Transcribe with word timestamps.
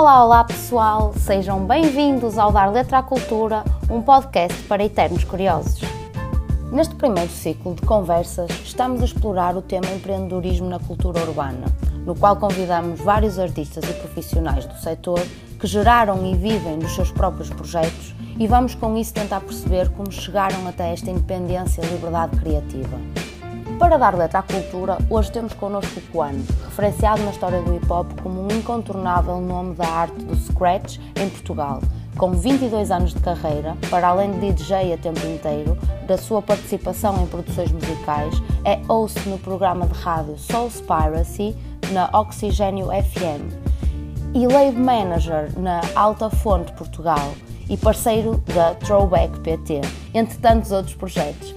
Olá, 0.00 0.24
olá 0.24 0.44
pessoal, 0.44 1.12
sejam 1.14 1.66
bem-vindos 1.66 2.38
ao 2.38 2.50
Dar 2.50 2.72
Letra 2.72 3.00
à 3.00 3.02
Cultura, 3.02 3.62
um 3.90 4.00
podcast 4.00 4.62
para 4.62 4.82
eternos 4.82 5.24
curiosos. 5.24 5.82
Neste 6.72 6.94
primeiro 6.94 7.30
ciclo 7.30 7.74
de 7.74 7.82
conversas, 7.82 8.48
estamos 8.64 9.02
a 9.02 9.04
explorar 9.04 9.54
o 9.58 9.60
tema 9.60 9.90
empreendedorismo 9.94 10.70
na 10.70 10.78
cultura 10.78 11.20
urbana, 11.20 11.66
no 12.06 12.14
qual 12.14 12.36
convidamos 12.36 12.98
vários 12.98 13.38
artistas 13.38 13.84
e 13.84 13.92
profissionais 13.92 14.64
do 14.64 14.78
setor 14.78 15.20
que 15.60 15.66
geraram 15.66 16.26
e 16.26 16.34
vivem 16.34 16.78
nos 16.78 16.94
seus 16.94 17.12
próprios 17.12 17.50
projetos 17.50 18.14
e 18.38 18.46
vamos 18.46 18.74
com 18.74 18.96
isso 18.96 19.12
tentar 19.12 19.40
perceber 19.42 19.90
como 19.90 20.10
chegaram 20.10 20.66
até 20.66 20.94
esta 20.94 21.10
independência 21.10 21.82
e 21.82 21.86
liberdade 21.86 22.38
criativa. 22.38 22.98
Para 23.80 23.96
dar 23.96 24.14
letra 24.14 24.40
à 24.40 24.42
cultura, 24.42 24.98
hoje 25.08 25.32
temos 25.32 25.54
connosco 25.54 25.98
o 25.98 26.02
Kwano, 26.12 26.44
referenciado 26.66 27.22
na 27.22 27.30
história 27.30 27.62
do 27.62 27.74
hip 27.74 27.90
hop 27.90 28.06
como 28.22 28.42
um 28.42 28.48
incontornável 28.54 29.40
nome 29.40 29.74
da 29.74 29.88
arte 29.88 30.22
do 30.22 30.36
scratch 30.36 30.98
em 31.16 31.30
Portugal. 31.30 31.80
Com 32.18 32.32
22 32.32 32.90
anos 32.90 33.14
de 33.14 33.20
carreira, 33.20 33.74
para 33.88 34.08
além 34.08 34.32
de 34.32 34.52
DJ 34.52 34.92
a 34.92 34.98
tempo 34.98 35.26
inteiro, 35.26 35.78
da 36.06 36.18
sua 36.18 36.42
participação 36.42 37.22
em 37.22 37.26
produções 37.26 37.72
musicais, 37.72 38.34
é 38.66 38.74
host 38.86 39.26
no 39.26 39.38
programa 39.38 39.86
de 39.86 39.98
rádio 39.98 40.36
Soul 40.36 40.68
Spiracy 40.70 41.56
na 41.90 42.10
Oxigênio 42.12 42.88
FM 42.88 43.70
e 44.34 44.46
Lave 44.46 44.78
Manager 44.78 45.58
na 45.58 45.80
Alta 45.94 46.28
Fonte 46.28 46.70
Portugal 46.74 47.32
e 47.66 47.78
parceiro 47.78 48.42
da 48.54 48.74
Throwback 48.74 49.40
PT, 49.40 49.80
entre 50.12 50.36
tantos 50.36 50.70
outros 50.70 50.94
projetos. 50.94 51.54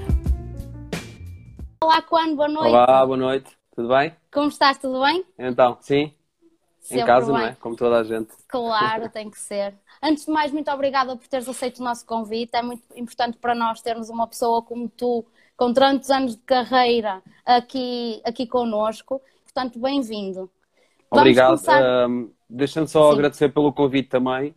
Olá, 1.84 2.02
Quan, 2.02 2.34
boa 2.34 2.48
noite. 2.48 2.70
Olá, 2.70 3.06
boa 3.06 3.18
noite. 3.18 3.52
Tudo 3.76 3.90
bem? 3.90 4.16
Como 4.34 4.48
estás? 4.48 4.78
Tudo 4.78 5.02
bem? 5.02 5.26
Então, 5.38 5.78
sim. 5.82 6.14
Sempre 6.80 7.04
em 7.04 7.06
casa, 7.06 7.26
bem. 7.34 7.42
não 7.42 7.48
é? 7.50 7.58
Como 7.60 7.76
toda 7.76 8.00
a 8.00 8.04
gente. 8.06 8.32
Claro, 8.48 9.10
tem 9.12 9.30
que 9.30 9.38
ser. 9.38 9.74
Antes 10.02 10.26
de 10.26 10.32
mais, 10.32 10.54
muito 10.54 10.72
obrigada 10.72 11.14
por 11.18 11.28
teres 11.28 11.46
aceito 11.50 11.80
o 11.80 11.84
nosso 11.84 12.06
convite. 12.06 12.52
É 12.56 12.62
muito 12.62 12.84
importante 12.96 13.38
para 13.38 13.54
nós 13.54 13.82
termos 13.82 14.10
uma 14.10 14.26
pessoa 14.26 14.62
como 14.62 14.88
tu, 14.88 15.26
com 15.58 15.74
tantos 15.74 16.10
anos 16.10 16.38
de 16.38 16.42
carreira, 16.44 17.22
aqui, 17.46 18.22
aqui 18.24 18.48
connosco. 18.48 19.22
Portanto, 19.44 19.78
bem-vindo. 19.78 20.50
Obrigado. 21.12 21.48
começar- 21.50 21.84
Ahm, 21.84 22.30
Deixa-me 22.50 22.88
só 22.88 23.10
Sim. 23.10 23.14
agradecer 23.16 23.50
pelo 23.50 23.74
convite 23.74 24.08
também. 24.08 24.56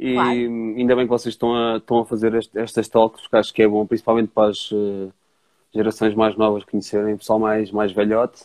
E 0.00 0.14
Claro. 0.14 0.30
ainda 0.30 0.96
bem 0.96 1.04
que 1.04 1.10
vocês 1.10 1.34
estão 1.36 1.54
a, 1.54 1.76
estão 1.76 2.00
a 2.00 2.04
fazer 2.04 2.34
estas 2.56 2.88
talks, 2.88 3.20
porque 3.22 3.36
acho 3.36 3.54
que 3.54 3.62
é 3.62 3.68
bom, 3.68 3.86
principalmente 3.86 4.28
para 4.32 4.50
as 4.50 4.70
eh, 4.72 5.08
gerações 5.74 6.14
mais 6.14 6.36
novas 6.36 6.64
conhecerem, 6.64 7.14
o 7.14 7.18
pessoal 7.18 7.38
mais, 7.38 7.70
mais 7.70 7.92
velhote. 7.92 8.44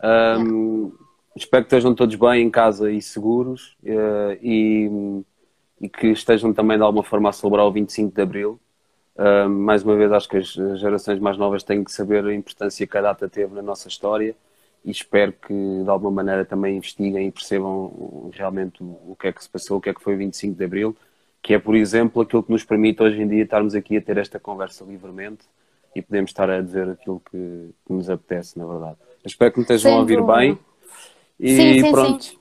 Ahm, 0.00 0.90
Espero 1.36 1.64
que 1.64 1.68
estejam 1.68 1.94
todos 1.94 2.16
bem 2.16 2.42
em 2.42 2.50
casa 2.50 2.90
e 2.90 3.00
seguros 3.00 3.76
eh, 3.84 4.38
e, 4.42 4.90
e 5.80 5.88
que 5.88 6.08
estejam 6.08 6.52
também 6.52 6.76
de 6.76 6.82
alguma 6.82 7.04
forma 7.04 7.28
a 7.28 7.32
celebrar 7.32 7.66
o 7.66 7.72
25 7.72 8.14
de 8.14 8.20
Abril. 8.20 8.60
Uh, 9.16 9.48
mais 9.48 9.82
uma 9.82 9.96
vez, 9.96 10.10
acho 10.12 10.28
que 10.28 10.38
as 10.38 10.48
gerações 10.78 11.18
mais 11.18 11.36
novas 11.36 11.62
têm 11.62 11.84
que 11.84 11.92
saber 11.92 12.24
a 12.24 12.34
importância 12.34 12.86
que 12.86 12.96
a 12.96 13.02
data 13.02 13.28
teve 13.28 13.54
na 13.54 13.60
nossa 13.60 13.86
história 13.86 14.34
e 14.84 14.90
espero 14.90 15.32
que 15.32 15.52
de 15.52 15.90
alguma 15.90 16.10
maneira 16.10 16.44
também 16.44 16.76
investiguem 16.76 17.26
e 17.28 17.30
percebam 17.30 18.30
realmente 18.32 18.82
o 18.82 19.14
que 19.18 19.28
é 19.28 19.32
que 19.32 19.42
se 19.42 19.48
passou, 19.48 19.76
o 19.78 19.80
que 19.80 19.90
é 19.90 19.94
que 19.94 20.02
foi 20.02 20.14
o 20.14 20.18
25 20.18 20.56
de 20.56 20.64
Abril, 20.64 20.96
que 21.42 21.54
é, 21.54 21.58
por 21.58 21.74
exemplo, 21.74 22.22
aquilo 22.22 22.42
que 22.42 22.52
nos 22.52 22.64
permite 22.64 23.02
hoje 23.02 23.20
em 23.20 23.28
dia 23.28 23.44
estarmos 23.44 23.74
aqui 23.74 23.96
a 23.96 24.00
ter 24.00 24.16
esta 24.16 24.38
conversa 24.38 24.84
livremente 24.84 25.44
e 25.94 26.02
podemos 26.02 26.30
estar 26.30 26.48
a 26.48 26.60
dizer 26.60 26.88
aquilo 26.88 27.20
que, 27.20 27.74
que 27.86 27.92
nos 27.92 28.08
apetece, 28.08 28.58
na 28.58 28.66
verdade. 28.66 28.96
Espero 29.24 29.52
que 29.52 29.58
me 29.58 29.62
estejam 29.62 29.94
a 29.94 29.98
ouvir 29.98 30.22
bem. 30.22 30.58
E 31.38 31.56
Sim, 31.56 31.80
sim, 31.82 31.90
pronto. 31.90 32.24
sim. 32.24 32.40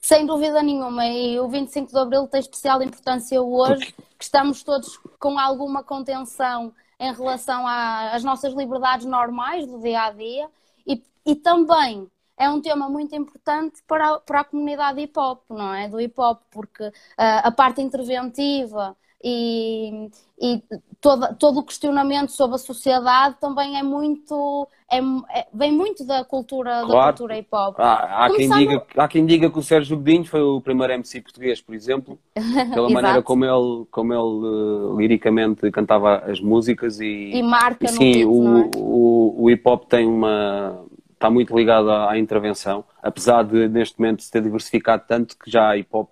Sem 0.00 0.26
dúvida 0.26 0.60
nenhuma, 0.62 1.06
e 1.06 1.38
o 1.38 1.48
25 1.48 1.92
de 1.92 1.98
Abril 1.98 2.26
tem 2.26 2.40
especial 2.40 2.82
importância 2.82 3.40
hoje, 3.40 3.94
que 4.18 4.24
estamos 4.24 4.64
todos 4.64 4.98
com 5.18 5.38
alguma 5.38 5.84
contenção 5.84 6.72
em 6.98 7.12
relação 7.12 7.64
às 7.66 8.24
nossas 8.24 8.52
liberdades 8.52 9.06
normais 9.06 9.64
do 9.64 9.80
dia 9.80 10.02
a 10.02 10.10
dia 10.10 10.48
e, 10.86 11.02
e 11.24 11.36
também 11.36 12.08
é 12.36 12.50
um 12.50 12.60
tema 12.60 12.88
muito 12.88 13.14
importante 13.14 13.80
para 13.86 14.14
a, 14.14 14.18
para 14.20 14.40
a 14.40 14.44
comunidade 14.44 15.00
hip 15.00 15.16
hop, 15.16 15.42
não 15.50 15.72
é? 15.72 15.88
Do 15.88 16.00
hip 16.00 16.20
hop, 16.20 16.42
porque 16.50 16.90
ah, 17.16 17.38
a 17.46 17.52
parte 17.52 17.80
interventiva 17.80 18.96
e, 19.22 20.10
e 20.40 20.62
toda, 21.00 21.32
todo 21.34 21.60
o 21.60 21.62
questionamento 21.62 22.32
sobre 22.32 22.56
a 22.56 22.58
sociedade 22.58 23.36
também 23.40 23.78
é 23.78 23.82
muito, 23.82 24.66
é, 24.90 24.98
é- 25.38 25.46
vem 25.54 25.70
muito 25.70 26.04
da 26.04 26.24
cultura, 26.24 26.80
da 26.80 26.86
Claro. 26.86 27.12
cultura 27.16 27.38
hip 27.38 27.48
hop. 27.52 27.78
Há, 27.78 28.24
há 28.26 28.30
quem 28.30 28.50
diga, 28.50 28.86
há 28.96 29.08
quem 29.08 29.26
diga 29.26 29.50
que 29.50 29.58
o 29.58 29.62
Sérgio 29.62 29.96
Godinho 29.96 30.24
foi 30.24 30.42
o 30.42 30.60
primeiro 30.60 30.92
MC 30.94 31.20
português, 31.20 31.60
por 31.60 31.74
exemplo, 31.74 32.18
pela 32.74 32.90
maneira 32.90 33.22
como 33.22 33.44
ele, 33.44 33.86
como 33.90 34.12
ele 34.12 34.46
eh, 34.46 34.96
liricamente 35.02 35.70
cantava 35.70 36.16
as 36.18 36.40
músicas 36.40 36.98
e, 37.00 37.30
E 37.34 37.42
marca 37.42 37.84
e 37.84 37.88
sim, 37.88 38.24
o, 38.24 38.58
é? 38.58 38.70
o, 38.76 39.34
o 39.44 39.50
hip 39.50 39.62
hop 39.68 39.84
tem 39.84 40.06
uma 40.06 40.84
está 41.14 41.30
muito 41.30 41.56
ligado 41.56 41.88
à, 41.88 42.10
à 42.10 42.18
intervenção, 42.18 42.84
apesar 43.00 43.44
de 43.44 43.68
neste 43.68 43.96
momento 44.00 44.24
se 44.24 44.30
ter 44.30 44.42
diversificado 44.42 45.04
tanto 45.06 45.38
que 45.38 45.48
já 45.48 45.68
há 45.68 45.76
hip 45.76 45.88
hop, 45.92 46.10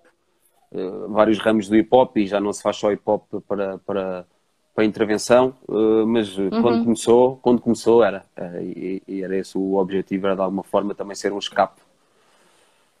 vários 1.09 1.39
ramos 1.39 1.67
do 1.67 1.75
hip 1.75 1.89
hop 1.91 2.17
e 2.17 2.27
já 2.27 2.39
não 2.39 2.53
se 2.53 2.61
faz 2.61 2.77
só 2.77 2.91
hip 2.91 3.01
hop 3.05 3.23
para, 3.47 3.77
para, 3.79 4.25
para 4.73 4.85
intervenção, 4.85 5.55
eh, 5.69 6.05
mas 6.05 6.37
eh, 6.37 6.51
Uhum. 6.51 6.61
quando 6.61 6.79
começou, 6.79 7.37
quando 7.37 7.61
começou 7.61 8.03
era, 8.03 8.25
eh, 8.35 8.63
e, 8.63 9.03
e 9.07 9.23
era 9.23 9.35
esse 9.37 9.57
o 9.57 9.75
objetivo, 9.75 10.27
era 10.27 10.35
de 10.35 10.41
alguma 10.41 10.63
forma 10.63 10.95
também 10.95 11.15
ser 11.15 11.33
um 11.33 11.39
escape. 11.39 11.81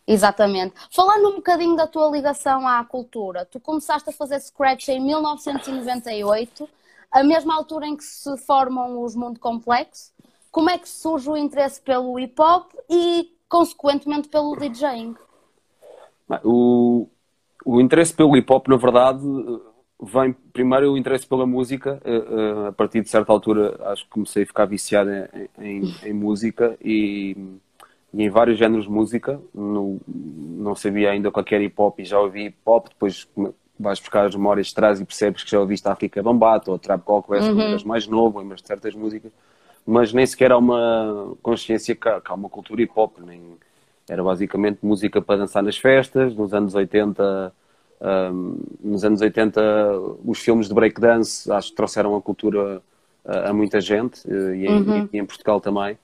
Exatamente. 0.07 0.75
Falando 0.91 1.29
um 1.29 1.35
bocadinho 1.37 1.75
da 1.75 1.87
tua 1.87 2.09
ligação 2.09 2.67
à 2.67 2.83
cultura, 2.83 3.45
tu 3.45 3.59
começaste 3.59 4.09
a 4.09 4.13
fazer 4.13 4.39
Scratch 4.39 4.89
em 4.89 4.99
1998, 4.99 6.69
a 7.11 7.23
mesma 7.23 7.55
altura 7.55 7.87
em 7.87 7.95
que 7.95 8.03
se 8.03 8.35
formam 8.37 9.01
os 9.03 9.15
Mundo 9.15 9.39
Complexo. 9.39 10.11
Como 10.51 10.69
é 10.69 10.77
que 10.77 10.89
surge 10.89 11.29
o 11.29 11.37
interesse 11.37 11.81
pelo 11.81 12.19
hip 12.19 12.39
hop 12.41 12.71
e, 12.89 13.33
consequentemente, 13.47 14.27
pelo 14.27 14.55
DJing? 14.55 15.15
O, 16.43 17.09
o 17.65 17.79
interesse 17.81 18.13
pelo 18.13 18.35
hip 18.35 18.51
hop, 18.51 18.67
na 18.67 18.75
verdade, 18.77 19.21
vem 20.01 20.33
primeiro 20.53 20.91
o 20.93 20.97
interesse 20.97 21.27
pela 21.27 21.45
música. 21.45 22.01
eh, 22.03 22.11
eh, 22.65 22.67
A 22.69 22.71
partir 22.71 23.01
de 23.01 23.09
certa 23.09 23.31
altura, 23.31 23.77
acho 23.91 24.03
que 24.05 24.09
comecei 24.11 24.43
a 24.43 24.45
ficar 24.47 24.65
viciado 24.65 25.09
em, 25.11 25.49
em- 25.59 25.95
em 26.03 26.13
música 26.13 26.75
e, 26.83 27.35
e 28.13 28.23
em 28.23 28.29
vários 28.29 28.57
géneros 28.57 28.85
de 28.85 28.91
música. 28.91 29.39
No- 29.53 29.99
não 30.07 30.75
sabia 30.75 31.11
ainda 31.11 31.31
qualquer 31.31 31.61
hip 31.61 31.75
hop 31.77 31.99
e 31.99 32.05
já 32.05 32.19
ouvi 32.19 32.45
hip 32.47 32.57
hop. 32.65 32.87
Depois 32.89 33.27
vais 33.79 33.99
buscar 33.99 34.25
as 34.27 34.35
memórias 34.35 34.67
de 34.67 34.75
trás 34.75 34.99
e 35.01 35.05
percebes 35.05 35.43
que 35.43 35.51
já 35.51 35.59
ouviste 35.59 35.87
África 35.87 36.21
Bambata 36.21 36.71
ou 36.71 36.77
Trap 36.79 37.03
Call 37.03 37.23
Quest 37.23 37.51
quando 37.51 37.85
mais 37.85 38.07
novo, 38.07 38.39
lembras 38.39 38.61
de 38.61 38.67
certas 38.67 38.93
músicas. 38.95 39.31
Mas 39.85 40.13
nem 40.13 40.25
sequer 40.25 40.51
há 40.51 40.57
uma 40.57 41.35
consciência 41.41 41.95
que 41.95 42.07
há, 42.07 42.21
que 42.21 42.31
há 42.31 42.35
uma 42.35 42.49
cultura 42.49 42.81
hip 42.81 42.93
hop. 42.95 43.17
Nem, 43.19 43.41
era 44.11 44.21
basicamente 44.21 44.79
música 44.83 45.21
para 45.21 45.37
dançar 45.37 45.63
nas 45.63 45.77
festas. 45.77 46.35
Nos 46.35 46.53
anos 46.53 46.75
80, 46.75 47.53
hum, 48.33 48.57
nos 48.83 49.05
anos 49.05 49.21
80 49.21 49.61
os 50.25 50.39
filmes 50.39 50.67
de 50.67 50.73
breakdance 50.73 51.49
acho 51.49 51.69
que 51.69 51.75
trouxeram 51.75 52.13
a 52.17 52.21
cultura 52.21 52.81
a, 53.25 53.51
a 53.51 53.53
muita 53.53 53.79
gente 53.79 54.21
eh, 54.29 54.55
e 54.57 54.67
em, 54.67 55.09
e 55.13 55.17
em 55.17 55.25
Portugal 55.25 55.61
também. 55.61 55.97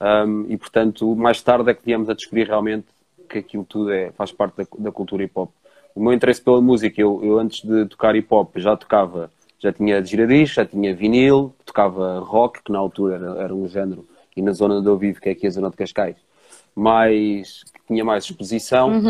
Hum, 0.00 0.46
e 0.48 0.56
portanto, 0.56 1.14
mais 1.14 1.42
tarde 1.42 1.70
é 1.70 1.74
que 1.74 1.84
viemos 1.84 2.08
a 2.08 2.14
descobrir 2.14 2.46
realmente 2.46 2.86
que 3.28 3.38
aquilo 3.38 3.64
tudo 3.64 3.92
é, 3.92 4.10
faz 4.12 4.32
parte 4.32 4.56
da, 4.56 4.64
da 4.78 4.90
cultura 4.90 5.22
hip 5.22 5.32
hop. 5.34 5.50
O 5.94 6.02
meu 6.02 6.14
interesse 6.14 6.40
pela 6.40 6.62
música, 6.62 6.98
eu, 6.98 7.20
eu 7.22 7.38
antes 7.38 7.62
de 7.62 7.84
tocar 7.84 8.16
hip 8.16 8.32
hop 8.32 8.56
já 8.56 8.74
tocava, 8.74 9.30
já 9.58 9.70
tinha 9.70 10.02
giradiscos, 10.02 10.56
já 10.56 10.64
tinha 10.64 10.94
vinil, 10.94 11.54
tocava 11.66 12.20
rock, 12.20 12.62
que 12.62 12.72
na 12.72 12.78
altura 12.78 13.16
era, 13.16 13.42
era 13.42 13.54
um 13.54 13.68
género, 13.68 14.06
e 14.34 14.40
na 14.40 14.52
zona 14.52 14.76
onde 14.76 14.88
eu 14.88 14.96
vivo, 14.96 15.20
que 15.20 15.28
é 15.28 15.32
aqui 15.32 15.46
a 15.46 15.50
zona 15.50 15.68
de 15.68 15.76
Cascais, 15.76 16.16
mais, 16.80 17.64
que 17.64 17.80
tinha 17.88 18.04
mais 18.04 18.24
exposição. 18.24 19.00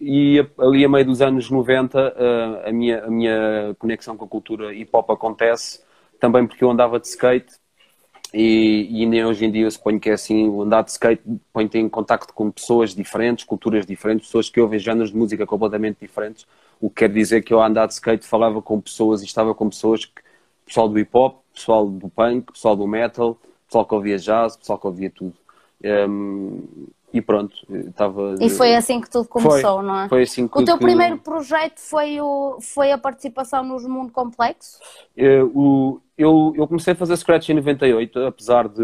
E 0.00 0.40
a- 0.40 0.64
ali 0.64 0.84
a 0.84 0.88
meio 0.88 1.04
dos 1.06 1.22
anos 1.22 1.50
90, 1.50 2.14
eh, 2.16 2.70
a, 2.70 2.72
minha, 2.72 3.04
a 3.04 3.10
minha 3.10 3.76
conexão 3.78 4.16
com 4.16 4.24
a 4.24 4.28
cultura 4.28 4.74
hip 4.74 4.90
hop 4.92 5.10
acontece, 5.10 5.82
também 6.20 6.46
porque 6.46 6.64
eu 6.64 6.70
andava 6.70 7.00
de 7.00 7.08
skate 7.08 7.52
e, 8.34 8.88
e 9.02 9.06
nem 9.06 9.24
hoje 9.24 9.44
em 9.44 9.50
dia 9.50 9.64
eu 9.66 9.70
suponho 9.70 10.00
que 10.00 10.08
é 10.08 10.14
assim, 10.14 10.48
o 10.48 10.62
andar 10.62 10.82
de 10.84 10.90
skate 10.92 11.22
põe-te 11.52 11.78
em 11.78 11.88
contacto 11.88 12.32
com 12.32 12.50
pessoas 12.50 12.94
diferentes, 12.94 13.44
culturas 13.44 13.84
diferentes, 13.86 14.26
pessoas 14.26 14.48
que 14.48 14.60
ouvem 14.60 14.78
géneros 14.78 15.10
de 15.10 15.16
música 15.16 15.46
completamente 15.46 15.98
diferentes, 16.00 16.46
o 16.80 16.88
que 16.88 16.96
quer 16.96 17.12
dizer 17.12 17.42
que 17.42 17.52
eu 17.52 17.60
a 17.60 17.66
andar 17.66 17.86
de 17.86 17.94
skate 17.94 18.26
falava 18.26 18.62
com 18.62 18.80
pessoas 18.80 19.22
e 19.22 19.26
estava 19.26 19.54
com 19.54 19.68
pessoas 19.68 20.06
que, 20.06 20.22
pessoal 20.66 20.88
do 20.88 20.98
hip 20.98 21.10
hop, 21.14 21.42
pessoal 21.54 21.88
do 21.88 22.08
punk, 22.08 22.52
pessoal 22.52 22.74
do 22.76 22.86
metal, 22.86 23.38
pessoal 23.66 23.84
que 23.86 23.94
ouvia 23.94 24.18
jazz, 24.18 24.56
pessoal 24.56 24.78
que 24.78 24.86
ouvia 24.86 25.10
tudo. 25.10 25.34
Hum, 25.84 26.62
e 27.12 27.20
pronto, 27.20 27.54
estava... 27.70 28.36
E 28.40 28.48
foi 28.48 28.74
assim 28.74 29.00
que 29.00 29.10
tudo 29.10 29.28
começou, 29.28 29.82
não 29.82 30.00
é? 30.00 30.08
Foi 30.08 30.22
assim 30.22 30.48
que 30.48 30.58
O 30.58 30.64
teu 30.64 30.78
que- 30.78 30.84
primeiro 30.84 31.18
projeto 31.18 31.78
foi, 31.78 32.20
o, 32.20 32.58
foi 32.60 32.90
a 32.90 32.98
participação 32.98 33.62
nos 33.62 33.86
Mundo 33.86 34.10
Complexo? 34.12 34.78
Eh, 35.16 35.42
o- 35.42 36.00
eu, 36.16 36.54
eu 36.56 36.66
comecei 36.66 36.92
a 36.92 36.96
fazer 36.96 37.16
Scratch 37.16 37.48
em 37.50 37.54
98, 37.54 38.18
apesar 38.20 38.68
de, 38.68 38.82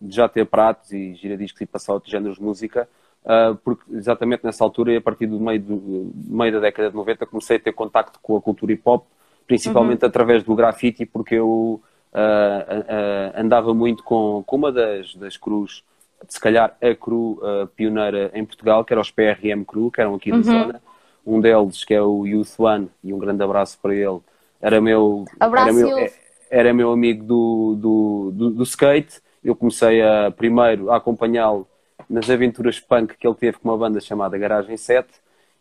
de 0.00 0.14
já 0.14 0.28
ter 0.28 0.44
pratos 0.46 0.92
e 0.92 1.14
giradiscos 1.14 1.60
e 1.60 1.66
passar 1.66 1.94
outros 1.94 2.10
géneros 2.10 2.36
de 2.36 2.42
música, 2.42 2.88
uh, 3.24 3.54
porque 3.56 3.84
exatamente 3.92 4.44
nessa 4.44 4.64
altura 4.64 4.92
e 4.92 4.96
a 4.96 5.00
partir 5.00 5.26
do 5.26 5.38
meio, 5.40 5.60
do 5.60 6.12
meio 6.14 6.52
da 6.52 6.60
década 6.60 6.90
de 6.90 6.96
90 6.96 7.26
comecei 7.26 7.56
a 7.56 7.60
ter 7.60 7.72
contacto 7.72 8.18
com 8.22 8.36
a 8.36 8.42
cultura 8.42 8.72
hip 8.72 8.82
hop, 8.84 9.04
principalmente 9.46 10.02
uhum. 10.02 10.08
através 10.08 10.42
do 10.42 10.54
grafite, 10.54 11.06
porque 11.06 11.36
eu 11.36 11.80
uh, 12.12 13.40
andava 13.40 13.72
muito 13.72 14.02
com, 14.02 14.42
com 14.46 14.56
uma 14.56 14.72
das, 14.72 15.14
das 15.14 15.36
cruz, 15.36 15.82
se 16.26 16.40
calhar 16.40 16.76
a 16.80 16.94
cru 16.94 17.40
pioneira 17.76 18.30
em 18.34 18.44
Portugal, 18.44 18.84
que 18.84 18.92
era 18.92 19.00
os 19.00 19.10
PRM 19.10 19.64
Cru, 19.66 19.90
que 19.90 20.00
eram 20.00 20.14
aqui 20.14 20.32
uhum. 20.32 20.40
da 20.40 20.44
zona. 20.44 20.82
Um 21.26 21.40
deles, 21.40 21.84
que 21.84 21.94
é 21.94 22.02
o 22.02 22.26
Youth 22.26 22.58
One, 22.58 22.88
e 23.04 23.12
um 23.12 23.18
grande 23.18 23.42
abraço 23.42 23.78
para 23.80 23.94
ele, 23.94 24.20
era 24.60 24.80
meu, 24.80 25.24
abraço, 25.38 25.68
era 25.68 25.72
meu, 25.72 26.10
era 26.50 26.74
meu 26.74 26.92
amigo 26.92 27.24
do, 27.24 27.76
do, 27.76 28.30
do, 28.32 28.50
do 28.50 28.62
skate. 28.64 29.20
Eu 29.44 29.54
comecei 29.54 30.02
a, 30.02 30.30
primeiro 30.30 30.90
a 30.90 30.96
acompanhá-lo 30.96 31.66
nas 32.08 32.28
aventuras 32.28 32.80
punk 32.80 33.16
que 33.16 33.26
ele 33.26 33.36
teve 33.36 33.58
com 33.58 33.68
uma 33.68 33.76
banda 33.76 34.00
chamada 34.00 34.38
Garagem 34.38 34.76
7 34.76 35.08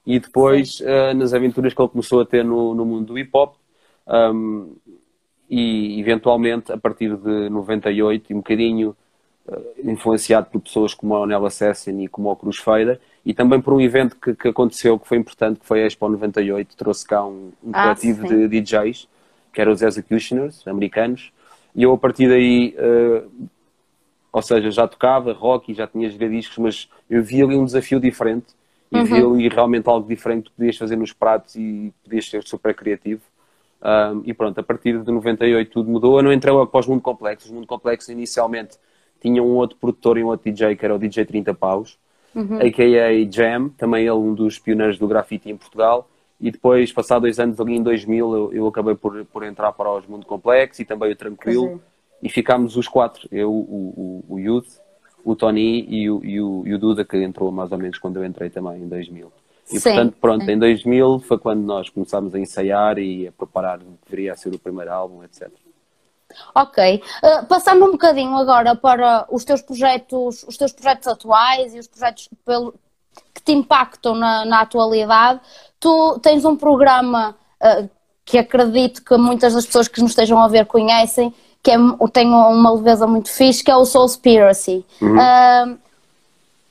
e 0.05 0.19
depois 0.19 0.79
uh, 0.79 1.13
nas 1.15 1.33
aventuras 1.33 1.73
que 1.73 1.81
ele 1.81 1.89
começou 1.89 2.21
a 2.21 2.25
ter 2.25 2.43
no, 2.43 2.73
no 2.73 2.85
mundo 2.85 3.07
do 3.07 3.19
hip 3.19 3.29
hop. 3.33 3.55
Um, 4.07 4.75
e 5.49 5.99
eventualmente, 5.99 6.71
a 6.71 6.77
partir 6.77 7.15
de 7.15 7.49
98, 7.49 8.31
e 8.31 8.33
um 8.33 8.37
bocadinho 8.37 8.89
uh, 8.89 8.95
influenciado 9.83 10.47
por 10.47 10.59
pessoas 10.61 10.93
como 10.93 11.15
a 11.15 11.21
Onel 11.21 11.45
Assassin 11.45 12.01
e 12.01 12.07
como 12.07 12.29
o 12.29 12.35
Cruz 12.35 12.57
Feira, 12.57 12.99
e 13.25 13.33
também 13.33 13.61
por 13.61 13.73
um 13.73 13.81
evento 13.81 14.15
que, 14.15 14.33
que, 14.33 14.47
aconteceu 14.49 14.99
que 14.99 15.07
foi 15.07 15.17
importante, 15.17 15.59
que 15.59 15.65
foi 15.65 15.83
a 15.83 15.87
Expo 15.87 16.07
98, 16.09 16.75
trouxe 16.75 17.05
cá 17.05 17.25
um, 17.25 17.51
um 17.63 17.71
ah, 17.73 17.83
coletivo 17.83 18.27
sim. 18.27 18.47
de 18.47 18.61
DJs 18.61 19.07
que 19.53 19.61
eram 19.61 19.71
os 19.71 19.81
Executioners, 19.81 20.67
americanos, 20.67 21.31
e 21.75 21.83
eu 21.83 21.91
a 21.91 21.97
partir 21.97 22.27
daí, 22.27 22.75
uh, 22.77 23.47
ou 24.31 24.41
seja, 24.41 24.69
já 24.69 24.87
tocava 24.87 25.33
rock 25.33 25.71
e 25.71 25.75
já 25.75 25.87
tinha 25.87 26.09
discos, 26.09 26.57
mas 26.57 26.89
eu 27.09 27.23
vi 27.23 27.41
ali 27.41 27.55
um 27.55 27.65
desafio 27.65 27.99
diferente 27.99 28.47
e 28.91 28.97
uhum. 28.97 29.05
vi 29.05 29.15
ali 29.15 29.49
realmente 29.49 29.87
algo 29.89 30.07
diferente 30.07 30.49
que 30.49 30.55
podias 30.55 30.77
fazer 30.77 30.95
nos 30.95 31.11
pratos 31.11 31.55
e 31.55 31.91
podias 32.03 32.29
ser 32.29 32.43
super 32.43 32.75
criativo. 32.75 33.21
Um, 33.81 34.21
e 34.25 34.33
pronto, 34.33 34.59
a 34.59 34.63
partir 34.63 34.99
de 34.99 35.11
98 35.11 35.71
tudo 35.71 35.89
mudou. 35.89 36.17
Eu 36.17 36.23
não 36.23 36.33
entrei 36.33 36.53
para 36.65 36.79
os 36.79 36.87
Mundo 36.87 37.01
Complexo. 37.01 37.47
Os 37.47 37.51
Mundo 37.51 37.67
Complexo 37.67 38.11
inicialmente 38.11 38.77
tinha 39.21 39.41
um 39.41 39.55
outro 39.55 39.77
produtor 39.77 40.17
e 40.17 40.23
um 40.23 40.27
outro 40.27 40.51
DJ 40.51 40.75
que 40.75 40.85
era 40.85 40.95
o 40.95 40.99
DJ 40.99 41.25
30 41.25 41.53
Paus, 41.53 41.97
uhum. 42.35 42.57
a.k.a. 42.57 43.31
Jam, 43.31 43.69
também 43.69 44.01
ele 44.03 44.11
um 44.11 44.33
dos 44.33 44.59
pioneiros 44.59 44.97
do 44.97 45.07
grafite 45.07 45.49
em 45.49 45.57
Portugal 45.57 46.07
e 46.39 46.51
depois, 46.51 46.91
passado 46.91 47.21
dois 47.21 47.39
anos, 47.39 47.59
ali 47.59 47.75
em 47.75 47.83
2000, 47.83 48.35
eu, 48.35 48.53
eu 48.53 48.67
acabei 48.67 48.95
por, 48.95 49.25
por 49.25 49.43
entrar 49.43 49.71
para 49.71 49.91
os 49.91 50.05
Mundo 50.05 50.25
Complexo 50.25 50.81
e 50.81 50.85
também 50.85 51.11
o 51.11 51.15
Tranquilo, 51.15 51.81
é. 52.21 52.27
e 52.27 52.29
ficámos 52.29 52.77
os 52.77 52.87
quatro, 52.87 53.27
eu, 53.31 53.51
o, 53.51 54.23
o, 54.29 54.35
o 54.35 54.39
Youth, 54.39 54.67
o 55.25 55.35
Tony 55.35 55.85
e 55.89 56.09
o, 56.09 56.23
e, 56.23 56.39
o, 56.39 56.63
e 56.65 56.73
o 56.75 56.77
Duda, 56.79 57.03
que 57.03 57.17
entrou 57.17 57.51
mais 57.51 57.71
ou 57.71 57.77
menos 57.77 57.97
quando 57.97 58.17
eu 58.17 58.25
entrei 58.25 58.49
também, 58.49 58.83
em 58.83 58.87
2000. 58.87 59.31
E 59.69 59.79
Sim. 59.79 59.89
portanto, 59.89 60.15
pronto, 60.21 60.49
em 60.49 60.57
2000 60.57 61.19
foi 61.19 61.37
quando 61.39 61.61
nós 61.61 61.89
começámos 61.89 62.33
a 62.33 62.39
ensaiar 62.39 62.99
e 62.99 63.27
a 63.27 63.31
preparar 63.31 63.79
o 63.79 63.81
que 63.81 64.09
deveria 64.09 64.35
ser 64.35 64.53
o 64.53 64.59
primeiro 64.59 64.93
álbum, 64.93 65.23
etc. 65.23 65.49
Ok. 66.55 67.01
Uh, 67.23 67.45
passando 67.45 67.85
um 67.85 67.91
bocadinho 67.91 68.35
agora 68.35 68.75
para 68.75 69.25
os 69.31 69.43
teus 69.43 69.61
projetos, 69.61 70.43
os 70.43 70.57
teus 70.57 70.71
projetos 70.71 71.07
atuais 71.07 71.73
e 71.73 71.79
os 71.79 71.87
projetos 71.87 72.29
pelo, 72.45 72.73
que 73.33 73.41
te 73.41 73.51
impactam 73.51 74.15
na, 74.15 74.45
na 74.45 74.61
atualidade, 74.61 75.39
tu 75.79 76.19
tens 76.19 76.45
um 76.45 76.55
programa 76.55 77.35
uh, 77.61 77.89
que 78.25 78.37
acredito 78.37 79.03
que 79.03 79.15
muitas 79.17 79.53
das 79.53 79.65
pessoas 79.65 79.87
que 79.87 80.01
nos 80.01 80.11
estejam 80.11 80.39
a 80.39 80.47
ver 80.47 80.65
conhecem, 80.65 81.33
que 81.63 81.71
é, 81.71 81.77
tem 82.11 82.27
uma 82.27 82.71
leveza 82.73 83.07
muito 83.07 83.29
fixe, 83.31 83.63
que 83.63 83.71
é 83.71 83.75
o 83.75 83.85
Soulspiracy. 83.85 84.85
Uhum. 85.01 85.15
Uh, 85.15 85.79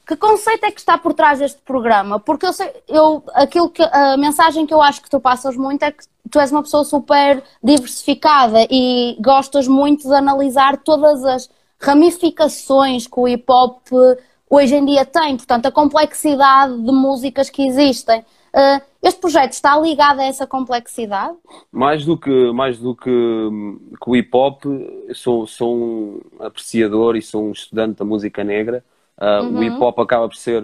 que 0.06 0.16
conceito 0.16 0.64
é 0.64 0.70
que 0.70 0.78
está 0.78 0.96
por 0.96 1.12
trás 1.12 1.40
deste 1.40 1.60
programa? 1.62 2.20
Porque 2.20 2.46
eu 2.46 2.52
sei, 2.52 2.70
eu, 2.86 3.24
aquilo 3.34 3.68
que, 3.68 3.82
a 3.82 4.16
mensagem 4.16 4.64
que 4.64 4.72
eu 4.72 4.80
acho 4.80 5.02
que 5.02 5.10
tu 5.10 5.18
passas 5.18 5.56
muito 5.56 5.82
é 5.82 5.90
que 5.90 6.04
tu 6.30 6.38
és 6.38 6.52
uma 6.52 6.62
pessoa 6.62 6.84
super 6.84 7.42
diversificada 7.62 8.66
e 8.70 9.16
gostas 9.20 9.66
muito 9.66 10.06
de 10.06 10.14
analisar 10.14 10.76
todas 10.76 11.24
as 11.24 11.50
ramificações 11.80 13.08
que 13.08 13.18
o 13.18 13.26
hip 13.26 13.44
hop 13.48 13.82
hoje 14.48 14.76
em 14.76 14.84
dia 14.84 15.04
tem, 15.04 15.36
portanto, 15.36 15.66
a 15.66 15.72
complexidade 15.72 16.80
de 16.80 16.92
músicas 16.92 17.50
que 17.50 17.66
existem. 17.66 18.20
Uh, 18.20 18.80
este 19.02 19.20
projeto 19.20 19.52
está 19.52 19.78
ligado 19.78 20.20
a 20.20 20.24
essa 20.24 20.46
complexidade? 20.46 21.36
Mais 21.70 22.04
do 22.04 22.16
que, 22.16 22.52
mais 22.52 22.78
do 22.78 22.94
que, 22.94 23.10
que 23.10 24.10
o 24.10 24.16
hip 24.16 24.30
hop, 24.32 24.62
sou, 25.12 25.46
sou 25.48 25.76
um 25.76 26.20
apreciador 26.38 27.16
e 27.16 27.22
sou 27.22 27.48
um 27.48 27.52
estudante 27.52 27.98
da 27.98 28.04
música 28.04 28.44
negra. 28.44 28.84
Uh, 29.20 29.44
uhum. 29.44 29.58
O 29.58 29.64
hip 29.64 29.76
hop 29.82 29.98
acaba 29.98 30.28
por 30.28 30.36
ser 30.36 30.62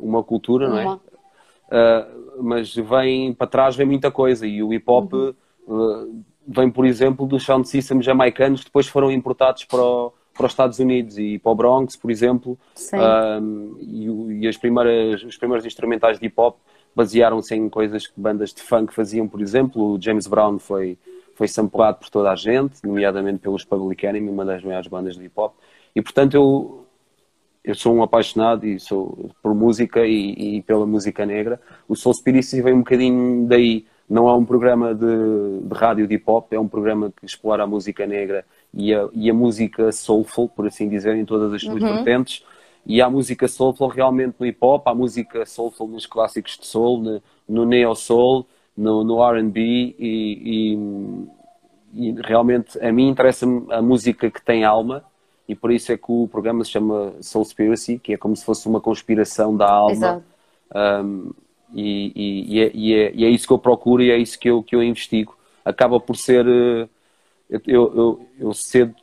uma 0.00 0.22
cultura, 0.22 0.68
não 0.68 0.78
é? 0.78 0.94
Uh, 0.94 2.42
mas 2.42 2.74
vem 2.74 3.32
para 3.34 3.46
trás 3.46 3.76
vem 3.76 3.86
muita 3.86 4.10
coisa 4.10 4.46
e 4.46 4.62
o 4.62 4.72
hip 4.72 4.84
hop 4.88 5.12
uhum. 5.12 6.24
vem, 6.46 6.70
por 6.70 6.86
exemplo, 6.86 7.26
dos 7.26 7.44
sound 7.44 7.68
systems 7.68 8.04
jamaicanos 8.04 8.60
que 8.60 8.66
depois 8.66 8.86
foram 8.88 9.10
importados 9.10 9.64
para 9.64 9.82
o, 9.82 10.12
para 10.34 10.46
os 10.46 10.52
Estados 10.52 10.78
Unidos 10.78 11.18
e 11.18 11.38
para 11.38 11.52
o 11.52 11.54
Bronx, 11.54 11.96
por 11.96 12.10
exemplo, 12.10 12.58
e, 13.78 14.06
e, 14.40 14.48
as 14.48 14.56
primeiras, 14.56 15.22
os 15.22 15.36
primeiros 15.36 15.66
instrumentais 15.66 16.18
de 16.18 16.26
hip 16.26 16.34
hop 16.38 16.56
basearam-se 16.94 17.54
em 17.54 17.68
coisas 17.68 18.06
que 18.06 18.18
bandas 18.18 18.52
de 18.52 18.62
funk 18.62 18.92
faziam, 18.94 19.28
por 19.28 19.40
exemplo. 19.40 19.94
O 19.94 20.00
James 20.00 20.26
Brown 20.26 20.58
foi, 20.58 20.98
foi 21.34 21.46
samplado 21.46 21.98
por 21.98 22.08
toda 22.08 22.30
a 22.30 22.36
gente, 22.36 22.84
nomeadamente 22.84 23.38
pelos 23.38 23.64
Public 23.64 24.04
Enemy, 24.04 24.28
uma 24.28 24.44
das 24.44 24.62
maiores 24.64 24.88
bandas 24.88 25.14
de 25.14 25.24
hip 25.24 25.34
hop. 25.36 25.54
E 25.94 26.02
portanto 26.02 26.34
eu, 26.34 26.86
eu 27.64 27.74
sou 27.74 27.94
um 27.94 28.02
apaixonado 28.02 28.66
e 28.66 28.78
sou 28.80 29.30
por 29.42 29.54
música 29.54 30.06
e, 30.06 30.56
e 30.56 30.62
pela 30.62 30.86
música 30.86 31.26
negra. 31.26 31.60
O 31.88 31.94
Soul 31.94 32.14
Spirit 32.14 32.60
vem 32.62 32.74
um 32.74 32.78
bocadinho 32.78 33.46
daí. 33.46 33.86
Não 34.08 34.28
é 34.28 34.34
um 34.34 34.44
programa 34.44 34.92
de, 34.92 35.06
de 35.62 35.74
rádio 35.74 36.06
de 36.06 36.14
hip 36.14 36.24
hop, 36.26 36.52
é 36.52 36.58
um 36.58 36.66
programa 36.66 37.12
que 37.16 37.24
explora 37.24 37.62
a 37.62 37.66
música 37.66 38.06
negra 38.06 38.44
e 38.74 38.92
a, 38.92 39.08
e 39.12 39.30
a 39.30 39.34
música 39.34 39.92
soulful, 39.92 40.48
por 40.48 40.66
assim 40.66 40.88
dizer, 40.88 41.14
em 41.14 41.24
todas 41.24 41.52
as 41.52 41.62
suas 41.62 41.80
uhum. 41.80 41.94
vertentes 41.94 42.42
e 42.86 43.00
há 43.00 43.10
música 43.10 43.46
soulful 43.46 43.88
realmente 43.88 44.36
no 44.38 44.46
hip 44.46 44.58
hop, 44.60 44.86
há 44.86 44.94
música 44.94 45.44
soulful 45.44 45.88
nos 45.88 46.06
clássicos 46.06 46.58
de 46.58 46.66
soul, 46.66 46.98
no, 46.98 47.22
no 47.48 47.64
neo 47.64 47.94
soul, 47.94 48.46
no, 48.76 49.04
no 49.04 49.22
R&B 49.22 49.60
e, 49.60 49.94
e, 51.94 52.08
e, 52.08 52.12
realmente 52.22 52.78
a 52.84 52.92
mim 52.92 53.08
interessa-me 53.08 53.72
a 53.72 53.82
música 53.82 54.30
que 54.30 54.42
tem 54.42 54.64
alma 54.64 55.04
e 55.50 55.54
por 55.56 55.72
isso 55.72 55.90
é 55.90 55.96
que 55.96 56.04
o 56.06 56.28
programa 56.28 56.64
se 56.64 56.70
chama 56.70 57.12
Soulspiracy, 57.20 57.98
que 57.98 58.12
é 58.12 58.16
como 58.16 58.36
se 58.36 58.44
fosse 58.44 58.68
uma 58.68 58.80
conspiração 58.80 59.56
da 59.56 59.68
alma. 59.68 60.24
Um, 60.72 61.32
e, 61.74 62.12
e, 62.14 62.60
é, 62.60 62.70
e, 62.72 62.94
é, 62.94 63.12
e, 63.12 63.24
é, 63.24 63.28
isso 63.28 63.48
que 63.48 63.52
eu 63.52 63.58
procuro 63.58 64.00
e 64.00 64.12
é 64.12 64.16
isso 64.16 64.38
que 64.38 64.48
eu, 64.48 64.62
que 64.62 64.76
eu 64.76 64.82
investigo. 64.82 65.36
Acaba 65.64 65.98
por 65.98 66.16
ser. 66.16 66.46
Eh, 66.46 66.88
eu, 67.66 67.92
eu, 67.96 68.26
eu 68.38 68.54
cedo 68.54 68.94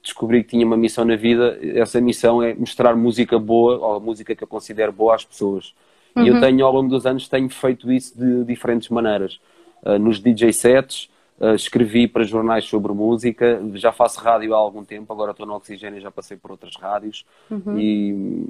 descobri 0.00 0.44
que 0.44 0.50
tinha 0.50 0.64
uma 0.64 0.76
missão 0.76 1.04
na 1.04 1.16
vida, 1.16 1.58
essa 1.60 2.00
missão 2.00 2.40
é 2.40 2.54
mostrar 2.54 2.94
música 2.94 3.36
boa, 3.36 3.76
ou 3.78 4.00
música 4.00 4.32
que 4.36 4.44
eu 4.44 4.48
considero 4.48 4.92
boa 4.92 5.16
às 5.16 5.24
pessoas. 5.24 5.74
Uhum. 6.14 6.24
E 6.24 6.28
eu 6.28 6.34
uhum. 6.34 6.40
tenho, 6.40 6.64
ao 6.64 6.72
longo 6.72 6.88
dos 6.88 7.04
anos, 7.04 7.28
tenho 7.28 7.48
feito 7.48 7.90
isso 7.90 8.16
de 8.16 8.44
diferentes 8.44 8.88
maneiras. 8.90 9.40
Uh, 9.82 9.98
nos 9.98 10.20
DJ 10.20 10.52
sets, 10.52 11.10
uh, 11.40 11.54
escrevi 11.54 12.06
para 12.06 12.22
jornais 12.24 12.64
sobre 12.64 12.92
música, 12.92 13.60
já 13.74 13.90
faço 13.90 14.20
rádio 14.20 14.54
há 14.54 14.58
algum 14.58 14.84
tempo, 14.84 15.12
agora 15.12 15.32
estou 15.32 15.46
no 15.46 15.54
Oxigênio 15.54 16.00
já 16.00 16.10
passei 16.10 16.36
por 16.36 16.50
outras 16.50 16.76
rádios 16.76 17.24
uhum. 17.50 17.78
e, 17.78 18.46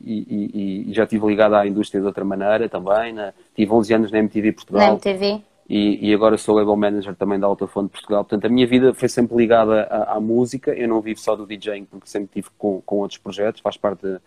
e, 0.00 0.86
e, 0.88 0.92
já 0.92 1.04
estive 1.04 1.26
ligado 1.26 1.54
à 1.54 1.66
indústria 1.66 2.00
de 2.00 2.06
outra 2.06 2.24
maneira 2.24 2.68
também. 2.68 3.12
Na, 3.12 3.32
tive 3.54 3.72
11 3.72 3.94
anos 3.94 4.12
na 4.12 4.18
MTV 4.18 4.52
Portugal. 4.52 4.86
Na 4.86 4.92
MTV 4.94 5.42
e, 5.68 6.10
e, 6.10 6.14
agora 6.14 6.36
sou 6.36 6.56
label 6.56 6.76
manager 6.76 7.14
também 7.14 7.38
da 7.38 7.46
Alta 7.46 7.66
Fonte 7.66 7.86
de 7.86 7.92
Portugal. 7.92 8.24
Portanto, 8.24 8.44
a 8.44 8.48
minha 8.48 8.66
vida 8.66 8.92
foi 8.92 9.08
sempre 9.08 9.36
ligada 9.36 9.84
à, 9.84 10.16
à, 10.16 10.20
música. 10.20 10.72
Eu 10.72 10.88
não 10.88 11.00
vivo 11.00 11.20
só 11.20 11.34
do 11.34 11.46
DJing, 11.46 11.86
porque 11.86 12.08
sempre 12.08 12.28
tive 12.34 12.48
com, 12.58 12.82
com 12.82 12.96
outros 12.96 13.18
projetos, 13.18 13.60
faz 13.60 13.76
parte 13.76 14.02
da, 14.02 14.20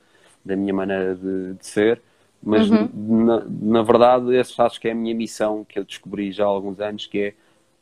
da 0.44 0.56
minha 0.56 0.74
maneira 0.74 1.14
de, 1.14 1.54
de 1.54 1.66
ser. 1.66 2.02
Mas, 2.42 2.70
uhum. 2.70 2.90
na, 3.26 3.44
na, 3.48 3.84
verdade, 3.84 4.36
essa 4.36 4.64
acho 4.64 4.80
que 4.80 4.88
é 4.88 4.92
a 4.92 4.96
minha 4.96 5.14
missão, 5.14 5.64
que 5.64 5.78
eu 5.78 5.84
descobri 5.84 6.32
já 6.32 6.46
há 6.46 6.48
alguns 6.48 6.80
anos, 6.80 7.06
que 7.06 7.20
é 7.20 7.34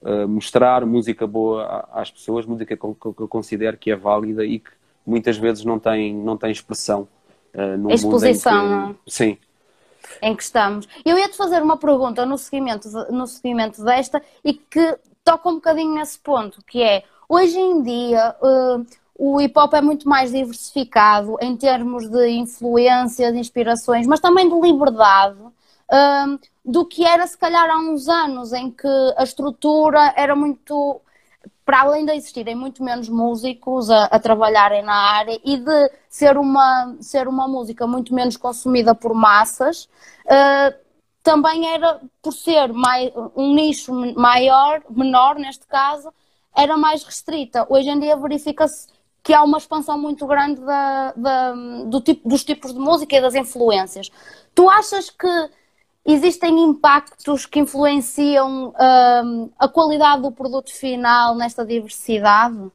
uh, 0.04 0.28
mostrar 0.28 0.86
música 0.86 1.26
boa 1.26 1.88
às 1.92 2.12
pessoas, 2.12 2.46
música 2.46 2.76
que, 2.76 2.82
que, 2.82 3.22
eu 3.22 3.28
considero 3.28 3.78
que 3.78 3.92
é 3.92 3.96
válida 3.96 4.46
e 4.46 4.60
que 4.60 4.72
muitas 5.06 5.38
vezes 5.38 5.66
não 5.66 5.80
tem, 5.80 6.14
não 6.14 6.38
tem 6.38 6.52
expressão. 6.52 7.08
Uh, 7.54 7.78
no 7.78 7.92
Exposição, 7.92 8.90
em 8.90 8.94
que, 8.94 9.12
Sim, 9.12 9.38
em 10.22 10.36
que 10.36 10.44
estamos. 10.44 10.88
Eu 11.06 11.18
ia-te 11.18 11.38
fazer 11.38 11.62
uma 11.62 11.78
pergunta 11.78 12.26
no 12.26 12.38
seguimento, 12.38 12.90
no 13.12 13.28
seguimento 13.28 13.84
desta 13.84 14.22
e 14.44 14.54
que 14.54 14.98
toca 15.24 15.50
um 15.50 15.56
bocadinho 15.56 15.96
nesse 15.96 16.20
ponto, 16.20 16.60
que 16.66 16.82
é, 16.82 17.04
hoje 17.30 17.58
em 17.58 17.82
dia 17.82 18.36
uh, 18.42 18.86
o 19.18 19.40
hip 19.40 19.58
hop 19.58 19.74
é 19.74 19.82
muito 19.82 20.08
mais 20.08 20.32
diversificado 20.32 21.38
em 21.40 21.56
termos 21.56 22.10
de 22.10 22.30
influência, 22.30 23.32
de 23.32 23.38
inspirações, 23.38 24.08
mas 24.08 24.20
também 24.20 24.50
de 24.50 24.60
liberdade. 24.60 25.40
Uh, 25.40 26.40
do 26.64 26.86
que 26.86 27.06
era 27.06 27.26
se 27.28 27.38
calhar 27.38 27.70
há 27.70 27.78
uns 27.78 28.08
anos 28.08 28.54
em 28.54 28.72
que 28.72 28.88
a 29.18 29.24
estrutura 29.24 30.14
era 30.16 30.36
muito 30.36 31.02
para 31.66 31.82
além 31.82 32.06
de 32.06 32.14
existirem 32.14 32.56
muito 32.56 32.84
menos 32.84 33.08
músicos 33.08 33.90
a, 33.90 34.06
a, 34.06 34.20
trabalharem 34.20 34.84
na 34.84 34.96
área 34.96 35.40
e 35.44 35.58
de 35.58 35.92
ser 36.10 36.38
uma, 36.38 36.96
ser 37.00 37.28
uma 37.28 37.48
música 37.48 37.88
muito 37.88 38.14
menos 38.14 38.36
consumida 38.36 38.94
por 38.94 39.14
massas, 39.14 39.86
uh, 40.26 40.76
também 41.22 41.66
era, 41.74 42.02
por 42.22 42.34
ser 42.34 42.74
mais, 42.74 43.12
um 43.36 43.54
nicho 43.54 43.94
maior, 44.16 44.82
menor 44.90 45.36
neste 45.36 45.66
caso, 45.66 46.14
era 46.56 46.76
mais 46.76 47.04
restrita. 47.04 47.66
Hoje 47.70 47.90
em 47.90 48.00
dia 48.00 48.18
verifica-se 48.18 48.88
que 49.24 49.34
há 49.34 49.42
uma 49.42 49.58
expansão 49.58 49.98
muito 49.98 50.28
grande 50.28 50.60
da, 50.60 51.14
da, 51.16 51.54
do 51.86 52.02
tipo, 52.02 52.28
dos 52.28 52.44
tipos 52.44 52.74
de 52.74 52.80
música 52.80 53.16
e 53.16 53.22
das 53.22 53.36
influências. 53.36 54.12
Tu 54.54 54.70
achas 54.70 55.10
que 55.10 55.50
existem 56.06 56.60
impactos 56.60 57.46
que 57.46 57.60
influenciam 57.60 58.74
um, 58.80 59.50
a 59.58 59.68
qualidade 59.68 60.22
do 60.22 60.32
produto 60.32 60.72
final 60.72 61.36
nesta 61.36 61.66
diversidade? 61.66 62.72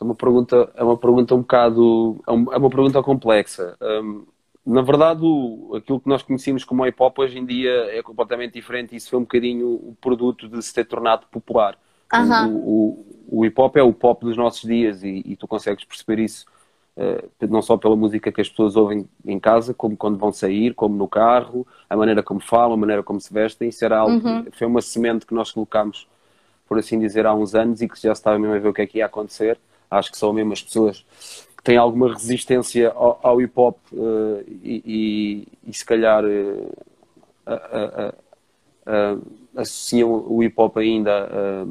é 0.00 0.04
uma 0.04 0.14
pergunta, 0.14 0.72
é 0.74 0.82
uma 0.82 0.96
pergunta 0.96 1.34
um 1.34 1.40
bocado, 1.40 2.20
é, 2.26 2.32
é 2.32 2.58
uma 2.58 2.70
pergunta 2.70 3.02
complexa. 3.02 3.76
Um, 3.80 4.26
na 4.66 4.82
verdade, 4.82 5.20
o, 5.22 5.76
aquilo 5.76 6.00
que 6.00 6.08
nós 6.08 6.22
conhecíamos 6.22 6.64
como 6.64 6.86
hip 6.86 7.00
hop 7.00 7.18
hoje 7.18 7.38
em 7.38 7.44
dia 7.44 7.70
é 7.90 8.02
completamente 8.02 8.54
diferente 8.54 8.92
e 8.92 8.96
isso 8.96 9.10
foi 9.10 9.18
um 9.18 9.22
bocadinho 9.22 9.68
o 9.68 9.96
produto 10.00 10.48
de 10.48 10.62
se 10.62 10.72
ter 10.72 10.84
tornado 10.84 11.26
popular. 11.30 11.78
Uhum. 12.12 12.56
O, 12.56 12.58
o, 12.58 13.38
o, 13.40 13.46
hip 13.46 13.60
hop 13.60 13.76
é 13.76 13.82
o 13.82 13.92
pop 13.92 14.24
dos 14.24 14.36
nossos 14.36 14.62
dias 14.62 15.02
e, 15.02 15.22
e 15.24 15.36
tu 15.36 15.46
consegues 15.46 15.84
perceber 15.84 16.22
isso 16.22 16.46
uh, 16.46 16.53
não 17.48 17.60
só 17.60 17.76
pela 17.76 17.96
música 17.96 18.30
que 18.30 18.40
as 18.40 18.48
pessoas 18.48 18.76
ouvem 18.76 19.08
em 19.24 19.38
casa, 19.38 19.74
como 19.74 19.96
quando 19.96 20.16
vão 20.16 20.32
sair, 20.32 20.74
como 20.74 20.94
no 20.96 21.08
carro, 21.08 21.66
a 21.90 21.96
maneira 21.96 22.22
como 22.22 22.40
falam, 22.40 22.74
a 22.74 22.76
maneira 22.76 23.02
como 23.02 23.20
se 23.20 23.32
vestem. 23.32 23.68
Isso 23.68 23.84
era 23.84 23.98
algo, 23.98 24.26
uhum. 24.26 24.46
foi 24.52 24.66
uma 24.66 24.80
semente 24.80 25.26
que 25.26 25.34
nós 25.34 25.50
colocámos, 25.50 26.06
por 26.68 26.78
assim 26.78 26.98
dizer, 26.98 27.26
há 27.26 27.34
uns 27.34 27.54
anos 27.54 27.82
e 27.82 27.88
que 27.88 27.96
já 27.96 28.14
se 28.14 28.20
estava 28.20 28.38
mesmo 28.38 28.54
a 28.54 28.58
ver 28.58 28.68
o 28.68 28.72
que 28.72 28.82
é 28.82 28.86
que 28.86 28.98
ia 28.98 29.06
acontecer. 29.06 29.58
Acho 29.90 30.10
que 30.10 30.18
são 30.18 30.32
mesmo 30.32 30.52
as 30.52 30.62
pessoas 30.62 31.04
tem 31.64 31.78
alguma 31.78 32.12
resistência 32.12 32.90
ao, 32.90 33.18
ao 33.22 33.40
hip 33.40 33.52
hop 33.56 33.78
uh, 33.94 34.44
e, 34.46 34.82
e, 34.84 35.48
e, 35.66 35.72
se 35.72 35.84
calhar 35.84 36.22
uh, 36.22 36.70
uh, 38.86 39.22
associam 39.56 40.26
o 40.28 40.42
hip 40.42 40.54
hop 40.58 40.76
ainda 40.76 41.10
a 41.10 41.66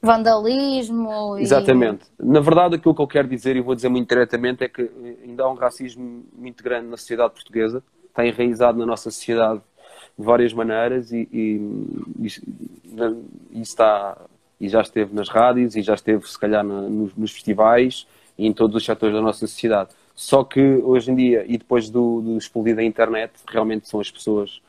vandalismo. 0.00 1.36
Exatamente. 1.38 2.06
E... 2.18 2.26
Na 2.26 2.40
verdade, 2.40 2.76
aquilo 2.76 2.94
que 2.94 3.02
eu 3.02 3.06
quero 3.06 3.28
dizer, 3.28 3.56
e 3.56 3.60
vou 3.60 3.74
dizer 3.74 3.88
muito 3.88 4.08
diretamente, 4.08 4.64
é 4.64 4.68
que 4.68 4.90
ainda 5.24 5.44
há 5.44 5.50
um 5.50 5.54
racismo 5.54 6.24
muito 6.36 6.62
grande 6.62 6.88
na 6.88 6.96
sociedade 6.96 7.32
portuguesa, 7.34 7.82
está 8.08 8.26
enraizado 8.26 8.78
na 8.78 8.86
nossa 8.86 9.10
sociedade 9.10 9.60
de 10.18 10.24
várias 10.24 10.52
maneiras 10.52 11.12
e, 11.12 11.28
e, 11.32 12.28
e, 13.52 13.60
está 13.60 14.16
e 14.60 14.68
já 14.68 14.80
esteve 14.80 15.14
nas 15.14 15.28
rádios 15.28 15.76
e 15.76 15.82
já 15.82 15.94
esteve 15.94 16.28
se 16.28 16.38
calhar 16.38 16.64
na, 16.64 16.82
nos, 16.82 17.14
nos 17.14 17.30
festivais 17.30 18.06
e 18.36 18.46
em 18.46 18.52
todos 18.52 18.76
os 18.76 18.84
setores 18.84 19.14
da 19.14 19.22
nossa 19.22 19.46
sociedade. 19.46 19.90
Só 20.14 20.42
que 20.42 20.60
hoje 20.60 21.12
em 21.12 21.14
dia, 21.14 21.44
e 21.46 21.56
depois 21.56 21.88
do, 21.88 22.20
do 22.20 22.36
explodir 22.36 22.74
da 22.74 22.82
internet, 22.82 23.32
realmente 23.46 23.88
são 23.88 24.00
as 24.00 24.10
pessoas 24.10 24.60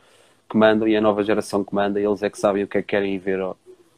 que 0.48 0.55
mandam 0.57 0.88
e 0.88 0.95
a 0.95 1.01
nova 1.01 1.24
geração 1.24 1.63
que 1.63 1.74
manda, 1.74 2.00
eles 2.00 2.21
é 2.21 2.29
que 2.29 2.38
sabem 2.38 2.63
o 2.63 2.67
que 2.67 2.77
é 2.77 2.81
que 2.81 2.88
querem 2.88 3.17
ver 3.17 3.39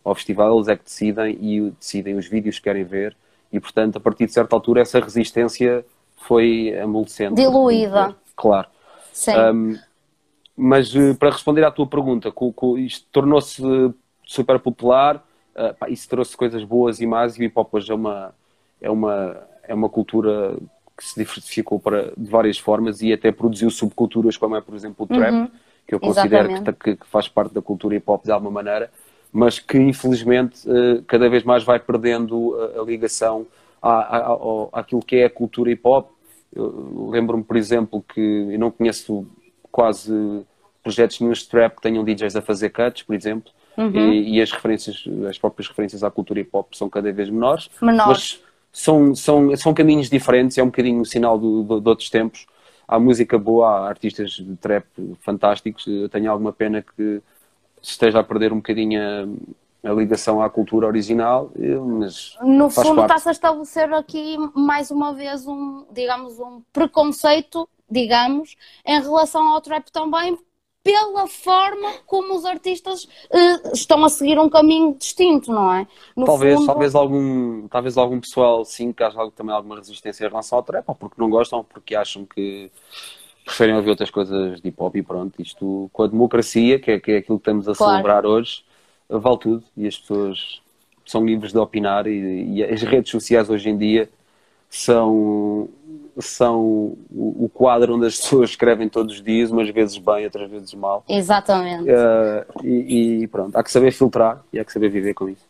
ao, 0.03 0.15
festival, 0.15 0.55
eles 0.55 0.67
é 0.67 0.75
que 0.75 0.83
decidem 0.83 1.37
e 1.41 1.69
decidem 1.71 2.15
os 2.15 2.27
vídeos 2.27 2.57
que 2.57 2.63
querem 2.63 2.83
ver 2.83 3.15
e, 3.51 3.59
portanto, 3.59 3.97
a 3.97 3.99
partir 3.99 4.25
de 4.25 4.33
certa 4.33 4.55
altura, 4.55 4.81
essa 4.81 4.99
resistência 4.99 5.85
foi 6.15 6.77
amolecendo. 6.79 7.35
Diluída. 7.35 8.15
Claro. 8.35 8.67
Sim. 9.11 9.37
Um, 9.37 9.79
mas 10.55 10.95
eh, 10.95 11.13
para 11.13 11.31
responder 11.31 11.63
à 11.63 11.71
tua 11.71 11.87
pergunta, 11.87 12.33
isto 12.77 13.07
tornou-se 13.11 13.61
super 14.25 14.59
popular, 14.59 15.23
pá, 15.79 15.89
isso 15.89 16.07
trouxe 16.07 16.35
coisas 16.37 16.63
boas 16.63 17.01
e 17.01 17.05
más 17.05 17.37
e 17.37 17.41
o 17.41 17.43
hip 17.43 17.53
hop 17.55 17.73
hoje 17.73 17.91
é 17.91 17.95
uma, 17.95 18.33
é 18.79 18.89
uma, 18.89 19.37
é 19.67 19.73
uma 19.73 19.89
cultura 19.89 20.55
que 20.97 21.05
se 21.05 21.15
diversificou 21.15 21.79
para, 21.79 22.13
de 22.15 22.29
várias 22.29 22.57
formas 22.57 23.01
e 23.01 23.11
até 23.11 23.31
produziu 23.31 23.69
subculturas 23.69 24.37
como 24.37 24.55
é, 24.55 24.61
por 24.61 24.75
exemplo, 24.75 25.05
o 25.05 25.07
trap, 25.07 25.33
uhum. 25.33 25.51
que 25.87 25.95
eu 25.95 25.99
considero 25.99 26.49
que, 26.75 26.95
que, 26.95 27.07
faz 27.07 27.27
parte 27.27 27.53
da 27.53 27.61
cultura 27.61 27.95
hip 27.95 28.03
hop 28.07 28.23
de 28.23 28.31
alguma 28.31 28.51
maneira, 28.51 28.91
mas 29.31 29.59
que 29.59 29.77
infelizmente 29.77 30.69
eh, 30.69 31.01
cada 31.07 31.29
vez 31.29 31.43
mais 31.43 31.63
vai 31.63 31.79
perdendo 31.79 32.55
a, 32.55 32.81
a 32.81 32.83
ligação 32.83 33.47
à, 33.81 34.17
à, 34.17 34.37
àquilo 34.73 35.01
que 35.01 35.17
é 35.17 35.25
a 35.25 35.29
cultura 35.29 35.71
hip 35.71 35.81
hop. 35.83 36.09
Lembro-me, 36.53 37.43
por 37.43 37.55
exemplo, 37.55 38.03
que 38.13 38.19
eu 38.19 38.59
não 38.59 38.69
conheço 38.69 39.25
quase 39.71 40.45
projetos 40.83 41.19
nenhum 41.19 41.31
de 41.31 41.47
trap 41.47 41.75
que 41.75 41.81
tenham 41.81 42.03
DJs 42.03 42.35
a 42.35 42.41
fazer 42.41 42.69
cuts, 42.71 43.03
por 43.03 43.15
exemplo, 43.15 43.51
uhum. 43.77 44.11
e, 44.11 44.37
e, 44.37 44.41
as 44.41 44.51
referências, 44.51 45.03
as 45.29 45.37
próprias 45.37 45.69
referências 45.69 46.03
à 46.03 46.11
cultura 46.11 46.41
hip 46.41 46.49
hop 46.51 46.73
são 46.73 46.89
cada 46.89 47.11
vez 47.11 47.29
menores. 47.29 47.69
Menores 47.81 48.43
são, 48.71 49.15
são, 49.15 49.55
são 49.55 49.73
caminhos 49.73 50.09
diferentes, 50.09 50.57
é 50.57 50.63
um 50.63 50.67
bocadinho 50.67 51.01
o 51.01 51.05
sinal 51.05 51.37
do, 51.37 51.63
do, 51.63 51.79
de 51.81 51.89
outros 51.89 52.09
tempos. 52.09 52.45
Há 52.87 52.99
música 52.99 53.37
boa, 53.37 53.69
há 53.69 53.87
artistas 53.87 54.31
de 54.31 54.55
trap 54.57 54.85
fantásticos. 55.21 55.87
Eu 55.87 56.09
tenho 56.09 56.29
alguma 56.29 56.51
pena 56.51 56.81
que 56.81 57.21
esteja 57.81 58.19
a 58.19 58.23
perder 58.23 58.53
um 58.53 58.57
bocadinho 58.57 59.01
a, 59.83 59.89
a 59.89 59.93
ligação 59.93 60.41
à 60.41 60.49
cultura 60.49 60.87
original, 60.87 61.51
mas 61.99 62.37
no 62.41 62.69
fundo 62.69 63.01
está-se 63.01 63.29
a 63.29 63.31
estabelecer 63.31 63.91
aqui 63.93 64.37
mais 64.55 64.91
uma 64.91 65.13
vez 65.13 65.47
um, 65.47 65.85
digamos, 65.91 66.39
um 66.39 66.61
preconceito, 66.71 67.67
digamos, 67.89 68.55
em 68.85 69.01
relação 69.01 69.47
ao 69.47 69.61
trap 69.61 69.91
também, 69.91 70.37
pela 70.83 71.27
forma 71.27 71.93
como 72.05 72.35
os 72.35 72.45
artistas 72.45 73.03
uh, 73.03 73.71
estão 73.73 74.03
a 74.03 74.09
seguir 74.09 74.39
um 74.39 74.49
caminho 74.49 74.95
distinto, 74.95 75.51
não 75.51 75.71
é? 75.71 75.87
No 76.15 76.25
talvez, 76.25 76.55
fundo... 76.55 76.65
talvez, 76.65 76.95
algum, 76.95 77.67
talvez 77.67 77.97
algum 77.97 78.19
pessoal 78.19 78.65
sim 78.65 78.91
que 78.91 79.03
haja 79.03 79.29
também 79.31 79.55
alguma 79.55 79.75
resistência 79.75 80.25
em 80.25 80.29
relação 80.29 80.57
ao 80.57 80.63
trap, 80.63 80.83
ou 80.87 80.95
porque 80.95 81.21
não 81.21 81.29
gostam, 81.29 81.59
ou 81.59 81.63
porque 81.63 81.95
acham 81.95 82.25
que 82.25 82.71
preferem 83.45 83.75
ouvir 83.75 83.89
outras 83.89 84.09
coisas 84.09 84.61
de 84.61 84.67
hip 84.67 84.81
hop 84.81 84.95
e 84.95 85.03
pronto. 85.03 85.41
Isto 85.41 85.89
com 85.91 86.03
a 86.03 86.07
democracia, 86.07 86.79
que 86.79 86.91
é, 86.91 86.99
que 86.99 87.11
é 87.11 87.17
aquilo 87.17 87.37
que 87.37 87.41
estamos 87.41 87.67
a 87.67 87.73
claro. 87.73 87.93
celebrar 87.93 88.25
hoje, 88.25 88.63
vale 89.09 89.37
tudo 89.37 89.63
e 89.75 89.87
as 89.87 89.97
pessoas 89.97 90.61
são 91.05 91.25
livres 91.25 91.51
de 91.51 91.57
opinar 91.57 92.07
e, 92.07 92.55
e 92.55 92.63
as 92.63 92.81
redes 92.83 93.11
sociais 93.11 93.49
hoje 93.49 93.69
em 93.69 93.77
dia 93.77 94.09
são 94.69 95.67
são 96.19 96.95
o, 97.09 97.49
quadro 97.53 97.95
onde 97.95 98.05
as 98.05 98.19
pessoas 98.19 98.51
escrevem 98.51 98.89
todos 98.89 99.15
os 99.15 99.23
dias, 99.23 99.49
umas 99.49 99.69
vezes 99.69 99.97
bem, 99.97 100.25
outras 100.25 100.49
vezes 100.49 100.73
mal. 100.73 101.03
Exatamente. 101.07 101.89
Uh, 101.89 102.65
e, 102.65 103.23
e, 103.23 103.27
pronto, 103.27 103.55
há 103.55 103.63
que 103.63 103.71
saber 103.71 103.91
filtrar 103.91 104.43
e 104.51 104.59
há 104.59 104.65
que 104.65 104.73
saber 104.73 104.89
viver 104.89 105.13
com 105.13 105.29
isso. 105.29 105.45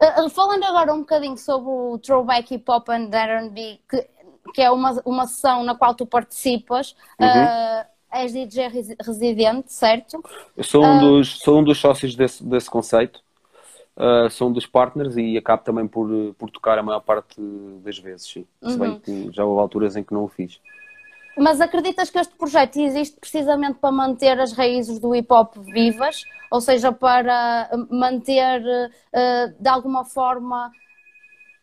Uh, 0.00 0.28
falando 0.30 0.64
agora 0.64 0.92
um 0.92 1.00
bocadinho 1.00 1.36
sobre 1.36 1.68
o 1.70 1.98
Throwback 1.98 2.54
Hip 2.54 2.70
Hop 2.70 2.88
and 2.88 3.10
R&B, 3.12 3.78
que, 3.88 4.06
que 4.52 4.62
é 4.62 4.70
uma, 4.70 5.00
uma 5.04 5.26
sessão 5.26 5.62
na 5.62 5.74
qual 5.74 5.94
tu 5.94 6.06
participas, 6.06 6.94
uhum. 7.18 7.26
uh, 7.26 7.84
és 8.12 8.32
DJ 8.32 8.68
residente, 9.00 9.72
certo? 9.72 10.22
Eu 10.56 10.64
sou 10.64 10.84
um, 10.84 10.98
dos, 10.98 11.38
sou 11.38 11.58
um 11.58 11.64
dos 11.64 11.78
sócios 11.78 12.14
desse, 12.14 12.44
desse 12.44 12.70
conceito 12.70 13.20
uh, 13.98 14.30
sou 14.30 14.48
um 14.48 14.52
dos 14.52 14.66
partners 14.66 15.16
e 15.16 15.36
acabo 15.36 15.62
também 15.62 15.86
por, 15.86 16.08
por 16.38 16.50
tocar 16.50 16.78
a 16.78 16.82
maior 16.82 17.00
parte 17.00 17.40
das 17.82 17.98
vezes, 17.98 18.30
sim. 18.30 18.46
Uhum. 18.62 18.70
Se 18.70 18.78
bem 18.78 18.88
uhum. 18.90 19.00
que 19.00 19.32
já 19.32 19.44
houve 19.44 19.60
alturas 19.60 19.96
em 19.96 20.04
que 20.04 20.14
não 20.14 20.24
o 20.24 20.28
fiz. 20.28 20.60
Mas 21.36 21.60
acreditas 21.60 22.10
que 22.10 22.18
este 22.18 22.34
projeto 22.34 22.78
existe 22.78 23.16
precisamente 23.20 23.78
para 23.78 23.92
manter 23.92 24.40
as 24.40 24.52
raízes 24.52 24.98
do 24.98 25.14
hip 25.14 25.32
hop 25.32 25.56
vivas? 25.58 26.22
Ou 26.50 26.60
seja, 26.60 26.90
para 26.90 27.68
manter 27.90 28.60
uh, 28.60 29.54
de 29.60 29.68
alguma 29.68 30.04
forma 30.04 30.72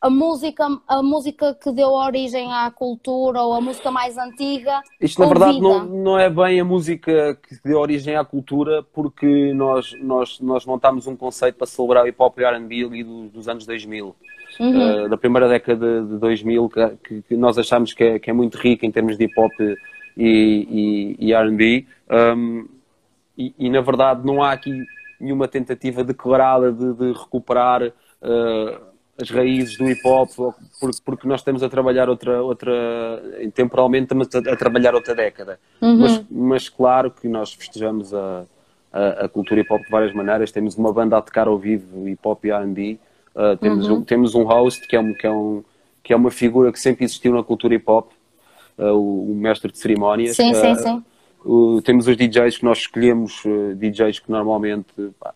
a 0.06 0.10
música, 0.10 0.68
a 0.88 1.02
música 1.02 1.56
que 1.56 1.72
deu 1.72 1.90
origem 1.90 2.54
à 2.54 2.70
cultura 2.70 3.42
ou 3.42 3.54
a 3.54 3.60
música 3.60 3.90
mais 3.90 4.16
antiga. 4.20 4.84
Isto 5.02 5.20
na 5.20 5.28
verdade 5.28 5.60
não, 5.60 5.84
não 5.84 6.20
é 6.20 6.30
bem 6.30 6.60
a 6.60 6.64
música 6.64 7.36
que 7.42 7.58
deu 7.66 7.80
origem 7.80 8.16
à 8.16 8.24
cultura, 8.24 8.84
porque 8.94 9.52
nós, 9.56 9.94
nós, 10.00 10.40
nós 10.40 10.64
montámos 10.64 11.08
um 11.08 11.16
conceito 11.16 11.56
para 11.56 11.66
celebrar 11.66 12.04
o 12.04 12.08
hip 12.08 12.18
hop 12.20 12.38
e 12.38 12.46
RB 12.46 12.86
ali 12.86 13.04
dos, 13.04 13.32
dos 13.32 13.50
anos 13.50 13.66
2000. 13.66 14.16
Uhum. 14.60 15.06
Uh, 15.06 15.10
da 15.10 15.18
primeira 15.18 15.50
década 15.50 16.04
de 16.04 16.18
2000, 16.20 16.70
que, 17.04 17.22
que 17.24 17.36
nós 17.36 17.58
achamos 17.58 17.92
que 17.92 18.04
é, 18.04 18.20
que 18.20 18.30
é, 18.30 18.34
muito 18.34 18.60
rica 18.60 18.86
em 18.86 18.92
termos 18.92 19.18
de 19.18 19.26
hip 19.26 19.34
hop 19.40 19.52
e, 19.60 19.76
e, 20.16 21.16
e 21.20 21.34
RB. 21.34 21.88
Um, 22.38 22.68
e, 23.36 23.56
e, 23.58 23.70
na 23.72 23.82
verdade 23.82 24.22
não 24.24 24.44
há 24.44 24.52
aqui 24.52 24.86
nenhuma 25.20 25.48
tentativa 25.48 26.04
declarada 26.04 26.72
de, 26.72 26.94
de 26.94 27.12
recuperar. 27.12 27.92
Uh, 28.22 28.95
as 29.22 29.30
raízes 29.30 29.78
do 29.78 29.90
hip 29.90 30.02
hop, 30.06 30.30
porque, 31.06 31.28
nós 31.28 31.40
estamos 31.40 31.64
a 31.64 31.70
trabalhar 31.70 32.10
outra, 32.10 32.42
outra 32.42 32.72
temporalmente 33.54 34.04
estamos 34.04 34.28
a, 34.36 34.56
trabalhar 34.58 34.94
outra 34.94 35.16
década. 35.16 35.60
Uhum. 35.82 36.00
Mas, 36.00 36.26
mas 36.30 36.70
claro 36.70 37.10
que 37.10 37.28
nós 37.28 37.54
festejamos 37.54 38.14
a, 38.14 38.46
a, 38.92 39.26
a, 39.26 39.30
cultura 39.30 39.62
hip 39.62 39.74
hop 39.74 39.82
de 39.82 39.90
várias 39.90 40.14
maneiras. 40.14 40.52
Temos 40.52 40.76
uma 40.76 40.92
banda 40.92 41.18
a 41.18 41.22
tocar 41.22 41.48
ao 41.48 41.58
vivo, 41.58 42.08
hip 42.10 42.20
hop 42.26 42.44
e 42.44 42.52
R&B. 42.52 43.00
Uh, 43.34 43.58
temos, 43.58 43.88
uhum. 43.88 43.96
um, 43.96 44.04
temos 44.04 44.36
um 44.36 44.44
host 44.44 44.86
que 44.88 44.96
é, 44.96 45.00
um, 45.00 45.14
que, 45.14 45.28
é 45.28 45.32
um, 45.32 45.64
que 46.04 46.14
é 46.14 46.16
uma 46.16 46.32
figura 46.32 46.72
que 46.72 46.80
sempre 46.80 47.06
existiu 47.06 47.34
na 47.34 47.44
cultura 47.44 47.76
hip 47.76 47.90
hop, 47.90 48.12
uh, 48.78 48.84
o, 48.94 49.32
o, 49.32 49.36
mestre 49.36 49.72
de 49.72 49.78
cerimónias. 49.78 50.36
Sim, 50.36 50.52
uh, 50.52 50.56
sim, 50.56 50.76
sim. 50.76 51.82
temos 51.84 52.08
os 52.08 52.18
DJs 52.18 52.58
que 52.58 52.66
nós 52.66 52.80
escolhemos, 52.80 53.44
DJs 53.76 54.20
que 54.20 54.30
normalmente 54.30 54.94
pá, 55.18 55.34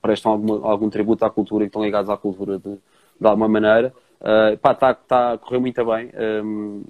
prestam 0.00 0.30
alguma, 0.30 0.68
algum 0.68 0.88
tributo 0.88 1.24
à 1.24 1.30
cultura 1.30 1.64
e 1.64 1.66
estão 1.66 1.84
ligados 1.84 2.08
à 2.08 2.16
cultura 2.16 2.58
de, 2.58 2.78
de 3.20 3.26
alguma 3.26 3.48
maneira. 3.48 3.92
Uh, 4.20 4.56
pá, 4.58 4.72
está 4.72 4.94
tá 4.94 5.32
a 5.32 5.38
correr 5.38 5.58
muito 5.58 5.84
bem. 5.84 6.10
Um, 6.44 6.82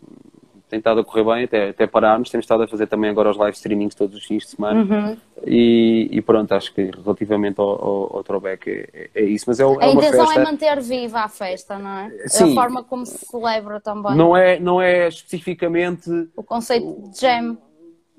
tem 0.70 0.78
estado 0.78 1.00
a 1.00 1.04
correr 1.04 1.24
bem 1.24 1.44
até, 1.44 1.68
até 1.70 1.86
pararmos. 1.86 2.30
Temos 2.30 2.44
estado 2.44 2.62
a 2.62 2.68
fazer 2.68 2.86
também 2.86 3.10
agora 3.10 3.28
os 3.28 3.36
live 3.36 3.56
streamings 3.56 3.94
todos 3.94 4.16
os 4.16 4.24
fins 4.24 4.44
de 4.44 4.50
semana. 4.50 4.80
Uhum. 4.82 5.16
E, 5.44 6.08
e, 6.12 6.22
pronto, 6.22 6.52
acho 6.52 6.72
que 6.72 6.90
relativamente 7.04 7.60
ao, 7.60 7.68
ao, 7.68 8.16
ao 8.18 8.24
throwback 8.24 8.70
é, 8.70 9.10
é, 9.12 9.24
isso. 9.24 9.46
Mas 9.48 9.58
é, 9.58 9.64
é 9.64 9.66
a 9.66 9.88
intenção 9.88 10.26
festa... 10.26 10.40
é 10.40 10.44
manter 10.44 10.80
viva 10.80 11.20
a 11.20 11.28
festa, 11.28 11.78
não 11.78 11.90
é? 11.90 12.10
Sim. 12.28 12.52
A 12.52 12.54
forma 12.54 12.84
como 12.84 13.04
se 13.04 13.18
celebra 13.26 13.80
também. 13.80 14.14
Não 14.14 14.36
é, 14.36 14.60
não 14.60 14.80
é 14.80 15.08
especificamente. 15.08 16.08
O 16.36 16.42
conceito 16.44 17.10
de 17.10 17.20
jam. 17.20 17.58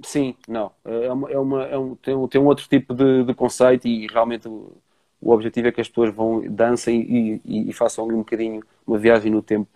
Sim, 0.03 0.35
não. 0.47 0.71
É 0.83 1.11
uma, 1.11 1.31
é 1.31 1.39
uma, 1.39 1.63
é 1.63 1.77
um, 1.77 1.95
tem, 1.95 2.15
um, 2.15 2.27
tem 2.27 2.41
um 2.41 2.47
outro 2.47 2.67
tipo 2.67 2.93
de, 2.93 3.23
de 3.23 3.33
conceito 3.33 3.87
e 3.87 4.07
realmente 4.07 4.47
o, 4.47 4.73
o 5.21 5.31
objetivo 5.31 5.67
é 5.67 5.71
que 5.71 5.81
as 5.81 5.87
pessoas 5.87 6.13
vão, 6.13 6.41
dancem 6.49 7.01
e, 7.01 7.41
e, 7.45 7.69
e 7.69 7.73
façam 7.73 8.07
um 8.07 8.17
bocadinho 8.17 8.61
uma 8.85 8.97
viagem 8.97 9.31
no 9.31 9.41
tempo 9.41 9.67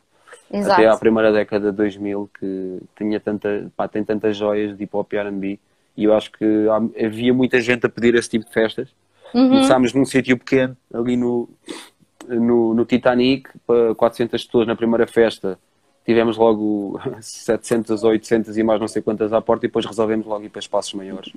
Exato. 0.51 0.81
até 0.81 0.87
à 0.87 0.97
primeira 0.97 1.31
década 1.31 1.71
de 1.71 1.77
2000 1.77 2.29
que 2.39 2.79
tinha 2.97 3.19
tanta, 3.19 3.71
pá, 3.75 3.87
tem 3.87 4.03
tantas 4.03 4.35
joias 4.35 4.75
de 4.75 4.83
hip 4.83 4.95
hop 4.95 5.13
e 5.13 5.17
R&B 5.17 5.59
e 5.97 6.03
eu 6.03 6.13
acho 6.13 6.31
que 6.31 6.45
havia 7.03 7.33
muita 7.33 7.61
gente 7.61 7.85
a 7.85 7.89
pedir 7.89 8.15
esse 8.15 8.29
tipo 8.29 8.45
de 8.45 8.51
festas. 8.51 8.89
Uhum. 9.33 9.49
Começámos 9.49 9.93
num 9.93 10.05
sítio 10.05 10.37
pequeno, 10.37 10.75
ali 10.93 11.15
no, 11.15 11.49
no, 12.27 12.73
no 12.73 12.85
Titanic, 12.85 13.49
para 13.65 13.95
400 13.95 14.43
pessoas 14.43 14.67
na 14.67 14.75
primeira 14.75 15.07
festa. 15.07 15.57
Tivemos 16.05 16.37
logo 16.37 16.99
700, 17.21 18.03
800 18.03 18.57
e 18.57 18.63
mais 18.63 18.79
não 18.79 18.87
sei 18.87 19.01
quantas 19.01 19.31
à 19.31 19.41
porta 19.41 19.65
e 19.65 19.69
depois 19.69 19.85
resolvemos 19.85 20.25
logo 20.25 20.43
ir 20.43 20.49
para 20.49 20.59
espaços 20.59 20.93
maiores. 20.93 21.31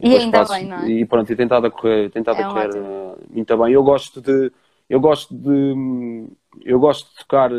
E, 0.00 0.16
ainda 0.16 0.44
bem, 0.44 0.66
não 0.66 0.78
é? 0.78 0.88
E 0.88 1.06
pronto, 1.06 1.32
e 1.32 1.36
tentado 1.36 1.66
a 1.66 1.70
correr, 1.70 2.10
tentado 2.10 2.38
é 2.38 2.42
a 2.42 2.48
correr 2.48 2.70
uh, 2.76 3.18
muito 3.30 3.56
bem. 3.56 3.72
Eu 3.72 3.82
gosto 3.82 4.20
de, 4.20 4.52
eu 4.88 5.00
gosto 5.00 5.34
de, 5.34 6.26
eu 6.64 6.78
gosto 6.78 7.10
de 7.10 7.16
tocar 7.18 7.50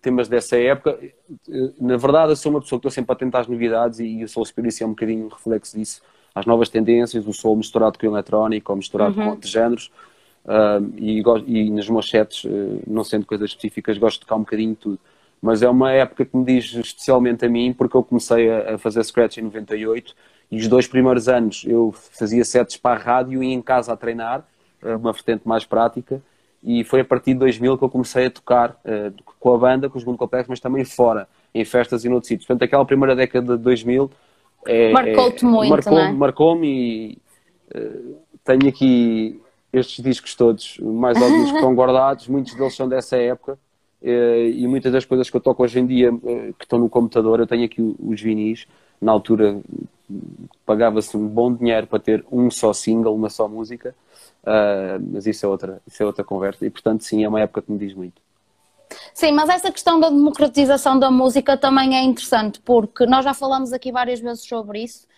temas 0.00 0.28
dessa 0.28 0.56
época. 0.56 0.98
Na 1.80 1.96
verdade, 1.96 2.32
eu 2.32 2.36
sou 2.36 2.50
uma 2.50 2.60
pessoa 2.60 2.78
que 2.78 2.86
estou 2.86 2.90
sempre 2.90 3.12
atenta 3.12 3.38
às 3.38 3.46
novidades 3.46 4.00
e 4.00 4.22
o 4.22 4.28
Soul 4.28 4.46
Spirit 4.46 4.82
é 4.82 4.86
um 4.86 4.90
bocadinho 4.90 5.26
um 5.26 5.28
reflexo 5.28 5.76
disso, 5.76 6.02
às 6.34 6.46
novas 6.46 6.68
tendências, 6.68 7.26
o 7.26 7.32
Soul 7.32 7.56
misturado 7.56 7.98
com 7.98 8.06
o 8.06 8.10
eletrónico 8.10 8.72
ou 8.72 8.76
misturado 8.76 9.18
uhum. 9.18 9.24
com 9.24 9.30
outros 9.30 9.50
géneros. 9.50 9.90
Uh, 10.44 10.94
e, 10.96 11.22
e 11.46 11.70
nos 11.70 11.88
meus 11.88 12.08
sets, 12.08 12.44
uh, 12.44 12.82
não 12.86 13.02
sendo 13.02 13.26
coisas 13.26 13.50
específicas, 13.50 13.98
gosto 13.98 14.20
de 14.20 14.26
tocar 14.26 14.36
um 14.36 14.40
bocadinho 14.40 14.70
de 14.70 14.76
tudo. 14.76 14.98
Mas 15.42 15.62
é 15.62 15.68
uma 15.68 15.90
época 15.92 16.24
que 16.24 16.36
me 16.36 16.44
diz 16.44 16.72
especialmente 16.72 17.44
a 17.44 17.48
mim, 17.48 17.72
porque 17.72 17.96
eu 17.96 18.02
comecei 18.02 18.48
a, 18.48 18.74
a 18.74 18.78
fazer 18.78 19.02
scratch 19.04 19.38
em 19.38 19.42
98 19.42 20.14
e 20.50 20.58
os 20.58 20.68
dois 20.68 20.86
primeiros 20.86 21.28
anos 21.28 21.64
eu 21.66 21.92
fazia 21.92 22.44
sets 22.44 22.76
para 22.76 23.00
a 23.00 23.02
rádio 23.02 23.42
e 23.42 23.52
em 23.52 23.60
casa 23.60 23.92
a 23.92 23.96
treinar, 23.96 24.44
uma 24.82 25.12
vertente 25.12 25.46
mais 25.46 25.64
prática 25.64 26.22
e 26.66 26.82
foi 26.82 27.00
a 27.00 27.04
partir 27.04 27.32
de 27.32 27.38
2000 27.38 27.78
que 27.78 27.84
eu 27.84 27.88
comecei 27.88 28.26
a 28.26 28.30
tocar 28.30 28.70
uh, 28.84 29.14
com 29.38 29.54
a 29.54 29.56
banda, 29.58 29.88
com 29.88 29.96
os 29.96 30.04
Mundo 30.04 30.18
Complexo, 30.18 30.50
mas 30.50 30.58
também 30.58 30.84
fora, 30.84 31.28
em 31.54 31.64
festas 31.64 32.04
e 32.04 32.08
noutros 32.08 32.26
sítios. 32.26 32.44
Portanto, 32.44 32.64
aquela 32.64 32.84
primeira 32.84 33.14
década 33.14 33.56
de 33.56 33.62
2000 33.62 34.10
é, 34.66 34.90
marcou-te 34.90 35.44
é, 35.44 35.48
muito, 35.48 35.70
marcou, 35.70 35.98
é? 35.98 36.12
Marcou-me 36.12 36.66
e 36.66 37.18
uh, 37.72 38.16
tenho 38.44 38.68
aqui 38.68 39.40
estes 39.72 40.02
discos 40.02 40.34
todos, 40.34 40.76
mais 40.80 41.16
alguns 41.22 41.50
que 41.50 41.54
estão 41.56 41.72
guardados, 41.72 42.26
muitos 42.26 42.52
deles 42.54 42.74
são 42.74 42.88
dessa 42.88 43.16
época 43.16 43.52
uh, 44.02 44.48
e 44.48 44.66
muitas 44.66 44.92
das 44.92 45.04
coisas 45.04 45.30
que 45.30 45.36
eu 45.36 45.40
toco 45.40 45.62
hoje 45.62 45.78
em 45.78 45.86
dia 45.86 46.10
que 46.58 46.64
estão 46.64 46.80
no 46.80 46.90
computador, 46.90 47.38
eu 47.38 47.46
tenho 47.46 47.64
aqui 47.64 47.80
os 47.80 48.20
vinis, 48.20 48.66
na 49.00 49.12
altura 49.12 49.60
pagava-se 50.64 51.16
um 51.16 51.26
bom 51.26 51.52
dinheiro 51.52 51.86
para 51.86 51.98
ter 51.98 52.24
um 52.30 52.50
só 52.50 52.72
single, 52.72 53.14
uma 53.14 53.30
só 53.30 53.48
música 53.48 53.94
Uh, 54.46 55.02
mas 55.12 55.26
isso 55.26 55.44
é, 55.44 55.48
outra, 55.48 55.82
isso 55.84 56.00
é 56.00 56.06
outra 56.06 56.22
conversa 56.22 56.64
e, 56.64 56.70
portanto, 56.70 57.02
sim, 57.02 57.24
é 57.24 57.28
uma 57.28 57.40
época 57.40 57.62
que 57.62 57.72
me 57.72 57.78
diz 57.78 57.92
muito. 57.94 58.22
Sim, 59.12 59.32
mas 59.32 59.48
essa 59.48 59.72
questão 59.72 59.98
da 59.98 60.08
democratização 60.08 60.96
da 60.96 61.10
música 61.10 61.56
também 61.56 61.96
é 61.96 62.02
interessante, 62.02 62.60
porque 62.60 63.04
nós 63.06 63.24
já 63.24 63.34
falamos 63.34 63.72
aqui 63.72 63.90
várias 63.90 64.20
vezes 64.20 64.46
sobre 64.46 64.84
isso. 64.84 65.08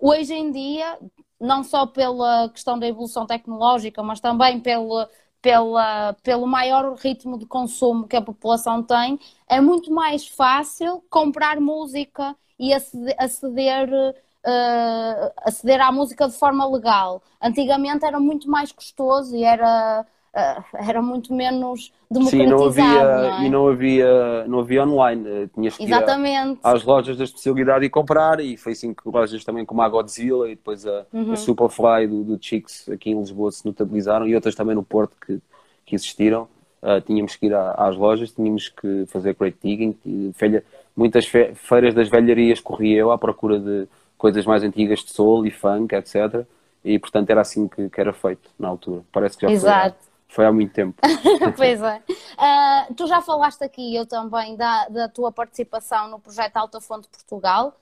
Hoje 0.00 0.32
em 0.32 0.52
dia, 0.52 0.96
não 1.40 1.64
só 1.64 1.84
pela 1.84 2.48
questão 2.50 2.78
da 2.78 2.86
evolução 2.86 3.26
tecnológica, 3.26 4.00
mas 4.04 4.20
também 4.20 4.60
pelo, 4.60 5.08
pela, 5.42 6.12
pelo 6.22 6.46
maior 6.46 6.94
ritmo 6.94 7.36
de 7.36 7.44
consumo 7.44 8.06
que 8.06 8.14
a 8.14 8.22
população 8.22 8.84
tem, 8.84 9.18
é 9.48 9.60
muito 9.60 9.92
mais 9.92 10.28
fácil 10.28 11.02
comprar 11.10 11.60
música 11.60 12.36
e 12.56 12.72
aceder, 12.72 13.16
aceder 13.18 14.14
uh, 14.46 15.32
aceder 15.42 15.80
à 15.80 15.90
música 15.90 16.28
de 16.28 16.34
forma 16.34 16.66
legal. 16.70 17.22
Antigamente 17.42 18.04
era 18.04 18.20
muito 18.20 18.48
mais 18.48 18.70
custoso 18.70 19.34
e 19.36 19.42
era, 19.42 20.06
uh, 20.34 20.64
era 20.74 21.02
muito 21.02 21.34
menos 21.34 21.92
democratizado. 22.10 22.48
Sim, 22.48 22.54
não 22.54 22.64
havia, 22.66 23.04
não 23.04 23.38
é? 23.38 23.44
e 23.44 23.50
não 23.50 23.68
havia, 23.68 24.46
não 24.46 24.58
havia 24.60 24.84
online. 24.84 25.28
Eh, 25.28 25.48
tinhas 25.52 25.76
que 25.76 25.84
Exatamente. 25.84 26.52
ir 26.52 26.58
às 26.62 26.84
lojas 26.84 27.16
da 27.16 27.24
especialidade 27.24 27.84
e 27.84 27.90
comprar, 27.90 28.38
e 28.40 28.56
foi 28.56 28.72
assim 28.72 28.94
que 28.94 29.08
lojas 29.08 29.44
também 29.44 29.64
como 29.64 29.82
a 29.82 29.88
Godzilla 29.88 30.46
e 30.48 30.54
depois 30.54 30.86
a, 30.86 31.04
uhum. 31.12 31.32
a 31.32 31.36
Superfly 31.36 32.06
do, 32.06 32.22
do 32.22 32.38
Chicks 32.40 32.88
aqui 32.88 33.10
em 33.10 33.18
Lisboa 33.18 33.50
se 33.50 33.66
notabilizaram, 33.66 34.26
e 34.28 34.34
outras 34.34 34.54
também 34.54 34.74
no 34.74 34.84
Porto 34.84 35.16
que, 35.24 35.40
que 35.84 35.94
existiram. 35.94 36.48
Uh, 36.82 37.00
tínhamos 37.00 37.34
que 37.34 37.46
ir 37.46 37.54
à, 37.54 37.72
às 37.72 37.96
lojas, 37.96 38.30
tínhamos 38.30 38.68
que 38.68 39.06
fazer 39.06 39.34
crate 39.34 39.56
digging, 39.60 39.96
felha, 40.34 40.62
muitas 40.94 41.26
fe 41.26 41.52
feiras 41.54 41.94
das 41.94 42.08
velharias 42.08 42.60
corria 42.60 42.98
eu 42.98 43.10
à 43.10 43.18
procura 43.18 43.58
de, 43.58 43.88
coisas 44.16 44.44
mais 44.44 44.62
antigas 44.62 45.00
de 45.00 45.10
soul 45.10 45.46
e 45.46 45.50
funk, 45.50 45.94
etc. 45.94 46.46
E 46.84 46.98
portanto 46.98 47.30
era 47.30 47.40
assim 47.40 47.68
que, 47.68 47.88
que 47.88 48.00
era 48.00 48.12
feito 48.12 48.50
na 48.58 48.68
altura. 48.68 49.02
Parece 49.12 49.36
que 49.36 49.46
já 49.46 49.52
Exato. 49.52 49.96
Foi, 50.28 50.36
foi 50.36 50.46
há 50.46 50.52
muito 50.52 50.72
tempo. 50.72 51.00
pois 51.56 51.82
é. 51.82 52.02
Uh, 52.08 52.94
tu 52.94 53.06
já 53.06 53.20
falaste 53.20 53.62
aqui, 53.62 53.94
eu 53.94 54.06
também, 54.06 54.56
da, 54.56 54.88
da 54.88 55.08
tua 55.08 55.32
participação 55.32 56.08
no 56.08 56.18
projeto 56.18 56.56
Alta 56.56 56.80
Fonte 56.80 57.08
Portugal. 57.08 57.74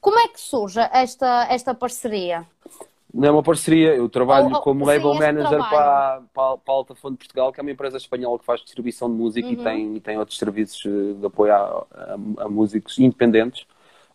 Como 0.00 0.18
é 0.18 0.28
que 0.28 0.40
surge 0.40 0.80
esta, 0.92 1.46
esta 1.50 1.74
parceria? 1.74 2.46
Não 3.12 3.28
é 3.28 3.30
uma 3.32 3.42
parceria, 3.42 3.94
eu 3.94 4.08
trabalho 4.08 4.50
oh, 4.52 4.58
oh, 4.58 4.60
como 4.60 4.86
label 4.86 5.14
manager 5.14 5.58
para, 5.68 6.22
para, 6.32 6.56
para 6.58 6.74
a 6.74 6.76
Alta 6.76 6.94
Fonte 6.94 7.18
Portugal, 7.18 7.52
que 7.52 7.60
é 7.60 7.62
uma 7.62 7.72
empresa 7.72 7.96
espanhola 7.96 8.38
que 8.38 8.44
faz 8.44 8.60
distribuição 8.60 9.10
de 9.10 9.16
música 9.16 9.48
uhum. 9.48 9.54
e, 9.54 9.56
tem, 9.56 9.96
e 9.96 10.00
tem 10.00 10.18
outros 10.18 10.38
serviços 10.38 10.80
eh, 10.86 11.14
de 11.18 11.26
apoio 11.26 11.52
a, 11.52 11.86
a, 11.92 12.44
a 12.44 12.48
músicos 12.48 12.98
independentes. 12.98 13.66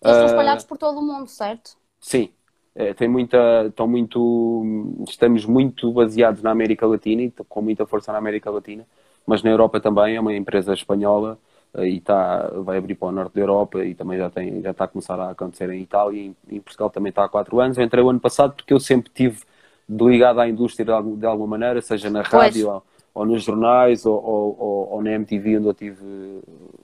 Eles 0.05 0.17
estão 0.17 0.25
espalhados 0.27 0.63
uh, 0.63 0.67
por 0.67 0.77
todo 0.77 0.99
o 0.99 1.01
mundo, 1.01 1.27
certo? 1.27 1.71
Sim. 1.99 2.29
É, 2.75 2.93
tem 2.93 3.07
muita, 3.07 3.67
estão 3.67 3.87
muito, 3.87 5.05
estamos 5.07 5.45
muito 5.45 5.93
baseados 5.93 6.41
na 6.43 6.51
América 6.51 6.85
Latina 6.85 7.21
e 7.21 7.31
com 7.31 7.61
muita 7.61 7.85
força 7.85 8.11
na 8.11 8.17
América 8.17 8.51
Latina, 8.51 8.85
mas 9.25 9.41
na 9.41 9.49
Europa 9.49 9.79
também 9.79 10.17
é 10.17 10.19
uma 10.19 10.33
empresa 10.33 10.73
espanhola 10.73 11.39
eh, 11.73 11.87
e 11.87 11.97
está, 11.97 12.49
vai 12.65 12.77
abrir 12.77 12.95
para 12.95 13.07
o 13.07 13.11
norte 13.13 13.33
da 13.33 13.39
Europa 13.39 13.83
e 13.85 13.95
também 13.95 14.17
já, 14.17 14.29
tem, 14.29 14.61
já 14.61 14.71
está 14.71 14.83
a 14.83 14.87
começar 14.89 15.17
a 15.17 15.31
acontecer 15.31 15.69
em 15.69 15.81
Itália 15.81 16.33
e 16.49 16.55
em, 16.55 16.59
Portugal 16.59 16.89
também 16.89 17.11
está 17.11 17.23
há 17.23 17.29
quatro 17.29 17.61
anos. 17.61 17.77
Eu 17.77 17.85
entrei 17.85 18.03
o 18.03 18.09
ano 18.09 18.19
passado 18.19 18.53
porque 18.53 18.73
eu 18.73 18.79
sempre 18.79 19.09
tive 19.13 19.41
ligado 19.89 20.41
à 20.41 20.49
indústria 20.49 20.85
de, 20.85 21.25
alguma 21.25 21.57
maneira, 21.57 21.81
seja 21.81 22.09
na 22.09 22.23
rádio 22.23 22.69
ou, 22.69 22.83
ou, 23.15 23.25
nos 23.25 23.43
jornais 23.43 24.05
ou, 24.05 24.21
ou, 24.21 24.89
ou, 24.91 25.01
na 25.01 25.11
MTV, 25.11 25.57
onde 25.57 25.67
eu 25.67 25.73
tive 25.73 26.41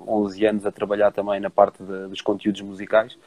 11 0.08 0.46
anos 0.46 0.66
a 0.66 0.72
trabalhar 0.72 1.12
também 1.12 1.42
na 1.42 1.50
parte 1.50 1.84
de, 1.84 2.08
dos 2.08 2.22
conteúdos 2.22 2.62
musicais 2.62 3.18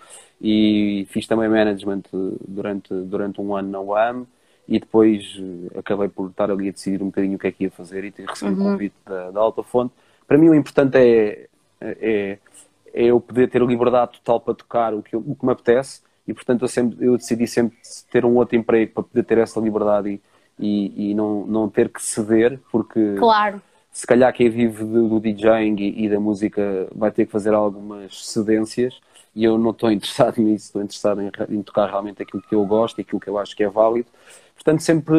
e 0.40 1.06
fiz 1.10 1.26
também 1.26 1.48
management 1.48 2.02
durante, 2.48 2.94
durante 2.94 3.40
um 3.40 3.54
ano 3.54 3.70
na 3.70 3.80
UAM 3.80 4.26
e 4.66 4.80
depois 4.80 5.38
eh, 5.38 5.78
acabei 5.78 6.08
por 6.08 6.30
estar 6.30 6.50
ali 6.50 6.70
a 6.70 6.72
decidir 6.72 7.02
um 7.02 7.06
bocadinho 7.06 7.36
o 7.36 7.38
que 7.38 7.46
é 7.46 7.52
que 7.52 7.64
ia 7.64 7.70
fazer 7.70 8.02
e 8.04 8.10
ter 8.10 8.26
recebido 8.26 8.60
uhum. 8.60 8.68
um 8.68 8.72
convite 8.72 8.96
da, 9.04 9.30
da 9.30 9.40
Alta 9.40 9.62
Fonte. 9.62 9.92
Para 10.26 10.38
mim 10.38 10.48
o 10.48 10.54
importante 10.54 10.96
é, 10.96 11.46
é, 11.80 12.38
é 12.94 13.04
eu 13.04 13.20
poder 13.20 13.50
ter 13.50 13.60
liberdade 13.62 14.12
total 14.12 14.40
para 14.40 14.54
tocar 14.54 14.94
o 14.94 15.02
que, 15.02 15.14
o 15.14 15.34
que 15.34 15.44
me 15.44 15.52
apetece 15.52 16.00
e 16.26 16.32
portanto 16.32 16.62
eu, 16.62 16.68
sempre, 16.68 17.06
eu 17.06 17.18
decidi 17.18 17.46
sempre 17.46 17.76
ter 18.10 18.24
um 18.24 18.36
outro 18.36 18.56
emprego 18.56 18.92
para 18.94 19.02
poder 19.02 19.24
ter 19.24 19.38
essa 19.38 19.60
liberdade 19.60 20.08
e, 20.08 20.20
e, 20.58 21.10
e 21.10 21.14
não, 21.14 21.46
não 21.46 21.68
ter 21.68 21.88
que 21.88 22.02
ceder 22.02 22.58
porque 22.70 23.14
claro 23.18 23.60
se 23.94 24.08
calhar 24.08 24.32
quem 24.32 24.50
vive 24.50 24.84
do, 24.84 25.08
do 25.08 25.20
DJing 25.20 25.76
e, 25.78 26.04
e, 26.04 26.08
da 26.08 26.18
música 26.18 26.88
vai 26.92 27.12
ter 27.12 27.26
que 27.26 27.32
fazer 27.32 27.54
algumas 27.54 28.26
cedências 28.26 29.00
e 29.32 29.44
eu 29.44 29.56
não 29.56 29.70
estou 29.70 29.88
interessado 29.92 30.42
nisso, 30.42 30.66
estou 30.66 30.82
interessado 30.82 31.22
em, 31.22 31.30
em, 31.48 31.62
tocar 31.62 31.86
realmente 31.86 32.20
aquilo 32.20 32.42
que 32.42 32.56
eu 32.56 32.66
gosto 32.66 32.98
e 32.98 33.02
aquilo 33.02 33.20
que 33.20 33.30
eu 33.30 33.38
acho 33.38 33.54
que 33.54 33.62
é 33.62 33.68
válido. 33.68 34.08
Portanto, 34.56 34.80
sempre 34.80 35.16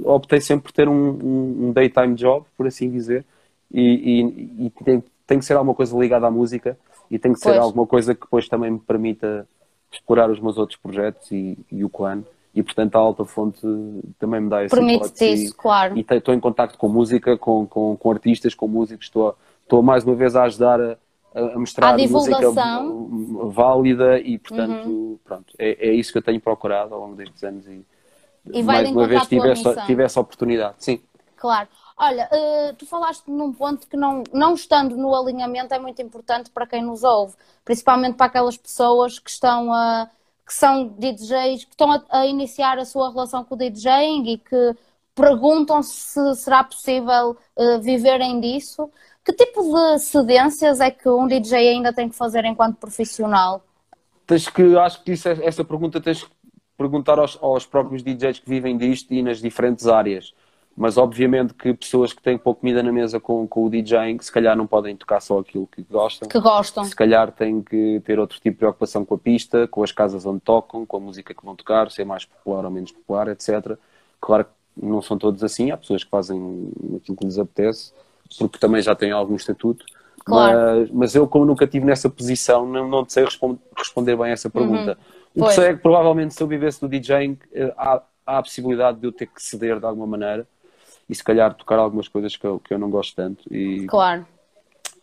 optei 0.00 0.38
sempre 0.38 0.64
por 0.64 0.72
ter 0.72 0.86
um, 0.86 0.92
um, 0.92 1.68
um 1.68 1.72
daytime 1.72 2.14
job, 2.14 2.44
por 2.58 2.66
assim 2.66 2.90
dizer, 2.90 3.24
e, 3.72 3.80
e, 3.80 4.66
e 4.66 4.70
tem, 4.84 5.02
tem, 5.26 5.38
que 5.38 5.44
ser 5.44 5.54
alguma 5.54 5.74
coisa 5.74 5.96
ligada 5.96 6.26
à 6.26 6.30
música 6.30 6.78
e 7.10 7.18
tem 7.18 7.32
que 7.32 7.38
ser 7.38 7.52
pois. 7.52 7.58
alguma 7.58 7.86
coisa 7.86 8.14
que 8.14 8.20
depois 8.20 8.48
também 8.48 8.70
me 8.70 8.80
permita 8.80 9.48
explorar 9.90 10.30
os 10.30 10.40
meus 10.40 10.58
outros 10.58 10.78
projetos 10.78 11.30
e, 11.32 11.56
e 11.72 11.84
o 11.84 11.88
clã 11.88 12.22
e 12.54 12.62
portanto 12.62 12.96
a 12.96 12.98
alta 12.98 13.24
fonte 13.24 13.60
também 14.18 14.40
me 14.40 14.48
dá 14.48 14.64
esse 14.64 14.74
Permite 14.74 15.24
isso, 15.24 15.54
claro. 15.56 15.96
E 15.96 16.00
estou 16.00 16.34
em 16.34 16.40
contato 16.40 16.76
com 16.76 16.88
música, 16.88 17.36
com, 17.36 17.66
com, 17.66 17.96
com 17.96 18.10
artistas, 18.10 18.54
com 18.54 18.66
músicos, 18.66 19.06
estou, 19.06 19.36
estou 19.62 19.82
mais 19.82 20.04
uma 20.04 20.14
vez 20.14 20.34
a 20.34 20.44
ajudar 20.44 20.80
a, 20.80 20.96
a 21.34 21.58
mostrar 21.58 21.94
a 21.94 21.98
música 21.98 22.50
válida 23.44 24.18
e 24.18 24.38
portanto 24.38 24.88
uhum. 24.88 25.18
pronto, 25.24 25.54
é, 25.58 25.88
é 25.88 25.94
isso 25.94 26.12
que 26.12 26.18
eu 26.18 26.22
tenho 26.22 26.40
procurado 26.40 26.94
ao 26.94 27.00
longo 27.00 27.14
destes 27.14 27.42
anos 27.44 27.66
e, 27.66 27.84
e 28.52 28.62
mais 28.62 28.90
uma 28.90 29.06
vez 29.06 29.26
tive 29.26 29.48
essa, 29.48 29.86
tive 29.86 30.02
essa 30.02 30.20
oportunidade. 30.20 30.74
Sim. 30.78 31.00
Claro. 31.36 31.68
Olha, 31.96 32.28
uh, 32.32 32.74
tu 32.76 32.86
falaste 32.86 33.30
num 33.30 33.52
ponto 33.52 33.86
que 33.86 33.96
não, 33.96 34.24
não 34.32 34.54
estando 34.54 34.96
no 34.96 35.14
alinhamento 35.14 35.74
é 35.74 35.78
muito 35.78 36.00
importante 36.00 36.50
para 36.50 36.66
quem 36.66 36.82
nos 36.82 37.04
ouve, 37.04 37.34
principalmente 37.62 38.16
para 38.16 38.26
aquelas 38.26 38.56
pessoas 38.56 39.18
que 39.18 39.30
estão 39.30 39.72
a 39.72 40.08
que 40.50 40.54
são 40.54 40.88
DJs, 40.98 41.64
que 41.64 41.70
estão 41.70 41.92
a, 41.92 42.02
a 42.10 42.26
iniciar 42.26 42.76
a 42.76 42.84
sua 42.84 43.08
relação 43.08 43.44
com 43.44 43.54
o 43.54 43.58
DJing 43.58 44.32
e 44.32 44.36
que 44.36 44.74
perguntam 45.14 45.80
se 45.80 46.34
será 46.34 46.64
possível 46.64 47.36
uh, 47.56 47.80
viverem 47.80 48.40
disso. 48.40 48.90
Que 49.24 49.32
tipo 49.32 49.62
de 49.62 50.00
cedências 50.00 50.80
é 50.80 50.90
que 50.90 51.08
um 51.08 51.28
DJ 51.28 51.68
ainda 51.68 51.92
tem 51.92 52.08
que 52.08 52.16
fazer 52.16 52.44
enquanto 52.44 52.78
profissional? 52.78 53.64
Tens 54.26 54.48
que, 54.48 54.76
acho 54.76 55.04
que 55.04 55.12
isso, 55.12 55.28
é, 55.28 55.38
essa 55.44 55.62
pergunta 55.62 56.00
tens 56.00 56.24
que 56.24 56.30
perguntar 56.76 57.20
aos, 57.20 57.38
aos 57.40 57.64
próprios 57.64 58.02
DJs 58.02 58.40
que 58.40 58.48
vivem 58.48 58.76
disto 58.76 59.14
e 59.14 59.22
nas 59.22 59.40
diferentes 59.40 59.86
áreas. 59.86 60.34
Mas 60.80 60.96
obviamente 60.96 61.52
que 61.52 61.74
pessoas 61.74 62.10
que 62.10 62.22
têm 62.22 62.38
pouco 62.38 62.62
comida 62.62 62.82
na 62.82 62.90
mesa 62.90 63.20
com, 63.20 63.46
com 63.46 63.66
o 63.66 63.68
DJing, 63.68 64.18
se 64.18 64.32
calhar 64.32 64.56
não 64.56 64.66
podem 64.66 64.96
tocar 64.96 65.20
só 65.20 65.38
aquilo 65.38 65.66
que 65.66 65.82
gostam. 65.82 66.26
Que 66.26 66.40
gostam. 66.40 66.84
Se 66.84 66.96
calhar 66.96 67.30
têm 67.30 67.60
que 67.60 68.00
ter 68.02 68.18
outro 68.18 68.40
tipo 68.40 68.54
de 68.54 68.60
preocupação 68.60 69.04
com 69.04 69.14
a 69.14 69.18
pista, 69.18 69.68
com 69.68 69.82
as 69.82 69.92
casas 69.92 70.24
onde 70.24 70.40
tocam, 70.40 70.86
com 70.86 70.96
a 70.96 71.00
música 71.00 71.34
que 71.34 71.44
vão 71.44 71.54
tocar, 71.54 71.90
ser 71.90 72.06
mais 72.06 72.24
popular 72.24 72.64
ou 72.64 72.70
menos 72.70 72.92
popular, 72.92 73.28
etc. 73.28 73.76
Claro 74.18 74.46
que 74.46 74.86
não 74.86 75.02
são 75.02 75.18
todos 75.18 75.44
assim, 75.44 75.70
há 75.70 75.76
pessoas 75.76 76.02
que 76.02 76.08
fazem 76.08 76.72
aquilo 76.96 77.18
que 77.18 77.26
lhes 77.26 77.38
apetece, 77.38 77.92
porque 78.38 78.58
também 78.58 78.80
já 78.80 78.94
têm 78.94 79.12
algum 79.12 79.36
estatuto. 79.36 79.84
Claro. 80.24 80.80
Mas, 80.80 80.90
mas 80.90 81.14
eu, 81.14 81.28
como 81.28 81.44
nunca 81.44 81.66
estive 81.66 81.84
nessa 81.84 82.08
posição, 82.08 82.64
não, 82.64 82.88
não 82.88 83.06
sei 83.06 83.26
responder 83.76 84.16
bem 84.16 84.28
a 84.28 84.32
essa 84.32 84.48
pergunta. 84.48 84.96
Uhum. 85.36 85.44
O 85.44 85.46
que 85.46 85.52
sei 85.52 85.64
é 85.66 85.74
que 85.74 85.82
provavelmente 85.82 86.32
se 86.32 86.42
eu 86.42 86.46
vivesse 86.46 86.80
do 86.80 86.88
DJing, 86.88 87.38
eh, 87.52 87.70
há, 87.76 88.02
há 88.26 88.38
a 88.38 88.42
possibilidade 88.42 88.98
de 88.98 89.06
eu 89.06 89.12
ter 89.12 89.26
que 89.26 89.42
ceder 89.42 89.78
de 89.78 89.84
alguma 89.84 90.06
maneira 90.06 90.48
e 91.10 91.14
se 91.14 91.24
calhar 91.24 91.52
tocar 91.54 91.76
algumas 91.80 92.06
coisas 92.06 92.36
que 92.36 92.46
eu, 92.46 92.60
que 92.60 92.72
eu 92.72 92.78
não 92.78 92.88
gosto 92.88 93.16
tanto. 93.16 93.52
E, 93.52 93.84
claro. 93.86 94.24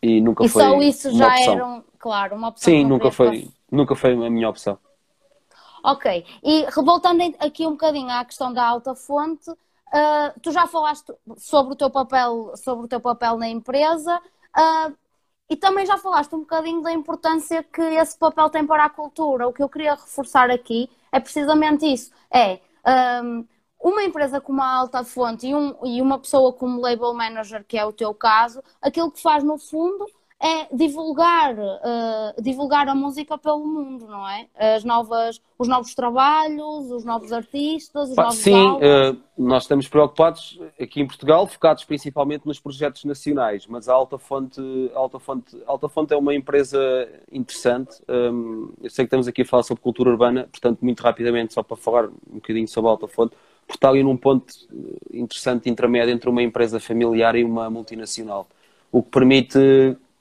E 0.02 0.22
nunca 0.22 0.46
e 0.46 0.50
foi. 0.50 0.63
só 0.63 0.82
isso 0.82 1.12
já 1.12 1.28
opção. 1.28 1.54
era, 1.54 1.67
um, 1.67 1.84
claro, 2.00 2.36
uma 2.36 2.48
opção. 2.48 2.74
Sim, 2.74 2.86
nunca 2.86 3.12
foi, 3.12 3.50
nunca 3.70 3.93
foi 3.93 4.13
a 4.13 4.30
minha 4.30 4.50
opção. 4.50 4.80
Ok, 5.84 6.26
e 6.43 6.65
voltando 6.82 7.22
aqui 7.39 7.67
um 7.67 7.72
bocadinho 7.72 8.10
à 8.10 8.24
questão 8.24 8.54
da 8.54 8.65
alta 8.65 8.96
fonte, 8.96 9.50
uh, 9.50 10.39
tu 10.41 10.52
já 10.52 10.65
falaste 10.65 11.13
sobre 11.36 11.74
o 11.74 11.76
teu 11.76 11.89
papel, 11.89 12.54
sobre 12.56 12.86
o 12.86 12.88
teu 12.88 13.00
papel 13.00 13.38
na 13.38 13.48
empresa 13.48 14.17
uh, 14.17 14.96
e 15.50 15.56
também 15.56 15.86
já 15.86 15.98
falaste 15.98 16.34
um 16.34 16.39
bocadinho 16.39 16.82
da 16.82 16.91
importância 16.91 17.63
que 17.63 17.82
esse 17.82 18.17
papel 18.17 18.50
tem 18.50 18.65
para 18.65 18.86
a 18.86 18.89
cultura. 18.89 19.48
O 19.48 19.54
que 19.54 19.62
eu 19.62 19.70
queria 19.70 19.91
reforçar 19.91 20.50
aqui 20.50 20.89
é 21.12 21.20
precisamente 21.20 21.86
isso: 21.86 22.12
é 22.32 22.60
um, 23.24 23.46
uma 23.80 24.04
empresa 24.04 24.42
como 24.42 24.62
a 24.62 24.68
Alta 24.68 25.04
Fonte 25.04 25.48
e, 25.48 25.56
um, 25.56 25.76
e 25.86 26.02
uma 26.02 26.20
pessoa 26.20 26.52
como 26.54 26.82
label 26.82 27.13
manager, 27.13 27.63
que 27.68 27.78
é 27.78 27.86
o 27.86 27.94
teu 27.94 28.13
caso, 28.13 28.62
aquilo 28.82 29.12
que 29.12 29.22
faz 29.22 29.44
no 29.44 29.58
fundo 29.58 30.06
é 30.40 30.68
divulgar, 30.76 31.56
uh, 31.58 32.42
divulgar 32.42 32.88
a 32.88 32.94
música 32.94 33.38
pelo 33.40 33.66
mundo, 33.66 34.06
não 34.06 34.28
é? 34.28 34.48
As 34.56 34.84
novas, 34.84 35.42
os 35.58 35.68
novos 35.68 35.96
trabalhos, 35.96 36.92
os 36.92 37.04
novos 37.04 37.32
artistas, 37.34 38.10
os 38.10 38.16
Pá, 38.16 38.26
novos 38.26 38.38
Sim, 38.38 38.68
uh, 38.74 39.18
nós 39.36 39.63
estamos 39.63 39.88
preocupados 39.88 40.60
aqui 40.80 41.02
em 41.02 41.08
Portugal, 41.08 41.48
focados 41.48 41.84
principalmente 41.86 42.46
nos 42.46 42.60
projetos 42.60 43.04
nacionais, 43.04 43.66
mas 43.66 43.90
a 43.90 43.94
Alta 43.94 44.20
Fonte, 44.20 44.62
Alta 44.94 45.18
Fonte, 45.18 45.60
Alta 45.66 45.90
Fonte 45.90 46.13
é 46.13 46.18
uma 46.18 46.36
empresa 46.36 46.78
interessante. 47.32 48.00
Um, 48.08 48.72
eu 48.84 48.92
sei 48.92 49.06
que 49.06 49.08
estamos 49.08 49.28
aqui 49.28 49.42
a 49.42 49.46
falar 49.46 49.63
sobre 49.63 49.82
cultura 49.82 50.12
urbana, 50.12 50.48
portanto, 50.52 50.82
muito 50.82 51.02
rapidamente, 51.02 51.56
só 51.56 51.63
para 51.63 51.76
falar 51.76 52.10
um 52.10 52.36
bocadinho 52.36 52.68
sobre 52.68 52.90
a 52.90 52.92
Alta 52.92 53.08
Fonte, 53.08 53.36
está 53.74 53.90
ali 53.90 54.04
num 54.04 54.18
ponto 54.18 54.54
interessante 55.14 55.70
intermédio 55.70 56.14
entre 56.14 56.30
uma 56.30 56.42
empresa 56.42 56.80
familiar 56.80 57.36
e 57.36 57.44
uma 57.44 57.70
multinacional, 57.70 58.48
o 58.92 59.04
que 59.04 59.10
permite 59.10 59.58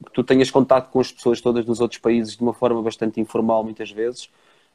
que 0.04 0.12
tu 0.12 0.22
tenhas 0.22 0.50
contato 0.50 0.90
com 0.90 1.00
as 1.00 1.10
pessoas 1.10 1.40
todas 1.40 1.64
dos 1.64 1.80
outros 1.80 2.00
países 2.00 2.36
de 2.36 2.42
uma 2.42 2.52
forma 2.52 2.82
bastante 2.82 3.20
informal, 3.20 3.64
muitas 3.64 3.90
vezes, 3.90 4.28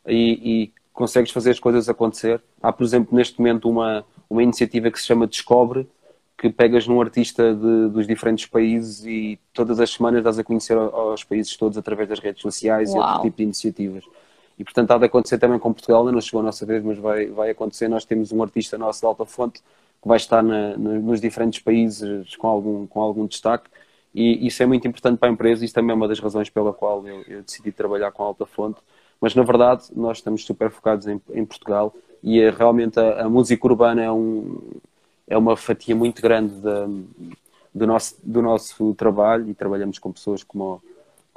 e, 0.08 0.64
e 0.64 0.74
consegues 0.94 1.32
fazer 1.32 1.52
as 1.52 1.60
coisas 1.60 1.88
acontecer. 1.88 2.42
Há, 2.62 2.72
por 2.72 2.84
exemplo, 2.84 3.16
neste 3.16 3.40
momento 3.40 3.70
uma, 3.70 4.06
uma 4.30 4.42
iniciativa 4.42 4.90
que 4.90 5.00
se 5.00 5.06
chama 5.06 5.28
Descobre, 5.28 5.88
que 6.38 6.50
pegas 6.50 6.88
num 6.88 7.00
artista 7.00 7.54
de, 7.54 7.90
dos 7.90 8.08
diferentes 8.08 8.48
países 8.48 9.06
e 9.06 9.40
todas 9.54 9.80
as 9.80 9.92
semanas 9.92 10.24
dás 10.24 10.40
a 10.40 10.44
conhecer 10.44 10.76
aos 10.76 11.24
países 11.24 11.56
todos 11.56 11.78
através 11.78 12.10
das 12.10 12.20
redes 12.20 12.42
sociais 12.42 12.90
Uau. 12.90 12.98
e 12.98 13.06
outro 13.06 13.22
tipo 13.22 13.38
de 13.38 13.44
iniciativas. 13.44 14.04
E 14.58 14.64
portanto 14.64 14.92
há 14.92 14.98
de 14.98 15.06
acontecer 15.06 15.38
também 15.38 15.60
com 15.60 15.74
Portugal, 15.74 16.02
ainda 16.02 16.12
não 16.12 16.22
chegou 16.22 16.42
a 16.42 16.44
nossa 16.44 16.66
vez, 16.66 16.84
mas 16.84 16.98
vai, 16.98 17.28
vai 17.28 17.50
acontecer. 17.52 17.88
Nós 17.88 18.06
temos 18.06 18.32
um 18.32 18.42
artista 18.44 18.78
nosso 18.78 19.00
de 19.00 19.06
alta 19.06 19.26
fonte 19.26 19.62
que 20.02 20.08
vai 20.08 20.18
estar 20.18 20.42
na, 20.42 20.76
nos 20.78 21.22
diferentes 21.22 21.60
países 21.60 22.36
com 22.36 22.48
algum, 22.48 22.88
com 22.88 23.02
algum 23.02 23.26
destaque. 23.26 23.70
E 24.14 24.46
isso 24.46 24.62
é 24.62 24.66
muito 24.66 24.88
importante 24.88 25.18
para 25.18 25.30
a 25.30 25.32
empresa, 25.32 25.64
isso 25.64 25.74
também 25.74 25.92
é 25.92 25.94
uma 25.94 26.08
das 26.08 26.20
razões 26.20 26.50
pela 26.50 26.74
qual 26.74 27.08
eu, 27.08 27.24
eu 27.28 27.42
decidi 27.44 27.72
trabalhar 27.72 28.12
com 28.12 28.24
alta 28.24 28.46
fonte. 28.46 28.80
Mas 29.22 29.36
na 29.36 29.44
verdade, 29.44 29.84
nós 29.96 30.18
estamos 30.18 30.44
super 30.44 30.72
focados 30.72 31.08
em, 31.08 31.22
em 31.34 31.46
Portugal. 31.46 31.94
E 32.24 32.42
é, 32.42 32.50
realmente 32.50 33.00
a, 33.00 33.26
a, 33.26 33.30
música 33.30 33.66
urbana 33.68 34.02
é, 34.04 34.12
um, 34.12 34.60
é 35.28 35.38
uma 35.38 35.56
fatia 35.56 35.96
muito 35.96 36.22
grande 36.22 36.54
do, 37.74 37.88
nosso, 37.88 38.16
do 38.24 38.42
nosso 38.42 38.94
trabalho. 38.96 39.50
E 39.50 39.54
trabalhamos 39.54 40.00
com 40.00 40.12
pessoas 40.12 40.44
como, 40.44 40.82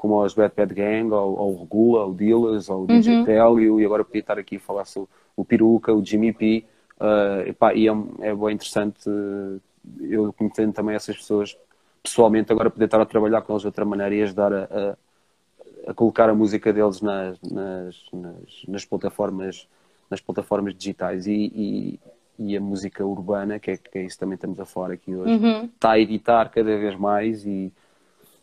como 0.05 0.23
os 0.23 0.35
Bad 0.35 0.53
Bad 0.55 0.75
Gang, 0.75 1.11
ou, 1.11 1.39
ou 1.39 1.55
o 1.55 1.61
Regula, 1.61 2.05
o 2.05 2.13
Dealers, 2.13 2.69
ou 2.69 2.85
o 2.85 2.87
DJ 2.87 3.17
uhum. 3.17 3.25
Telio, 3.25 3.81
e 3.81 3.87
agora 3.87 4.05
podia 4.05 4.21
estar 4.21 4.39
aqui 4.39 4.57
a 4.57 4.61
falar 4.61 4.85
sobre 4.85 5.09
o 5.35 5.47
Peruca, 5.47 5.95
o 5.95 6.05
Jimmy 6.05 6.31
P. 6.31 6.67
Uh, 7.01 7.49
epá, 7.49 7.73
e 7.73 7.89
é, 7.89 7.93
é 8.21 8.35
bem 8.35 8.55
interessante 8.55 9.09
uh, 9.09 9.59
eu 9.99 10.31
conhecendo 10.35 10.75
também 10.75 10.95
essas 10.95 11.17
pessoas 11.17 11.57
pessoalmente 12.03 12.53
agora 12.53 12.69
poder 12.69 12.85
estar 12.85 13.01
a 13.01 13.07
trabalhar 13.07 13.41
com 13.41 13.55
eles 13.55 13.63
de 13.63 13.67
outra 13.67 13.87
maneira 13.87 14.15
e 14.15 14.23
ajudar 14.25 14.53
a, 14.53 14.65
a, 14.65 15.91
a 15.91 15.95
colocar 15.95 16.29
a 16.29 16.35
música 16.35 16.71
deles 16.71 17.01
nas, 17.01 17.41
nas, 17.41 18.05
nas, 18.13 18.65
nas, 18.69 18.85
plataformas 18.85 19.67
nas 20.11 20.21
plataformas 20.21 20.75
digitais 20.75 21.27
e, 21.27 21.33
e, 21.33 22.01
e, 22.39 22.57
a 22.57 22.61
música 22.61 23.05
urbana, 23.07 23.59
que 23.59 23.71
é, 23.71 23.77
que 23.79 23.99
é 23.99 24.03
isso 24.03 24.19
também 24.19 24.35
estamos 24.35 24.61
a 24.61 24.67
falar 24.67 24.93
aqui 24.93 25.17
hoje, 25.17 25.33
uhum. 25.33 25.65
está 25.65 25.93
a 25.93 25.99
editar 25.99 26.51
cada 26.51 26.77
vez 26.77 26.95
mais 26.95 27.47
e 27.47 27.73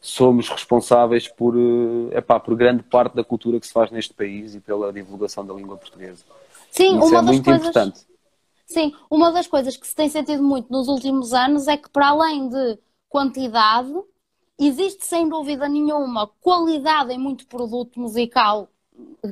somos 0.02 0.50
responsáveis 0.50 1.28
por, 1.28 1.56
eh, 1.56 2.18
epá, 2.18 2.40
por 2.40 2.56
grande 2.56 2.82
parte 2.82 3.16
da 3.16 3.24
cultura 3.24 3.60
que 3.60 3.68
se 3.68 3.72
faz 3.74 3.92
neste 3.92 4.14
país 4.16 4.56
e 4.56 4.60
pela 4.60 4.92
divulgação 4.92 5.46
da 5.46 5.54
língua 5.54 5.78
portuguesa. 5.78 6.26
Sim, 6.72 6.98
isso 6.98 7.08
uma 7.08 7.20
é 7.20 7.22
das 7.22 7.26
muito 7.26 7.44
coisas... 7.44 7.62
importante. 7.62 8.08
Sim, 8.66 8.96
uma 9.10 9.32
das 9.32 9.46
coisas 9.46 9.78
que 9.78 9.86
se 9.86 9.94
tem 9.94 10.10
sentido 10.10 10.42
muito 10.42 10.72
nos 10.72 10.88
últimos 10.88 11.34
anos 11.34 11.68
é 11.68 11.78
que 11.78 11.90
para 11.90 12.08
além 12.08 12.50
de 12.50 12.80
quantidade, 13.08 13.94
existe 14.58 15.06
sem 15.06 15.28
dúvida 15.30 15.68
nenhuma 15.68 16.28
qualidade 16.40 17.14
em 17.14 17.20
muito 17.20 17.46
produto 17.48 18.00
musical 18.00 18.70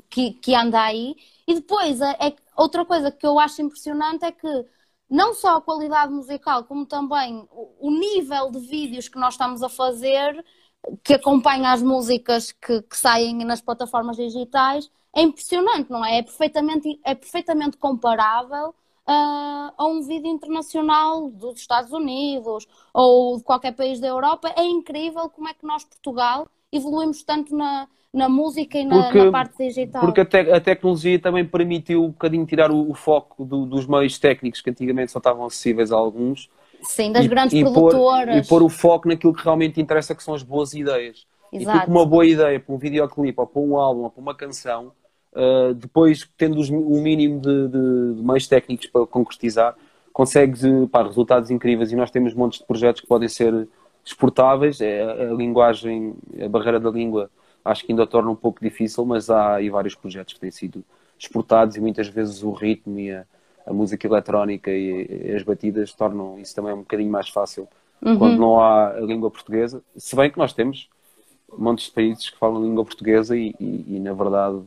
que, 0.10 0.34
que 0.34 0.54
anda 0.54 0.82
aí. 0.82 1.16
E 1.48 1.56
depois, 1.56 2.02
é, 2.02 2.12
é, 2.20 2.36
outra 2.56 2.86
coisa 2.86 3.12
que 3.12 3.26
eu 3.26 3.40
acho 3.40 3.62
impressionante 3.62 4.26
é 4.26 4.32
que 4.32 4.66
não 5.10 5.34
só 5.34 5.58
a 5.58 5.62
qualidade 5.62 6.12
musical, 6.14 6.66
como 6.66 6.86
também 6.86 7.48
o, 7.52 7.88
o 7.88 7.92
nível 7.92 8.52
de 8.52 8.60
vídeos 8.60 9.08
que 9.08 9.18
nós 9.18 9.34
estamos 9.34 9.64
a 9.64 9.70
fazer, 9.70 10.46
que 11.04 11.14
acompanha 11.14 11.72
as 11.72 11.82
músicas 11.82 12.52
que, 12.52 12.82
que 12.82 12.98
saem 12.98 13.36
nas 13.46 13.62
plataformas 13.62 14.16
digitais, 14.16 14.90
é 15.16 15.22
impressionante, 15.22 15.90
não 15.90 16.06
é? 16.06 16.20
É 16.20 16.24
perfeitamente, 16.24 17.00
é 17.04 17.16
perfeitamente 17.16 17.78
comparável 17.78 18.70
uh, 18.70 19.74
a 19.78 19.88
um 19.88 20.02
vídeo 20.02 20.28
internacional 20.28 21.30
dos 21.30 21.60
Estados 21.60 21.92
Unidos 21.92 22.68
ou 22.94 23.38
de 23.38 23.44
qualquer 23.44 23.74
país 23.74 24.00
da 24.00 24.08
Europa. 24.08 24.54
É 24.56 24.64
incrível 24.64 25.30
como 25.30 25.48
é 25.48 25.54
que 25.54 25.66
nós, 25.66 25.84
Portugal, 25.84 26.48
evoluímos 26.72 27.24
tanto 27.24 27.56
na, 27.56 27.88
na 28.14 28.30
música 28.30 28.78
e 28.78 28.86
na, 28.86 29.04
porque, 29.04 29.24
na 29.24 29.32
parte 29.32 29.58
digital. 29.58 30.02
Porque 30.02 30.22
a, 30.22 30.26
te, 30.26 30.38
a, 30.38 30.62
tecnologia 30.62 31.20
também 31.20 31.46
permitiu 31.46 32.04
um 32.04 32.10
bocadinho 32.10 32.46
tirar 32.46 32.72
o, 32.72 32.90
o 32.90 32.94
foco 32.94 33.44
do, 33.44 33.66
dos 33.66 33.88
meios 33.88 34.20
técnicos 34.20 34.62
que 34.62 34.70
antigamente 34.70 35.12
só 35.12 35.18
estavam 35.18 35.46
acessíveis 35.46 35.92
a 35.92 35.96
alguns. 35.96 36.50
Sim, 36.82 37.12
das 37.12 37.26
e, 37.26 37.28
grandes 37.28 37.54
e 37.54 37.62
produtoras. 37.62 38.36
Pôr, 38.36 38.44
e 38.44 38.48
pôr 38.48 38.64
o 38.64 38.70
foco 38.70 39.08
naquilo 39.08 39.34
que 39.34 39.44
realmente 39.44 39.82
interessa, 39.82 40.16
que 40.16 40.24
são 40.24 40.34
as 40.34 40.44
boas 40.44 40.74
ideias. 40.74 41.26
Exato. 41.52 41.78
E 41.78 41.82
tu 41.82 41.86
com 41.86 41.92
uma 41.92 42.06
boa 42.06 42.26
ideia 42.26 42.60
para 42.60 42.74
um 42.74 42.78
videoclipe, 42.78 43.40
ou 43.40 43.48
para 43.48 43.62
um 43.62 43.78
álbum, 43.78 44.04
ou 44.04 44.10
para 44.10 44.22
uma 44.22 44.36
canção, 44.36 44.92
Uh, 45.32 45.76
depois, 45.76 46.28
tendo 46.38 46.60
os, 46.60 46.70
o 46.70 47.02
mínimo 47.02 47.40
de, 47.40 47.68
de, 47.68 48.16
de, 48.16 48.24
meios 48.24 48.48
técnicos 48.48 48.88
para 48.88 49.06
concretizar, 49.06 49.76
consegues 50.12 50.62
pá, 50.92 51.04
resultados 51.04 51.52
incríveis. 51.52 51.92
E 51.92 51.96
nós 51.96 52.10
temos 52.10 52.34
montes 52.34 52.60
de 52.60 52.66
projetos 52.66 53.02
que 53.02 53.08
podem 53.08 53.30
ser 53.30 53.68
exportáveis. 54.04 54.82
É, 54.82 55.04
a, 55.04 55.34
linguagem, 55.34 56.16
a 56.44 56.50
barreira 56.50 56.80
da 56.80 56.90
língua, 56.90 57.30
acho 57.64 57.86
que 57.86 57.92
ainda 57.92 58.08
torna 58.08 58.32
um 58.32 58.36
pouco 58.36 58.60
difícil, 58.62 59.06
mas 59.06 59.30
há 59.30 59.56
aí 59.56 59.70
vários 59.70 59.94
projetos 59.94 60.34
que 60.34 60.40
têm 60.40 60.52
sido 60.52 60.84
exportados 61.18 61.76
e 61.76 61.82
muitas 61.82 62.08
vezes 62.08 62.42
o 62.42 62.52
ritmo 62.52 63.00
e 63.00 63.12
a, 63.12 63.24
a 63.70 63.74
música 63.74 64.08
eletrónica 64.08 64.72
e, 64.72 65.34
as 65.36 65.44
batidas 65.44 65.94
tornam 65.94 66.40
isso 66.40 66.56
também 66.56 66.74
um 66.74 66.80
bocadinho 66.80 67.12
mais 67.12 67.30
fácil 67.30 67.68
uhum. 68.02 68.18
quando 68.18 68.38
não 68.38 68.60
há 68.60 68.90
a 68.90 69.00
língua 69.00 69.30
portuguesa. 69.30 69.84
Se 69.96 70.16
bem 70.16 70.32
que 70.32 70.38
nós 70.38 70.54
temos 70.54 70.90
montes 71.58 71.86
de 71.86 71.92
países 71.92 72.30
que 72.30 72.38
falam 72.38 72.64
língua 72.64 72.84
portuguesa 72.84 73.38
e, 73.38 73.56
e, 73.60 73.96
e 73.96 74.00
na 74.00 74.14
verdade 74.14 74.62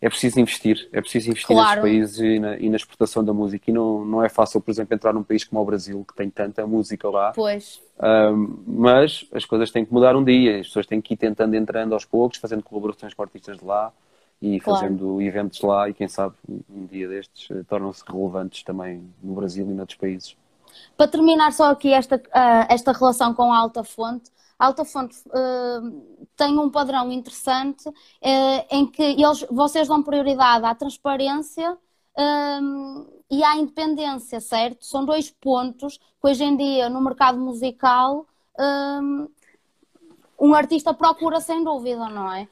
é 0.00 0.08
preciso 0.08 0.38
investir, 0.38 0.88
é 0.92 1.00
preciso 1.00 1.30
investir 1.30 1.56
Claro. 1.56 1.82
nesses 1.82 1.82
países 1.82 2.18
e 2.20 2.38
na, 2.38 2.56
e 2.58 2.68
na 2.68 2.76
exportação 2.76 3.24
da 3.24 3.32
música. 3.32 3.70
E 3.70 3.74
não, 3.74 4.04
não 4.04 4.22
é 4.22 4.28
fácil, 4.28 4.60
por 4.60 4.70
exemplo, 4.70 4.94
entrar 4.94 5.12
num 5.12 5.22
país 5.22 5.42
como 5.42 5.60
o 5.60 5.64
Brasil, 5.64 6.04
que 6.06 6.14
tem 6.14 6.28
tanta 6.28 6.66
música 6.66 7.08
lá. 7.08 7.32
Pois. 7.34 7.80
Um, 7.98 8.62
mas 8.66 9.26
as 9.32 9.46
coisas 9.46 9.70
têm 9.70 9.86
que 9.86 9.92
mudar 9.92 10.14
um 10.14 10.22
dia, 10.22 10.60
as 10.60 10.66
pessoas 10.66 10.86
têm 10.86 11.00
que 11.00 11.14
ir 11.14 11.16
tentando 11.16 11.56
entrando 11.56 11.94
aos 11.94 12.04
poucos, 12.04 12.38
fazendo 12.38 12.62
colaborações 12.62 13.14
com 13.14 13.22
artistas 13.22 13.58
de 13.58 13.64
lá 13.64 13.92
e 14.40 14.60
Claro. 14.60 14.80
fazendo 14.80 15.20
eventos 15.20 15.60
lá 15.62 15.88
e 15.88 15.94
quem 15.94 16.08
sabe 16.08 16.34
um 16.48 16.86
dia 16.86 17.08
destes 17.08 17.50
eh, 17.50 17.62
tornam-se 17.64 18.04
relevantes 18.06 18.62
também 18.62 19.12
no 19.22 19.34
Brasil 19.34 19.66
e 19.70 19.74
noutros 19.74 19.98
países. 19.98 20.36
Para 20.96 21.08
terminar 21.08 21.52
só 21.52 21.70
aqui 21.70 21.92
esta, 21.92 22.22
ah, 22.32 22.66
esta 22.70 22.92
relação 22.92 23.34
com 23.34 23.52
a 23.52 23.58
Alta 23.58 23.82
Fonte, 23.84 24.30
a 24.58 24.66
Alta 24.66 24.84
Fonte 24.84 25.16
ah, 25.32 25.80
tem 26.36 26.58
um 26.58 26.70
padrão 26.70 27.10
interessante 27.12 27.88
eh, 28.20 28.66
em 28.76 28.86
que 28.86 29.02
eles, 29.02 29.44
vocês 29.50 29.88
dão 29.88 30.02
prioridade 30.02 30.64
à 30.64 30.74
transparência 30.74 31.76
e 33.30 33.44
à 33.44 33.56
independência, 33.56 34.40
certo? 34.40 34.86
São 34.86 35.04
dois 35.04 35.30
pontos 35.30 35.98
que 35.98 36.28
hoje 36.28 36.44
em 36.44 36.56
dia 36.56 36.88
no 36.88 37.00
mercado 37.02 37.38
musical 37.38 38.26
um 40.38 40.54
artista 40.54 40.92
procura 40.92 41.40
sem 41.40 41.64
dúvida, 41.64 42.08
não 42.08 42.32
é? 42.32 42.46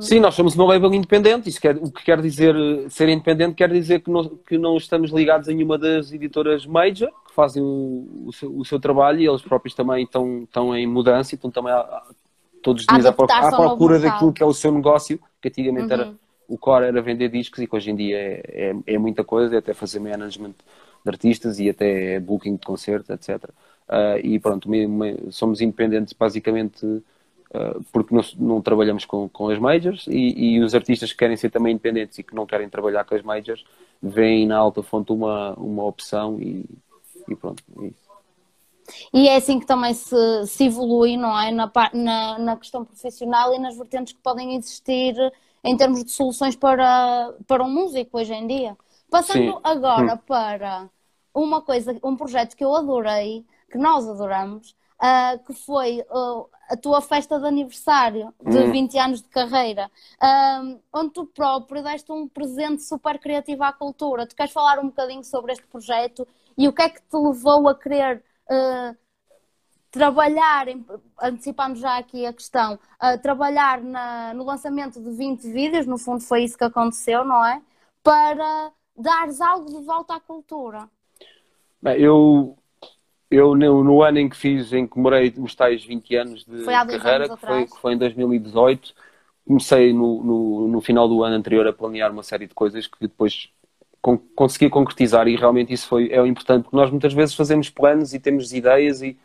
Sim, 0.00 0.20
nós 0.20 0.34
somos 0.34 0.54
uma 0.54 0.64
label 0.66 0.92
independente, 0.94 1.48
isso 1.48 1.60
quer, 1.60 1.76
o 1.76 1.90
que 1.90 2.04
quer 2.04 2.20
dizer 2.20 2.54
ser 2.90 3.08
independente 3.08 3.54
quer 3.54 3.70
dizer 3.72 4.00
que 4.00 4.10
não, 4.10 4.28
que 4.28 4.58
não 4.58 4.76
estamos 4.76 5.10
ligados 5.10 5.48
a 5.48 5.52
nenhuma 5.52 5.78
das 5.78 6.12
editoras 6.12 6.66
major, 6.66 7.10
que 7.26 7.34
fazem 7.34 7.62
o, 7.62 8.24
o 8.26 8.32
seu, 8.32 8.56
o 8.58 8.64
seu 8.64 8.78
trabalho 8.78 9.20
e 9.20 9.26
eles 9.26 9.42
próprios 9.42 9.74
também 9.74 10.04
estão, 10.04 10.42
estão 10.42 10.76
em 10.76 10.86
mudança 10.86 11.34
e 11.34 11.36
estão 11.36 11.50
também 11.50 11.72
a- 11.72 12.02
todos 12.62 12.82
os 12.82 12.86
dias 12.86 13.04
à, 13.06 13.12
proc- 13.12 13.30
adaptar-se 13.30 13.54
à 13.54 13.58
procura 13.68 13.98
daquilo 13.98 14.32
que 14.32 14.42
é 14.42 14.46
o 14.46 14.52
seu 14.54 14.72
negócio, 14.72 15.20
que 15.40 15.48
antigamente 15.48 15.92
era 15.92 16.04
Uhum. 16.06 16.14
o 16.48 16.58
core 16.58 16.86
era 16.86 17.00
vender 17.02 17.28
discos 17.30 17.58
e 17.60 17.66
que 17.66 17.74
hoje 17.76 17.90
em 17.90 17.96
dia 17.96 18.16
é, 18.18 18.72
é, 18.86 18.94
é 18.94 18.98
muita 18.98 19.24
coisa, 19.24 19.54
é 19.54 19.58
até 19.58 19.72
fazer 19.74 20.00
management 20.00 20.54
de 21.04 21.10
artistas 21.10 21.58
e 21.58 21.68
até 21.68 22.18
booking 22.20 22.56
de 22.56 22.64
concertos, 22.66 23.10
etc. 23.10 23.50
Ah, 23.88 24.18
e 24.18 24.38
pronto, 24.38 24.68
somos 25.30 25.60
independentes 25.60 26.12
basicamente 26.12 27.02
ah, 27.52 27.78
porque 27.92 28.14
não, 28.14 28.22
não 28.38 28.62
trabalhamos 28.62 29.04
com, 29.04 29.28
com 29.28 29.48
as 29.48 29.58
majors 29.58 30.06
e, 30.08 30.54
e 30.56 30.60
os 30.60 30.74
artistas 30.74 31.12
que 31.12 31.18
querem 31.18 31.36
ser 31.36 31.50
também 31.50 31.72
independentes 31.72 32.18
e 32.18 32.22
que 32.22 32.34
não 32.34 32.46
querem 32.46 32.68
trabalhar 32.68 33.04
com 33.04 33.14
as 33.14 33.22
majors 33.22 33.64
veem 34.02 34.46
na 34.46 34.56
alta 34.56 34.82
fonte 34.82 35.12
uma, 35.12 35.54
uma 35.54 35.84
opção 35.84 36.38
e, 36.40 36.64
e 37.28 37.34
pronto. 37.34 37.62
é 37.80 37.86
isso. 37.86 38.04
E 39.12 39.28
é 39.28 39.36
assim 39.36 39.58
que 39.58 39.66
também 39.66 39.94
se, 39.94 40.46
se 40.46 40.64
evolui, 40.64 41.16
não 41.16 41.38
é? 41.38 41.50
Na, 41.50 41.70
na, 41.92 42.38
na 42.38 42.56
questão 42.56 42.84
profissional 42.84 43.54
e 43.54 43.58
nas 43.58 43.76
vertentes 43.76 44.12
que 44.12 44.20
podem 44.20 44.56
existir 44.56 45.14
em 45.62 45.76
termos 45.76 46.04
de 46.04 46.10
soluções 46.10 46.54
para, 46.54 47.32
para 47.46 47.64
um 47.64 47.70
músico 47.70 48.18
hoje 48.18 48.34
em 48.34 48.46
dia. 48.46 48.76
Passando 49.10 49.52
Sim. 49.52 49.60
agora 49.62 50.16
para 50.16 50.90
uma 51.32 51.62
coisa, 51.62 51.96
um 52.02 52.16
projeto 52.16 52.56
que 52.56 52.64
eu 52.64 52.74
adorei, 52.74 53.44
que 53.74 53.78
nós 53.78 54.08
adoramos, 54.08 54.76
ah, 55.00 55.36
que 55.44 55.52
foi 55.52 56.04
ah, 56.10 56.44
a 56.70 56.76
tua 56.76 57.00
festa 57.02 57.40
de 57.40 57.46
aniversário 57.46 58.32
de 58.40 58.64
Hum. 58.66 58.70
20 58.70 58.96
anos 58.98 59.20
de 59.20 59.28
carreira, 59.28 59.90
ah, 60.20 60.62
onde 60.94 61.10
tu 61.12 61.26
próprio 61.26 61.82
deste 61.82 62.12
um 62.12 62.28
presente 62.28 62.82
super 62.84 63.18
criativo 63.18 63.64
à 63.64 63.72
cultura. 63.72 64.26
Tu 64.28 64.36
queres 64.36 64.52
falar 64.52 64.78
um 64.78 64.86
bocadinho 64.88 65.24
sobre 65.24 65.52
este 65.52 65.66
projeto 65.66 66.26
e 66.56 66.68
o 66.68 66.72
que 66.72 66.82
é 66.82 66.88
que 66.90 67.00
te 67.02 67.16
levou 67.16 67.68
a 67.68 67.74
querer 67.78 68.24
ah, 68.50 68.94
trabalhar, 69.90 70.66
antecipando 71.22 71.76
já 71.78 71.98
aqui 71.98 72.26
a 72.26 72.32
questão, 72.32 72.78
ah, 73.00 73.18
trabalhar 73.18 73.80
na- 73.82 74.34
no 74.34 74.44
lançamento 74.44 75.00
de 75.02 75.10
20 75.12 75.50
vídeos, 75.50 75.86
no 75.86 75.98
fundo 75.98 76.20
foi 76.22 76.44
isso 76.44 76.58
que 76.58 76.64
aconteceu, 76.64 77.24
não 77.24 77.44
é? 77.44 77.62
Para 78.02 78.72
dares 78.96 79.40
algo 79.40 79.70
de 79.70 79.84
volta 79.84 80.16
à 80.16 80.20
cultura. 80.20 80.88
Bem, 81.82 82.00
eu, 82.00 82.56
eu 83.36 83.54
no, 83.56 83.84
no 83.84 84.02
ano 84.02 84.18
em 84.18 84.28
que 84.28 84.36
fiz, 84.36 84.72
em 84.72 84.84
que 84.86 84.90
comemorei 84.92 85.32
os 85.38 85.54
tais 85.54 85.84
20 85.84 86.14
anos 86.16 86.44
de 86.44 86.80
carreira, 86.86 87.26
anos 87.26 87.30
que 87.30 87.40
foi, 87.40 87.66
que 87.66 87.78
foi 87.78 87.94
em 87.94 87.98
2018, 87.98 88.94
comecei 89.46 89.92
no, 89.92 90.22
no, 90.24 90.68
no 90.68 90.80
final 90.80 91.08
do 91.08 91.22
ano 91.24 91.36
anterior 91.36 91.66
a 91.66 91.72
planear 91.72 92.10
uma 92.12 92.22
série 92.22 92.46
de 92.46 92.54
coisas 92.54 92.86
que 92.86 92.96
depois 93.00 93.50
con 94.00 94.18
consegui 94.36 94.68
concretizar 94.70 95.26
e 95.28 95.36
realmente 95.36 95.72
isso 95.72 95.88
foi, 95.88 96.10
é 96.12 96.20
o 96.20 96.26
importante, 96.26 96.64
porque 96.64 96.76
nós 96.76 96.90
muitas 96.90 97.12
vezes 97.14 97.34
fazemos 97.34 97.70
planos 97.70 98.12
e 98.14 98.20
temos 98.20 98.52
ideias 98.52 99.02
e, 99.02 99.18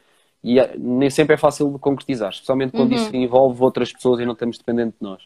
e 0.44 0.60
é- 0.60 0.76
nem 0.78 1.10
sempre 1.10 1.36
é 1.36 1.38
fácil 1.38 1.72
de 1.74 1.80
concretizar, 1.80 2.30
especialmente 2.32 2.74
quando 2.74 2.94
isso 2.94 3.14
envolve 3.16 3.62
outras 3.64 3.92
pessoas 3.92 4.20
e 4.22 4.26
não 4.26 4.34
estamos 4.34 4.58
dependentes 4.58 4.98
de 5.00 5.06
nós. 5.06 5.22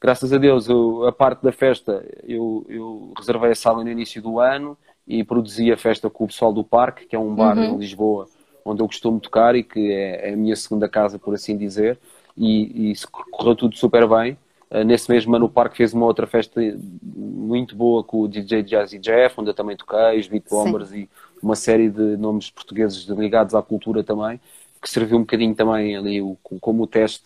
Graças 0.00 0.32
a 0.32 0.38
Deus, 0.38 0.68
eu- 0.68 1.06
a 1.06 1.12
parte 1.12 1.42
da 1.42 1.52
festa, 1.52 2.04
eu, 2.24 2.64
eu 2.68 3.12
reservei 3.16 3.50
a 3.50 3.54
sala 3.54 3.82
no 3.82 3.90
início 3.90 4.22
do 4.22 4.38
ano 4.38 4.78
e 5.08 5.24
produzi 5.24 5.72
a 5.72 5.76
festa 5.76 6.10
com 6.10 6.24
o 6.24 6.26
pessoal 6.26 6.52
do 6.52 6.62
Parque, 6.62 7.06
que 7.06 7.16
é 7.16 7.18
um 7.18 7.34
bar 7.34 7.56
em 7.56 7.76
Lisboa 7.76 8.28
onde 8.64 8.82
eu 8.82 8.86
costumo 8.86 9.18
tocar 9.18 9.56
e 9.56 9.62
que 9.62 9.90
é, 9.90 10.28
é 10.28 10.34
a 10.34 10.36
minha 10.36 10.54
segunda 10.54 10.86
casa, 10.88 11.18
por 11.18 11.34
assim 11.34 11.56
dizer, 11.56 11.98
e, 12.36 12.88
e 12.88 12.90
isso 12.90 13.08
correu 13.10 13.56
tudo 13.56 13.76
super 13.76 14.06
bem. 14.06 14.36
Uh, 14.70 14.84
nesse 14.84 15.10
mesmo 15.10 15.34
ano 15.34 15.46
o 15.46 15.48
Parque 15.48 15.78
fez 15.78 15.94
uma 15.94 16.04
outra 16.04 16.26
festa 16.26 16.60
muito 17.02 17.74
boa 17.74 18.04
com 18.04 18.20
o 18.20 18.28
DJ 18.28 18.62
Jazzy 18.62 18.98
Jeff, 18.98 19.40
onde 19.40 19.48
eu 19.48 19.54
também 19.54 19.74
toquei, 19.74 20.20
os 20.20 20.28
Beat 20.28 20.44
Bombers 20.50 20.92
e 20.92 21.08
uma 21.42 21.56
série 21.56 21.88
de 21.88 22.18
nomes 22.18 22.50
portugueses 22.50 23.04
ligados 23.08 23.54
à 23.54 23.62
cultura 23.62 24.04
também, 24.04 24.38
que 24.82 24.90
serviu 24.90 25.16
um 25.16 25.20
bocadinho 25.20 25.54
também 25.54 25.96
ali 25.96 26.20
como 26.60 26.86
teste 26.86 27.24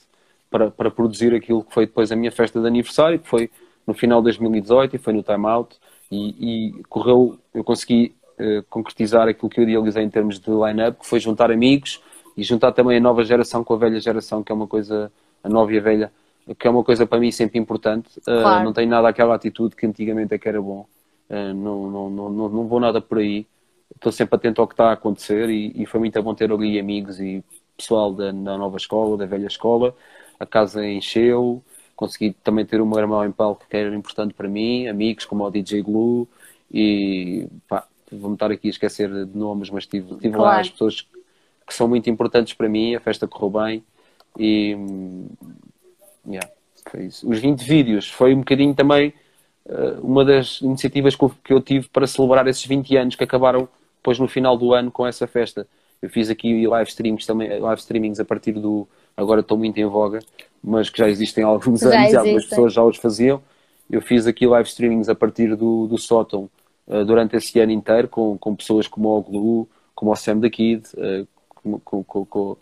para, 0.49 0.71
para 0.71 0.91
produzir 0.91 1.35
aquilo 1.35 1.65
que 1.65 1.75
foi 1.75 1.87
depois 1.87 2.13
a 2.13 2.17
minha 2.17 2.31
festa 2.31 2.61
de 2.61 2.67
aniversário, 2.67 3.19
que 3.19 3.29
foi 3.29 3.51
no 3.85 3.93
final 3.93 4.21
de 4.21 4.25
2018 4.25 4.95
e 4.95 4.99
foi 4.99 5.13
no 5.13 5.25
Time 5.25 5.47
Out 5.47 5.77
e, 6.13 6.71
e 6.79 6.83
correu, 6.89 7.39
eu 7.55 7.65
consegui 7.65 8.15
eh, 8.39 8.63
concretizar 8.69 9.29
aquilo 9.29 9.49
que 9.51 9.61
eu 9.61 9.65
idealizei 9.65 10.03
em 10.03 10.11
termos 10.11 10.39
de 10.39 10.51
line-up, 10.51 10.99
que 11.01 11.07
foi 11.07 11.21
juntar 11.21 11.51
amigos 11.51 12.01
e 12.37 12.43
juntar 12.43 12.73
também 12.73 12.99
a 12.99 13.01
nova 13.01 13.25
geração 13.25 13.65
com 13.65 13.75
a 13.75 13.77
velha 13.79 14.01
geração, 14.01 14.43
que 14.43 14.53
é 14.53 14.55
uma 14.55 14.67
coisa, 14.67 15.11
a 15.43 15.49
nova 15.49 15.73
e 15.73 15.79
a 15.79 15.83
velha, 15.83 16.13
que 16.59 16.67
é 16.67 16.71
uma 16.71 16.85
coisa 16.85 17.07
para 17.07 17.19
mim 17.21 17.31
sempre 17.31 17.59
importante. 17.59 18.11
Eh, 18.29 18.43
Claro. 18.43 18.65
não 18.65 18.73
tem 18.73 18.87
nada 18.87 19.09
aquela 19.09 19.35
atitude 19.35 19.77
que 19.77 19.87
antigamente 19.87 20.35
é 20.35 20.39
que 20.39 20.49
era 20.49 20.61
bom. 20.61 20.87
Não, 21.31 21.91
não, 21.91 22.11
não, 22.11 22.31
não, 22.31 22.49
não 22.51 22.67
vou 22.69 22.79
nada 22.79 23.01
por 23.01 23.17
aí. 23.19 23.47
Estou 23.95 24.13
sempre 24.13 24.37
atento 24.37 24.61
ao 24.61 24.67
que 24.69 24.75
está 24.75 24.91
a 24.91 24.93
acontecer 24.93 25.49
e, 25.49 25.73
e 25.83 25.87
foi 25.87 25.99
muito 26.01 26.23
bom 26.23 26.35
ter 26.35 26.53
ali 26.53 26.79
amigos 26.79 27.19
e 27.21 27.43
pessoal 27.77 28.13
da, 28.13 28.27
da 28.33 28.59
nova 28.59 28.77
escola, 28.77 29.17
da 29.17 29.25
velha 29.25 29.47
escola. 29.47 29.95
A 30.39 30.45
casa 30.45 30.85
encheu, 30.87 31.63
consegui 32.03 32.35
também 32.43 32.67
ter 32.67 32.85
meu 32.85 32.99
irmão 32.99 33.25
em 33.25 33.31
palco 33.31 33.65
que 33.71 33.77
era 33.77 33.95
importante 33.95 34.35
para 34.35 34.49
mim, 34.49 34.89
amigos 34.89 35.25
como 35.25 35.45
o 35.45 35.51
DJ 35.51 35.83
Glue 35.83 36.27
e 36.69 37.47
pá, 37.69 37.87
vou-me 38.11 38.35
estar 38.35 38.51
aqui 38.51 38.67
a 38.67 38.71
esquecer 38.71 39.09
de 39.09 39.39
nomes, 39.39 39.71
mas 39.71 39.87
tive, 39.87 40.17
tive 40.17 40.37
lá 40.37 40.43
Claro. 40.43 40.61
as 40.63 40.71
pessoas 40.71 41.07
que 41.65 41.73
são 41.73 41.87
muito 41.87 42.11
importantes 42.11 42.55
para 42.55 42.69
mim, 42.69 42.97
a 42.97 43.01
festa 43.01 43.29
correu 43.29 43.51
bem 43.51 43.85
e 44.37 44.77
yeah, 46.27 46.51
foi 46.91 47.05
isso. 47.05 47.29
Os 47.31 47.39
20 47.39 47.63
vídeos 47.63 48.11
foi 48.11 48.35
um 48.35 48.39
bocadinho 48.39 48.75
também 48.75 49.15
eh, 49.69 49.97
uma 50.03 50.25
das 50.25 50.61
iniciativas 50.61 51.15
que 51.15 51.53
eu, 51.53 51.61
tive 51.61 51.89
para 51.89 52.09
celebrar 52.09 52.49
esses 52.49 52.67
20 52.67 52.97
anos 52.97 53.15
que 53.15 53.23
acabaram 53.23 53.69
depois 53.99 54.19
no 54.19 54.27
final 54.27 54.59
do 54.59 54.75
ano 54.75 54.91
com 54.91 55.07
essa 55.07 55.29
festa. 55.29 55.69
Eu 56.01 56.11
fiz 56.11 56.29
aqui 56.29 56.67
live 56.67 56.91
streams 56.91 57.25
também, 57.25 57.61
live 57.61 57.81
streamings 57.81 58.19
a 58.19 58.25
partir 58.25 58.53
do 58.55 58.89
agora 59.17 59.41
estou 59.41 59.57
muito 59.57 59.79
em 59.79 59.87
voga, 59.87 60.19
mas 60.63 60.89
que 60.91 60.99
já 60.99 61.09
existem 61.09 61.43
há 61.45 61.47
alguns 61.49 61.81
Já 61.81 61.89
anos 61.89 62.13
e 62.13 62.17
algumas 62.17 62.45
pessoas 62.51 62.73
já 62.73 62.85
os 62.85 62.97
faziam. 62.97 63.43
Eu 63.91 64.01
fiz 64.01 64.27
aqui 64.27 64.47
live 64.47 64.69
streamings 64.69 65.09
a 65.09 65.15
partir 65.15 65.55
do, 65.57 65.87
do 65.87 65.99
sótão 65.99 66.49
eh, 66.89 67.05
durante 67.05 67.37
esse 67.37 67.59
ano 67.61 67.73
inteiro 67.73 68.09
com, 68.09 68.39
com 68.39 68.55
pessoas 68.55 68.87
como 68.87 69.09
o 69.09 69.21
Glue, 69.23 69.69
como 69.95 70.13
o 70.13 70.17
Sam 70.17 70.41
the 70.41 70.51
Kid, 70.51 70.85
eh, 70.97 71.25
como, 71.49 71.81
com- 71.81 72.05
com- 72.05 72.25
com- 72.27 72.57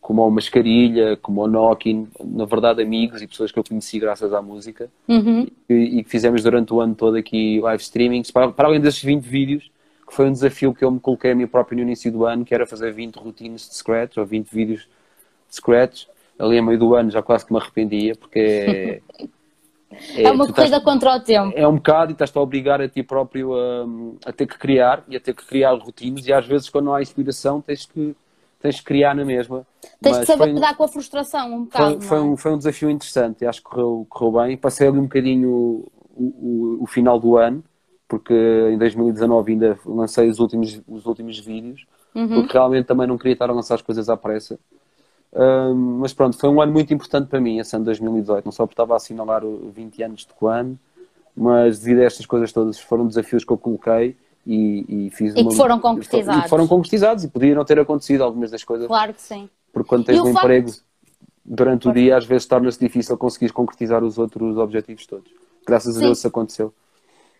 como 0.00 0.26
o 0.26 0.30
Mascarilha, 0.30 1.16
como 1.16 1.40
o 1.42 1.46
Knockin, 1.48 2.08
na 2.22 2.44
verdade 2.44 2.82
amigos 2.82 3.22
e 3.22 3.26
pessoas 3.26 3.50
que 3.50 3.58
eu 3.58 3.64
conheci 3.64 3.98
graças 3.98 4.34
à 4.34 4.42
música 4.42 4.90
Uhum. 5.08 5.46
e, 5.66 6.02
que 6.04 6.10
fizemos 6.10 6.42
durante 6.42 6.74
o 6.74 6.80
ano 6.80 6.94
todo 6.94 7.16
aqui 7.16 7.58
live 7.60 7.82
streamings, 7.82 8.30
para, 8.30 8.52
para 8.52 8.68
além 8.68 8.80
desses 8.80 9.02
20 9.02 9.24
vídeos, 9.24 9.70
que 10.06 10.14
foi 10.14 10.26
um 10.28 10.32
desafio 10.32 10.74
que 10.74 10.84
eu 10.84 10.90
me 10.90 11.00
coloquei 11.00 11.30
a 11.30 11.34
mim 11.34 11.46
próprio 11.46 11.76
no 11.78 11.82
início 11.84 12.12
do 12.12 12.26
ano, 12.26 12.44
que 12.44 12.54
era 12.54 12.66
fazer 12.66 12.92
20 12.92 13.14
routines 13.16 13.66
de 13.66 13.74
scratch 13.76 14.18
ou 14.18 14.26
20 14.26 14.48
vídeos 14.54 14.80
de 15.48 15.56
scratch. 15.56 16.04
Ali 16.38 16.58
a 16.58 16.62
meio 16.62 16.78
do 16.78 16.94
ano 16.94 17.10
já 17.10 17.22
quase 17.22 17.46
que 17.46 17.52
me 17.52 17.58
arrependia, 17.60 18.14
porque 18.16 19.02
é, 20.16 20.28
É, 20.28 20.30
uma 20.32 20.44
tu 20.44 20.50
estás- 20.50 20.68
corrida 20.68 20.80
contra 20.80 21.16
o 21.16 21.20
tempo. 21.20 21.56
é 21.56 21.66
um 21.68 21.76
bocado 21.76 22.10
e 22.10 22.14
estás-te 22.14 22.36
a 22.36 22.40
obrigar 22.40 22.80
a 22.80 22.88
ti 22.88 23.02
próprio 23.02 23.54
a, 23.54 23.86
a 24.26 24.32
ter 24.32 24.46
que 24.46 24.58
criar 24.58 25.04
e 25.08 25.16
a 25.16 25.20
ter 25.20 25.34
que 25.34 25.44
criar 25.46 25.72
rotinas 25.74 26.26
e 26.26 26.32
às 26.32 26.46
vezes 26.46 26.68
quando 26.68 26.86
não 26.86 26.94
há 26.94 27.02
inspiração 27.02 27.60
tens 27.60 27.86
que, 27.86 28.14
tens 28.60 28.78
que 28.80 28.84
criar 28.84 29.14
na 29.14 29.24
mesma. 29.24 29.66
Tens 30.02 30.16
Mas 30.16 30.20
de 30.20 30.26
saber 30.26 30.52
lidar 30.54 30.76
com 30.76 30.84
a 30.84 30.88
frustração 30.88 31.54
um 31.54 31.64
bocado. 31.64 31.98
foi, 31.98 32.08
foi, 32.08 32.18
é? 32.18 32.20
um, 32.22 32.36
foi 32.36 32.52
um 32.52 32.58
desafio 32.58 32.90
interessante 32.90 33.42
e 33.42 33.46
acho 33.46 33.62
que 33.62 33.68
correu, 33.70 34.06
correu 34.08 34.42
bem. 34.44 34.56
Passei 34.56 34.88
ali 34.88 34.98
um 34.98 35.02
bocadinho 35.04 35.48
o, 35.50 35.92
o, 36.16 36.78
o 36.82 36.86
final 36.86 37.18
do 37.20 37.36
ano, 37.36 37.62
porque 38.08 38.32
em 38.72 38.78
2019 38.78 39.52
ainda 39.52 39.78
lancei 39.86 40.28
os 40.28 40.38
últimos, 40.40 40.80
os 40.88 41.06
últimos 41.06 41.38
vídeos, 41.38 41.86
Uhum. 42.14 42.42
porque 42.42 42.52
realmente 42.52 42.86
também 42.86 43.06
não 43.08 43.18
queria 43.18 43.32
estar 43.32 43.50
a 43.50 43.52
lançar 43.52 43.74
as 43.74 43.82
coisas 43.82 44.08
à 44.08 44.16
pressa. 44.16 44.58
Mas 45.98 46.12
pronto, 46.12 46.38
foi 46.38 46.48
um 46.48 46.60
ano 46.60 46.72
muito 46.72 46.94
importante 46.94 47.28
para 47.28 47.40
mim, 47.40 47.58
esse 47.58 47.74
ano 47.74 47.84
de 47.84 47.86
2018, 47.86 48.44
não 48.44 48.52
só 48.52 48.64
porque 48.64 48.74
estava 48.74 48.94
a 48.94 48.96
assinalar 48.96 49.44
o 49.44 49.70
20 49.70 50.02
anos 50.02 50.20
de 50.20 50.32
Quan, 50.32 50.76
mas 51.36 51.80
devido 51.80 52.00
a 52.00 52.04
estas 52.04 52.24
coisas 52.24 52.52
todas, 52.52 52.78
foram 52.78 53.06
desafios 53.06 53.44
que 53.44 53.52
eu 53.52 53.58
coloquei 53.58 54.16
e, 54.46 55.06
e 55.06 55.10
fiz 55.10 55.34
e 55.34 55.40
uma... 55.40 55.50
que 55.50 55.56
foram 55.56 55.80
concretizados. 55.80 56.40
E 56.40 56.42
que 56.44 56.48
foram 56.48 56.68
concretizados 56.68 57.24
e 57.24 57.28
podiam 57.28 57.56
não 57.56 57.64
ter 57.64 57.78
acontecido 57.80 58.22
algumas 58.22 58.50
das 58.50 58.62
coisas. 58.62 58.86
Claro 58.86 59.12
que 59.12 59.22
sim. 59.22 59.48
Porque 59.72 59.88
quando 59.88 60.04
tens 60.04 60.20
um 60.20 60.32
facto... 60.32 60.44
emprego 60.44 60.70
durante 61.44 61.88
o 61.88 61.92
dia, 61.92 62.16
às 62.16 62.24
vezes 62.24 62.46
torna-se 62.46 62.78
difícil 62.78 63.18
conseguir 63.18 63.52
concretizar 63.52 64.04
os 64.04 64.18
outros 64.18 64.56
objetivos 64.56 65.04
todos. 65.06 65.30
Graças 65.66 65.94
sim. 65.94 66.00
a 66.00 66.04
Deus 66.04 66.18
isso 66.18 66.28
aconteceu. 66.28 66.72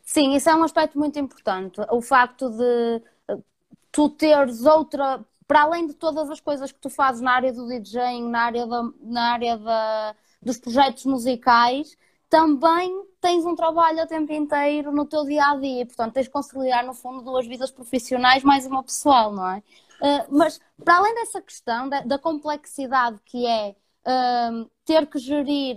Sim, 0.02 0.34
isso 0.34 0.50
é 0.50 0.54
um 0.54 0.64
aspecto 0.64 0.98
muito 0.98 1.18
importante. 1.18 1.80
O 1.90 2.02
facto 2.02 2.50
de 2.50 3.00
tu 3.92 4.08
teres 4.10 4.64
outra, 4.66 5.20
para 5.46 5.62
além 5.62 5.86
de 5.86 5.94
todas 5.94 6.30
as 6.30 6.40
coisas 6.40 6.72
que 6.72 6.78
tu 6.78 6.88
fazes 6.88 7.20
na 7.20 7.32
área 7.32 7.52
do 7.52 7.66
DJing, 7.66 8.28
na 8.28 8.42
área, 8.42 8.66
da, 8.66 8.82
na 9.00 9.32
área 9.32 9.58
da, 9.58 10.16
dos 10.42 10.58
projetos 10.58 11.04
musicais, 11.04 11.96
também 12.28 13.04
tens 13.20 13.44
um 13.44 13.54
trabalho 13.54 14.02
o 14.02 14.06
tempo 14.06 14.32
inteiro 14.32 14.90
no 14.90 15.04
teu 15.06 15.24
dia 15.24 15.44
a 15.44 15.56
dia. 15.56 15.86
Portanto, 15.86 16.14
tens 16.14 16.24
de 16.24 16.30
conciliar, 16.30 16.84
no 16.84 16.94
fundo, 16.94 17.22
duas 17.22 17.46
vidas 17.46 17.70
profissionais 17.70 18.42
mais 18.42 18.66
uma 18.66 18.82
pessoal, 18.82 19.32
não 19.32 19.48
é? 19.48 19.62
Uh, 20.00 20.26
mas, 20.28 20.60
para 20.82 20.96
além 20.96 21.14
dessa 21.14 21.40
questão, 21.40 21.88
da, 21.88 22.00
da 22.00 22.18
complexidade 22.18 23.20
que 23.24 23.46
é 23.46 23.76
uh, 24.06 24.70
ter 24.84 25.06
que 25.06 25.18
gerir 25.18 25.76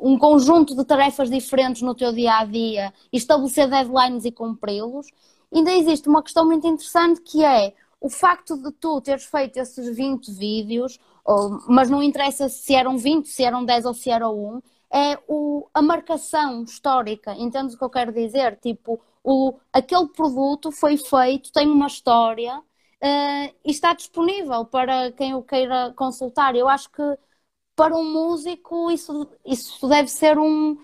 um 0.00 0.18
conjunto 0.18 0.74
de 0.74 0.84
tarefas 0.84 1.30
diferentes 1.30 1.82
no 1.82 1.94
teu 1.94 2.12
dia 2.12 2.38
a 2.38 2.44
dia 2.44 2.92
estabelecer 3.12 3.68
deadlines 3.68 4.24
e 4.24 4.32
cumpri-los, 4.32 5.06
ainda 5.52 5.70
existe 5.72 6.08
uma 6.08 6.22
questão 6.22 6.44
muito 6.44 6.66
interessante 6.66 7.20
que 7.20 7.44
é 7.44 7.74
o 8.02 8.10
facto 8.10 8.56
de 8.56 8.72
tu 8.72 9.00
teres 9.00 9.24
feito 9.24 9.58
esses 9.58 9.96
20 9.96 10.32
vídeos, 10.32 10.98
ou, 11.24 11.60
mas 11.68 11.88
não 11.88 12.02
interessa 12.02 12.48
se 12.48 12.74
eram 12.74 12.98
20, 12.98 13.28
se 13.28 13.44
eram 13.44 13.64
10 13.64 13.86
ou 13.86 13.94
se 13.94 14.10
era 14.10 14.28
1, 14.28 14.60
é 14.92 15.18
o, 15.28 15.68
a 15.72 15.80
marcação 15.80 16.64
histórica, 16.64 17.34
entendes 17.34 17.74
o 17.74 17.78
que 17.78 17.84
eu 17.84 17.90
quero 17.90 18.12
dizer? 18.12 18.58
Tipo, 18.60 19.00
o, 19.22 19.54
aquele 19.72 20.08
produto 20.08 20.72
foi 20.72 20.96
feito, 20.96 21.52
tem 21.52 21.68
uma 21.68 21.86
história 21.86 22.58
uh, 22.58 23.54
e 23.64 23.70
está 23.70 23.94
disponível 23.94 24.64
para 24.66 25.12
quem 25.12 25.34
o 25.34 25.42
queira 25.42 25.92
consultar. 25.96 26.56
Eu 26.56 26.68
acho 26.68 26.90
que 26.90 27.02
para 27.76 27.96
um 27.96 28.12
músico 28.12 28.90
isso, 28.90 29.28
isso 29.46 29.88
deve 29.88 30.08
ser 30.08 30.38
um, 30.38 30.76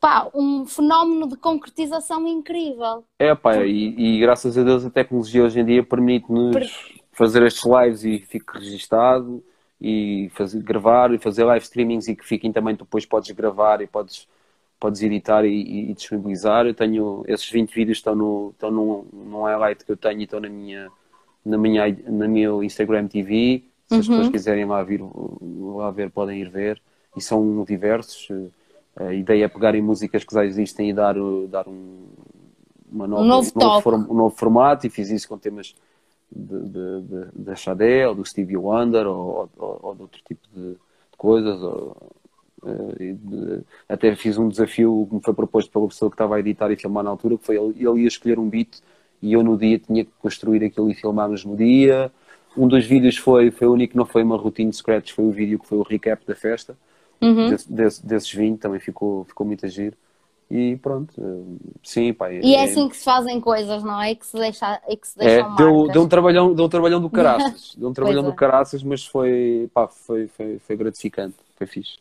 pá, 0.00 0.28
um 0.34 0.66
fenómeno 0.66 1.28
de 1.28 1.36
concretização 1.36 2.26
incrível. 2.26 3.04
É, 3.18 3.34
pá, 3.34 3.64
e, 3.64 3.94
e, 3.96 4.20
graças 4.20 4.56
a 4.56 4.62
Deus 4.62 4.84
a 4.84 4.90
tecnologia 4.90 5.44
hoje 5.44 5.60
em 5.60 5.64
dia 5.64 5.82
permite-nos 5.82 6.54
per... 6.54 6.70
fazer 7.12 7.42
estes 7.42 7.64
lives 7.64 8.04
e 8.04 8.18
fique 8.18 8.58
registado 8.58 9.42
e 9.80 10.30
fazer, 10.34 10.62
gravar 10.62 11.12
e 11.12 11.18
fazer 11.18 11.44
live 11.44 11.64
streamings 11.64 12.08
e 12.08 12.16
que 12.16 12.26
fiquem 12.26 12.52
também, 12.52 12.74
depois 12.74 13.06
podes 13.06 13.30
gravar 13.30 13.80
e 13.80 13.86
podes, 13.86 14.26
podes 14.78 15.02
editar 15.02 15.44
e, 15.44 15.90
e, 15.90 15.94
disponibilizar. 15.94 16.66
Eu 16.66 16.74
tenho, 16.74 17.24
esses 17.26 17.48
20 17.48 17.74
vídeos 17.74 17.98
estão 17.98 18.14
no, 18.14 18.50
estão 18.50 18.70
num, 18.70 19.04
num 19.12 19.42
highlight 19.42 19.84
que 19.84 19.92
eu 19.92 19.96
tenho 19.96 20.20
e 20.20 20.24
estão 20.24 20.40
na 20.40 20.48
minha, 20.48 20.88
na 21.44 21.58
minha, 21.58 21.96
na 22.06 22.28
meu 22.28 22.62
Instagram 22.62 23.06
TV 23.06 23.64
se 23.88 23.94
as 23.94 24.06
pessoas 24.06 24.26
uhum. 24.26 24.32
quiserem 24.32 24.66
lá, 24.66 24.82
vir, 24.82 25.00
lá 25.00 25.90
ver, 25.90 26.10
podem 26.10 26.42
ir 26.42 26.50
ver. 26.50 26.80
E 27.16 27.22
são 27.22 27.64
diversos. 27.64 28.28
A 28.98 29.14
ideia 29.14 29.44
é 29.44 29.48
pegarem 29.48 29.80
músicas 29.82 30.24
que 30.24 30.34
já 30.34 30.44
existem 30.44 30.90
e 30.90 30.92
dar, 30.92 31.14
dar 31.48 31.68
um, 31.68 32.06
uma 32.90 33.06
nova, 33.06 33.22
um, 33.22 33.26
novo, 33.26 33.52
um, 33.54 33.60
novo 33.60 33.80
form, 33.80 34.06
um 34.10 34.14
novo 34.14 34.36
formato. 34.36 34.86
E 34.86 34.90
fiz 34.90 35.10
isso 35.10 35.28
com 35.28 35.38
temas 35.38 35.74
da 36.30 37.54
Xadé, 37.54 38.06
ou 38.08 38.14
do 38.14 38.24
Stevie 38.24 38.56
Wonder, 38.56 39.06
ou, 39.06 39.48
ou, 39.56 39.80
ou 39.82 39.94
de 39.94 40.02
outro 40.02 40.20
tipo 40.26 40.46
de, 40.54 40.72
de 40.72 41.16
coisas. 41.16 41.62
Ou, 41.62 41.96
eh, 42.66 43.14
de, 43.14 43.60
até 43.88 44.14
fiz 44.16 44.36
um 44.36 44.48
desafio 44.48 45.06
que 45.08 45.14
me 45.14 45.22
foi 45.22 45.34
proposto 45.34 45.70
pela 45.70 45.86
pessoa 45.86 46.10
que 46.10 46.14
estava 46.14 46.36
a 46.36 46.40
editar 46.40 46.70
e 46.70 46.76
filmar 46.76 47.04
na 47.04 47.10
altura, 47.10 47.38
que 47.38 47.44
foi 47.44 47.56
ele, 47.56 47.74
ele 47.78 48.02
ia 48.02 48.08
escolher 48.08 48.38
um 48.38 48.48
beat 48.48 48.80
e 49.22 49.32
eu 49.32 49.42
no 49.42 49.56
dia 49.56 49.78
tinha 49.78 50.04
que 50.04 50.10
construir 50.20 50.64
aquilo 50.64 50.90
e 50.90 50.94
filmarmos 50.94 51.44
no 51.44 51.56
dia. 51.56 52.10
Um 52.56 52.66
dos 52.66 52.84
vídeos 52.84 53.16
foi, 53.16 53.50
foi 53.50 53.68
o 53.68 53.72
único 53.72 53.92
que 53.92 53.96
não 53.96 54.06
foi 54.06 54.22
uma 54.22 54.36
routine 54.36 54.70
de 54.70 54.76
scratch, 54.76 55.12
foi 55.12 55.24
o 55.24 55.30
vídeo 55.30 55.58
que 55.58 55.66
foi 55.66 55.78
o 55.78 55.82
recap 55.82 56.24
da 56.26 56.34
festa. 56.34 56.76
Uhum. 57.20 57.50
Desse, 57.50 57.72
desse, 57.72 58.06
desses 58.06 58.32
20 58.32 58.58
também 58.58 58.80
ficou, 58.80 59.24
ficou 59.24 59.46
muito 59.46 59.66
a 59.66 59.68
giro. 59.68 59.96
E 60.50 60.76
pronto, 60.76 61.12
eh, 61.18 61.74
sim, 61.82 62.12
pá. 62.14 62.32
E 62.32 62.54
é, 62.54 62.60
é, 62.60 62.64
assim 62.64 62.88
que 62.88 62.96
se 62.96 63.04
fazem 63.04 63.38
coisas, 63.38 63.82
não 63.84 64.00
é? 64.00 64.14
Que 64.14 64.26
se 64.26 64.34
deixa, 64.34 64.80
é 64.88 64.96
que 64.96 65.06
se 65.06 65.18
deixam 65.18 65.52
é, 65.52 65.56
deu, 65.56 65.88
deu, 65.88 66.02
um 66.02 66.08
trabalhão, 66.08 66.54
deu 66.54 66.64
um 66.64 66.68
trabalhão 66.70 67.00
do 67.00 67.10
caraças. 67.10 67.74
deu 67.76 67.90
um 67.90 67.92
trabalhão 67.92 68.22
do 68.22 68.30
é. 68.30 68.34
caraças, 68.34 68.82
mas 68.82 69.04
foi, 69.04 69.68
pá, 69.74 69.86
foi, 69.88 70.26
foi, 70.26 70.58
foi 70.58 70.76
gratificante, 70.76 71.36
foi 71.54 71.66
fixe. 71.66 71.98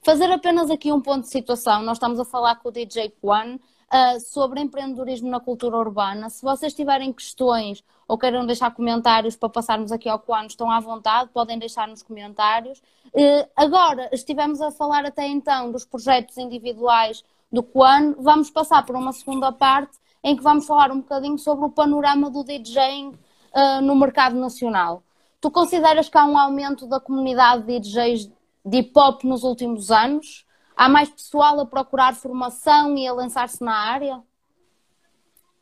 Fazer 0.00 0.30
apenas 0.30 0.70
aqui 0.70 0.92
um 0.92 1.00
ponto 1.00 1.22
de 1.22 1.30
situação. 1.30 1.82
Nós 1.82 1.96
estamos 1.96 2.20
a 2.20 2.24
falar 2.24 2.54
com 2.56 2.68
o 2.68 2.72
DJ 2.72 3.12
Juan 3.20 3.58
uh, 3.92 4.20
sobre 4.20 4.60
empreendedorismo 4.60 5.28
na 5.28 5.40
cultura 5.40 5.76
urbana. 5.76 6.30
Se 6.30 6.42
vocês 6.42 6.74
tiverem 6.74 7.12
questões 7.12 7.82
ou 8.06 8.18
queiram 8.18 8.46
deixar 8.46 8.70
comentários 8.70 9.36
para 9.36 9.48
passarmos 9.48 9.92
aqui 9.92 10.08
ao 10.08 10.18
Quano, 10.18 10.46
estão 10.46 10.70
à 10.70 10.80
vontade, 10.80 11.30
podem 11.32 11.58
deixar 11.58 11.88
nos 11.88 12.02
comentários. 12.02 12.78
Uh, 13.08 13.48
agora, 13.56 14.08
estivemos 14.12 14.60
a 14.60 14.70
falar 14.70 15.04
até 15.04 15.26
então 15.26 15.70
dos 15.72 15.84
projetos 15.84 16.36
individuais 16.38 17.24
do 17.50 17.62
Quano, 17.62 18.16
vamos 18.18 18.50
passar 18.50 18.84
por 18.84 18.94
uma 18.94 19.12
segunda 19.12 19.50
parte 19.50 19.98
em 20.22 20.36
que 20.36 20.42
vamos 20.42 20.66
falar 20.66 20.90
um 20.90 21.00
bocadinho 21.00 21.38
sobre 21.38 21.64
o 21.64 21.70
panorama 21.70 22.30
do 22.30 22.44
DJing 22.44 23.08
uh, 23.08 23.80
no 23.82 23.94
mercado 23.94 24.36
nacional. 24.36 25.02
Tu 25.40 25.50
consideras 25.50 26.08
que 26.08 26.18
há 26.18 26.24
um 26.24 26.36
aumento 26.36 26.86
da 26.86 26.98
comunidade 26.98 27.64
de 27.64 27.78
DJs 27.78 28.30
de 28.64 28.78
hip 28.78 28.92
hop 28.96 29.22
nos 29.24 29.44
últimos 29.44 29.90
anos? 29.90 30.44
Há 30.78 30.88
mais 30.88 31.10
pessoal 31.10 31.58
a 31.58 31.66
procurar 31.66 32.14
formação 32.14 32.96
e 32.96 33.04
a 33.04 33.12
lançar-se 33.12 33.60
na 33.64 33.74
área? 33.74 34.22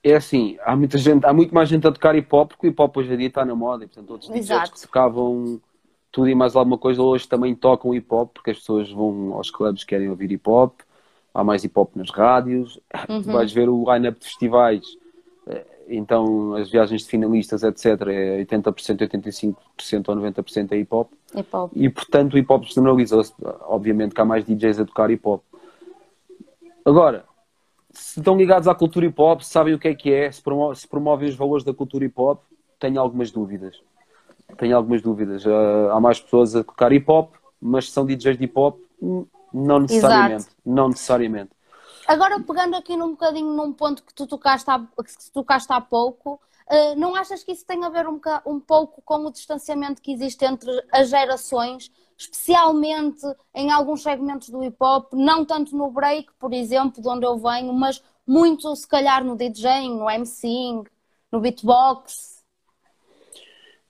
É 0.05 0.15
assim, 0.15 0.59
há 0.63 0.77
muita 0.77 0.99
gente, 0.99 1.25
há 1.25 1.33
muito 1.33 1.55
mais 1.55 1.71
gente 1.71 1.87
a 1.87 1.91
tocar 1.91 2.15
hip 2.15 2.29
hop, 2.31 2.51
porque 2.51 2.67
o 2.67 2.71
hip 2.71 2.83
hop 2.83 2.99
hoje 2.99 3.15
em 3.15 3.17
dia 3.17 3.29
está 3.29 3.43
na 3.43 3.55
moda, 3.55 3.85
e 3.85 3.87
portanto 3.87 4.11
outros 4.11 4.31
DJs 4.31 4.71
que 4.71 4.83
tocavam 4.83 5.59
tudo 6.13 6.29
e 6.29 6.35
mais 6.35 6.55
alguma 6.55 6.77
coisa 6.77 7.01
hoje 7.01 7.27
também 7.27 7.55
tocam 7.55 7.95
hip 7.95 8.07
hop, 8.15 8.31
porque 8.35 8.51
as 8.51 8.59
pessoas 8.59 8.93
vão 8.93 9.33
aos 9.33 9.51
clubes 9.51 9.85
que 9.85 9.89
querem 9.89 10.11
ouvir 10.11 10.31
hip 10.31 10.49
hop, 10.51 10.81
há 11.33 11.43
mais 11.43 11.65
hip 11.65 11.77
hop 11.79 11.97
nas 11.97 12.11
rádios, 12.11 12.79
uhum. 13.09 13.23
tu 13.23 13.33
vais 13.33 13.51
ver 13.51 13.71
o 13.71 13.91
line-up 13.91 14.21
de 14.21 14.27
festivais, 14.27 14.85
eh, 15.47 15.67
então 15.89 16.55
as 16.55 16.71
viagens 16.71 17.03
de 17.03 17.09
finalistas, 17.09 17.63
etc., 17.63 17.87
é 18.09 18.45
80%, 18.45 19.09
85% 19.09 20.09
ou 20.09 20.17
90% 20.17 20.73
é 20.73 20.77
hip 20.79 20.95
hop. 20.95 21.13
hip 21.35 21.49
-hop. 21.51 21.71
E 21.75 21.89
portanto 21.89 22.35
o 22.35 22.39
hip 22.39 22.53
hop 22.53 22.65
generalizou-se. 22.65 23.33
Obviamente 23.63 24.15
que 24.15 24.21
há 24.21 24.25
mais 24.25 24.45
DJs 24.45 24.81
a 24.81 24.85
tocar 24.85 25.11
hip 25.11 25.27
hop. 25.27 25.43
Agora, 26.85 27.25
se 27.93 28.21
estão 28.21 28.37
ligados 28.37 28.69
à 28.69 28.75
cultura 28.75 29.07
hip 29.07 29.21
hop, 29.21 29.41
sabem 29.41 29.75
o 29.75 29.79
que 29.79 29.89
é 29.89 29.95
que 29.95 30.13
é, 30.13 30.31
se, 30.31 30.43
promovem, 30.43 30.75
se 30.75 30.87
promovem 30.87 31.29
os 31.29 31.35
valores 31.35 31.65
da 31.65 31.73
cultura 31.73 32.05
hip 32.05 32.15
hop, 32.17 32.43
tenho 32.79 33.01
algumas 33.01 33.31
dúvidas. 33.31 33.81
Tenho 34.59 34.77
algumas 34.77 35.03
dúvidas. 35.03 35.45
Uh, 35.45 35.91
há 35.91 36.01
mais 36.01 36.21
pessoas 36.21 36.55
a 36.55 36.63
tocar 36.63 36.93
hip 36.93 37.11
hop, 37.11 37.35
mas 37.61 37.91
são 37.91 38.05
DJs 38.05 38.39
de 38.39 38.45
hip 38.45 38.53
hop? 38.57 38.79
Não 39.53 39.81
necessariamente. 39.81 40.43
Exato. 40.43 40.57
Não 40.65 40.89
necessariamente. 40.89 41.51
Agora, 42.07 42.39
pegando 42.41 42.77
aqui 42.77 42.97
num 42.97 43.11
bocadinho 43.11 43.53
num 43.53 43.73
ponto 43.73 44.03
que 44.05 44.15
tu 44.15 44.27
tocaste 44.27 44.71
há, 44.71 44.79
que 44.79 45.31
tocaste 45.33 45.73
há 45.73 45.81
pouco, 45.81 46.35
uh, 46.71 46.95
não 46.97 47.17
achas 47.17 47.43
que 47.43 47.51
isso 47.51 47.67
tem 47.67 47.85
a 47.85 47.89
ver 47.89 48.07
um, 48.09 48.21
um 48.47 48.61
pouco 48.61 49.03
com 49.03 49.27
o 49.27 49.33
distanciamento 49.33 50.01
que 50.01 50.13
existe 50.13 50.45
entre 50.45 50.71
as 50.93 51.09
gerações, 51.09 51.91
especialmente 52.17 53.23
em 53.53 53.73
alguns 53.73 54.03
segmentos 54.03 54.51
do 54.51 54.63
hip 54.63 54.77
hop, 54.81 55.13
não 55.15 55.45
tanto 55.45 55.77
no 55.77 55.91
break, 55.91 56.33
por 56.39 56.53
exemplo, 56.53 57.03
de 57.03 57.09
onde 57.09 57.27
eu 57.27 57.37
venho, 57.39 57.73
mas 57.73 58.03
muito 58.27 58.75
se 58.77 58.87
calhar 58.87 59.25
no 59.25 59.37
DJing, 59.37 59.99
no 59.99 60.09
MCing, 60.09 60.85
no 61.33 61.41
beatbox? 61.41 62.37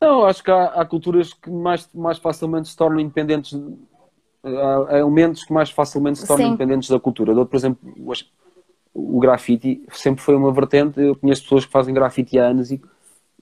Não, 0.01 0.25
acho 0.25 0.43
que 0.43 0.51
há, 0.51 0.67
há 0.67 0.85
culturas 0.85 1.33
que 1.33 1.51
mais, 1.51 1.89
mais 1.93 2.19
facilmente 2.19 2.69
se 2.69 2.77
tornam 2.77 3.01
independentes 3.01 3.53
há 4.89 4.99
elementos 4.99 5.45
que 5.45 5.53
mais 5.53 5.71
facilmente 5.71 6.19
se 6.19 6.27
tornam 6.27 6.47
Sim. 6.47 6.53
independentes 6.53 6.89
da 6.89 7.01
cultura. 7.01 7.35
Dou, 7.35 7.47
por 7.47 7.57
exemplo, 7.57 7.79
o, 8.95 9.21
grafite 9.21 9.83
sempre 9.93 10.23
foi 10.23 10.35
uma 10.37 10.53
vertente. 10.53 11.01
Eu 11.01 11.17
conheço 11.17 11.43
pessoas 11.43 11.65
que 11.65 11.73
fazem 11.73 11.95
grafite 11.95 12.39
há 12.39 12.47
anos 12.47 12.71
e 12.71 12.81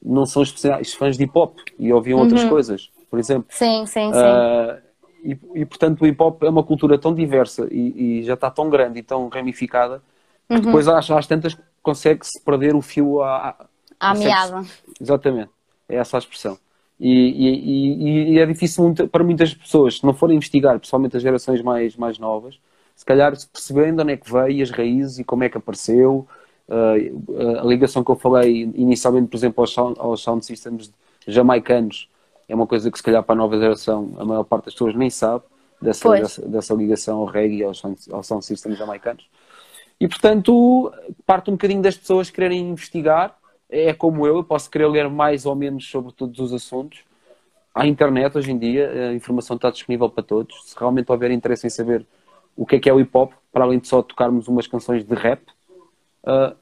não 0.03 0.27
são 0.27 0.43
especiais 0.43 0.95
fãs 0.95 1.17
de 1.17 1.25
hip 1.25 1.33
hop 1.35 1.59
e 1.79 1.93
ouviam 1.93 2.19
uhum. 2.19 2.25
outras 2.25 2.45
coisas, 2.45 2.91
por 3.11 3.19
exemplo. 3.19 3.47
Sim, 3.51 3.87
sim, 3.87 4.13
sim. 4.13 4.19
Uh, 4.19 4.83
e, 5.25 5.61
e, 5.61 5.65
portanto 5.65 6.03
o 6.03 6.07
hip 6.07 6.23
hop 6.23 6.43
é 6.43 6.51
uma 6.51 6.63
cultura 6.63 6.99
tão 6.99 7.15
diversa 7.15 7.67
e, 7.71 8.19
e 8.19 8.23
já 8.23 8.35
está 8.35 8.51
tão 8.51 8.69
grande 8.69 8.99
e 8.99 9.03
tão 9.03 9.29
ramificada 9.29 10.03
que 10.47 10.57
uhum. 10.57 10.61
depois 10.61 10.87
às, 10.87 11.11
às 11.11 11.27
tantas 11.27 11.57
consegue-se 11.83 12.43
perder 12.45 12.75
o 12.75 12.83
fio 12.83 13.23
à, 13.23 13.67
à 13.99 14.15
meada. 14.15 14.63
Exatamente, 15.01 15.51
é 15.89 15.97
essa 15.97 16.17
a 16.17 16.19
expressão. 16.19 16.59
E, 16.99 17.11
e, 17.11 18.33
e, 18.35 18.39
é 18.39 18.47
difícil 18.47 18.85
muito, 18.85 19.09
para 19.09 19.25
muitas 19.25 19.53
pessoas, 19.53 19.97
se 19.99 20.05
não 20.05 20.15
forem 20.15 20.37
investigar, 20.37 20.79
principalmente 20.79 21.17
as 21.17 21.23
gerações 21.23 21.61
mais, 21.61 21.97
mais 21.97 22.19
novas, 22.19 22.59
se 22.95 23.05
calhar 23.05 23.35
se 23.35 23.49
perceberem 23.49 23.95
de 23.95 24.03
onde 24.03 24.13
é 24.13 24.17
que 24.17 24.33
veio, 24.33 24.63
as 24.63 24.71
raízes 24.71 25.19
e 25.19 25.25
como 25.25 25.43
é 25.43 25.49
que 25.49 25.59
apareceu, 25.59 26.27
uh, 26.69 27.61
a 27.61 27.65
ligação 27.65 28.05
que 28.05 28.11
eu 28.11 28.17
falei 28.17 28.71
inicialmente, 28.75 29.29
por 29.29 29.37
exemplo, 29.37 29.63
aos 29.63 29.73
sound, 29.73 29.99
aos 29.99 30.23
sound 30.23 30.45
systems 30.47 30.93
jamaicanos, 31.27 32.09
é 32.49 32.55
uma 32.55 32.67
coisa 32.67 32.91
que 32.91 32.97
se 32.97 33.03
calhar 33.03 33.23
para 33.23 33.35
a 33.35 33.39
nova 33.39 33.59
geração 33.59 34.15
a 34.19 34.25
maior 34.25 34.45
parte 34.45 34.67
das 34.67 34.75
pessoas 34.75 34.95
nem 34.95 35.11
sabe 35.11 35.45
dessa, 35.81 36.11
dessa, 36.11 36.49
dessa, 36.49 36.75
ligação 36.75 37.19
ao 37.19 37.25
reggae 37.25 37.65
aos 37.65 37.79
sound, 37.79 37.99
aos 38.11 38.27
sound 38.27 38.45
systems 38.45 38.79
jamaicanos. 38.79 39.27
E 40.01 40.07
portanto, 40.07 40.93
parte 41.27 41.51
um 41.51 41.55
bocadinho 41.55 41.83
das 41.83 41.97
pessoas 41.97 42.31
quererem 42.31 42.71
investigar. 42.71 43.37
É 43.77 43.93
como 43.93 44.25
eu, 44.27 44.37
eu 44.37 44.45
posso 44.45 44.71
querer 44.71 44.87
ler 44.87 45.11
mais 45.11 45.45
ou 45.47 45.55
menos 45.57 45.91
sobre 45.91 46.13
todos 46.13 46.39
os 46.39 46.53
assuntos. 46.53 47.05
Há 47.75 47.87
internet 47.87 48.39
hoje 48.39 48.53
em 48.53 48.59
dia, 48.59 49.09
a 49.11 49.15
informação 49.15 49.57
está 49.57 49.69
disponível 49.69 50.09
para 50.09 50.23
todos. 50.23 50.63
Se 50.65 50.79
realmente 50.79 51.11
houver 51.11 51.33
interesse 51.33 51.67
em 51.67 51.71
saber 51.71 52.07
o 52.57 52.65
que 52.65 52.77
é 52.77 52.79
que 52.79 52.89
é 52.89 52.93
o 52.93 53.01
hip 53.01 53.11
hop, 53.13 53.33
para 53.53 53.65
além 53.65 53.81
de 53.81 53.89
só 53.89 54.01
tocarmos 54.01 54.47
umas 54.47 54.69
canções 54.69 55.05
de 55.05 55.15
rap, 55.17 55.43
uh, 56.23 56.57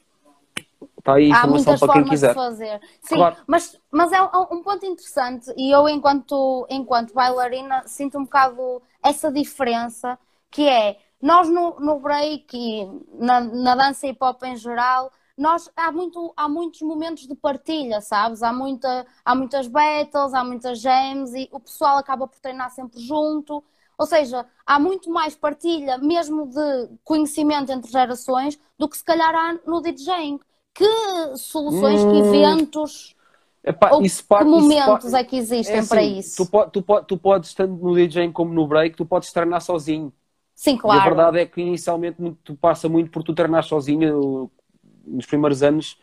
está 0.98 1.14
aí 1.14 1.30
a 1.30 1.36
informação 1.36 1.78
para 1.78 1.92
quem 1.92 2.04
quiser. 2.04 2.28
De 2.28 2.34
fazer. 2.34 2.80
Sim, 3.02 3.16
claro. 3.16 3.36
mas, 3.46 3.78
mas 3.90 4.10
é 4.10 4.22
um 4.22 4.62
ponto 4.62 4.86
interessante 4.86 5.52
e 5.56 5.70
eu, 5.70 5.86
enquanto, 5.88 6.66
enquanto 6.70 7.12
bailarina, 7.12 7.82
sinto 7.86 8.18
um 8.18 8.24
bocado 8.24 8.80
essa 9.02 9.30
diferença 9.30 10.18
que 10.50 10.66
é 10.66 10.96
nós 11.20 11.48
no, 11.48 11.78
no 11.78 12.00
break 12.00 12.56
e 12.56 12.88
na, 13.14 13.40
na 13.40 13.74
dança 13.74 14.06
hip 14.06 14.18
hop 14.20 14.42
em 14.44 14.56
geral 14.56 15.12
nós 15.36 15.70
há, 15.76 15.90
muito, 15.90 16.32
há 16.36 16.48
muitos 16.48 16.82
momentos 16.82 17.26
de 17.26 17.34
partilha, 17.34 18.00
sabes? 18.00 18.42
Há, 18.42 18.52
muita, 18.52 19.06
há 19.24 19.34
muitas 19.34 19.66
battles, 19.66 20.34
há 20.34 20.44
muitas 20.44 20.80
jams 20.80 21.32
e 21.34 21.48
o 21.52 21.60
pessoal 21.60 21.98
acaba 21.98 22.26
por 22.26 22.38
treinar 22.38 22.70
sempre 22.70 23.00
junto. 23.00 23.62
Ou 23.98 24.06
seja, 24.06 24.46
há 24.66 24.78
muito 24.78 25.10
mais 25.10 25.34
partilha, 25.34 25.98
mesmo 25.98 26.46
de 26.46 26.88
conhecimento 27.04 27.70
entre 27.70 27.90
gerações, 27.90 28.58
do 28.78 28.88
que 28.88 28.96
se 28.96 29.04
calhar 29.04 29.34
há 29.34 29.58
no 29.66 29.80
DJing. 29.80 30.40
Que 30.74 31.36
soluções, 31.36 32.02
hum. 32.02 32.10
que 32.10 32.18
eventos, 32.18 33.14
Epá, 33.64 33.90
ou 33.92 34.02
isso 34.02 34.24
que 34.26 34.44
momentos 34.44 35.04
isso 35.04 35.16
é 35.16 35.24
que 35.24 35.36
existem 35.36 35.76
é 35.76 35.78
assim, 35.78 35.88
para 35.88 36.02
isso? 36.02 36.50
Tu, 36.50 36.82
tu, 36.82 37.02
tu 37.02 37.16
podes, 37.16 37.50
estando 37.50 37.76
no 37.76 37.94
DJing 37.94 38.32
como 38.32 38.52
no 38.52 38.66
break, 38.66 38.96
tu 38.96 39.06
podes 39.06 39.30
treinar 39.32 39.60
sozinho. 39.60 40.12
Sim, 40.54 40.76
claro. 40.76 40.98
E 40.98 41.00
a 41.00 41.04
verdade 41.04 41.38
é 41.38 41.46
que 41.46 41.60
inicialmente 41.60 42.16
tu 42.42 42.56
passa 42.56 42.88
muito 42.88 43.10
por 43.10 43.22
tu 43.22 43.34
treinar 43.34 43.62
sozinho 43.62 44.50
nos 45.06 45.26
primeiros 45.26 45.62
anos 45.62 45.98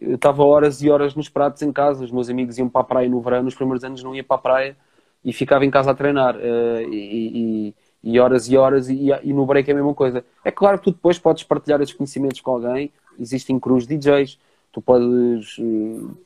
eu 0.00 0.16
estava 0.16 0.42
horas 0.44 0.82
e 0.82 0.90
horas 0.90 1.14
nos 1.14 1.28
pratos 1.28 1.62
em 1.62 1.72
casa, 1.72 2.04
os 2.04 2.10
meus 2.10 2.28
amigos 2.28 2.58
iam 2.58 2.68
para 2.68 2.80
a 2.80 2.84
praia 2.84 3.08
no 3.08 3.20
verão, 3.20 3.42
nos 3.42 3.54
primeiros 3.54 3.84
anos 3.84 4.02
não 4.02 4.14
ia 4.14 4.24
para 4.24 4.36
a 4.36 4.40
praia 4.40 4.76
e 5.24 5.32
ficava 5.32 5.64
em 5.64 5.70
casa 5.70 5.92
a 5.92 5.94
treinar. 5.94 6.36
Uh, 6.36 6.92
e, 6.92 7.72
e, 7.72 7.74
e, 8.02 8.20
horas 8.20 8.48
e 8.48 8.56
horas, 8.56 8.88
e, 8.88 9.08
e, 9.22 9.32
no 9.32 9.46
break 9.46 9.70
é 9.70 9.72
a 9.72 9.76
mesma 9.76 9.94
coisa. 9.94 10.24
É 10.44 10.50
claro 10.50 10.78
que 10.78 10.84
tu 10.84 10.90
depois 10.90 11.18
podes 11.18 11.44
partilhar 11.44 11.80
esses 11.80 11.94
conhecimentos 11.94 12.40
com 12.40 12.50
alguém, 12.50 12.92
existem 13.18 13.58
cruz 13.58 13.86
DJs, 13.86 14.38
tu 14.72 14.82
podes, 14.82 15.56
uh, 15.58 16.18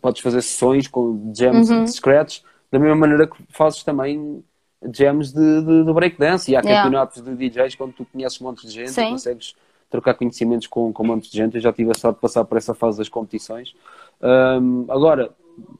podes 0.00 0.20
fazer 0.20 0.42
sessões 0.42 0.86
com 0.86 1.32
jams 1.34 1.70
uhum. 1.70 1.84
de 1.84 1.92
scratch, 1.92 2.42
da 2.70 2.78
mesma 2.78 2.96
maneira 2.96 3.26
que 3.26 3.36
fazes 3.48 3.82
também 3.82 4.44
jams 4.92 5.32
de, 5.32 5.62
de, 5.62 5.84
de 5.84 5.92
breakdance, 5.92 6.50
e 6.50 6.56
há 6.56 6.60
yeah. 6.60 6.82
campeonatos 6.82 7.22
de 7.22 7.34
DJs 7.34 7.74
quando 7.74 7.94
tu 7.94 8.04
conheces 8.04 8.40
um 8.40 8.44
monte 8.44 8.66
de 8.66 8.72
gente, 8.72 8.90
Sim. 8.90 9.10
consegues 9.10 9.54
trocar 9.94 10.14
conhecimentos 10.14 10.66
com, 10.66 10.92
com 10.92 11.04
um 11.04 11.06
monte 11.06 11.30
de 11.30 11.36
gente. 11.36 11.54
Eu 11.54 11.60
já 11.60 11.72
tive 11.72 11.92
a 11.92 11.94
sorte 11.94 12.16
de 12.16 12.20
passar 12.20 12.44
por 12.44 12.58
essa 12.58 12.74
fase 12.74 12.98
das 12.98 13.08
competições. 13.08 13.76
Um, 14.20 14.86
agora, 14.88 15.30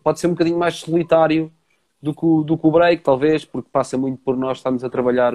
pode 0.04 0.20
ser 0.20 0.28
um 0.28 0.30
bocadinho 0.30 0.56
mais 0.56 0.76
solitário 0.76 1.50
do 2.00 2.14
que, 2.14 2.24
o, 2.24 2.44
do 2.44 2.56
que 2.56 2.64
o 2.64 2.70
break, 2.70 3.02
talvez, 3.02 3.44
porque 3.44 3.68
passa 3.72 3.98
muito 3.98 4.20
por 4.22 4.36
nós 4.36 4.58
estarmos 4.58 4.84
a 4.84 4.88
trabalhar 4.88 5.34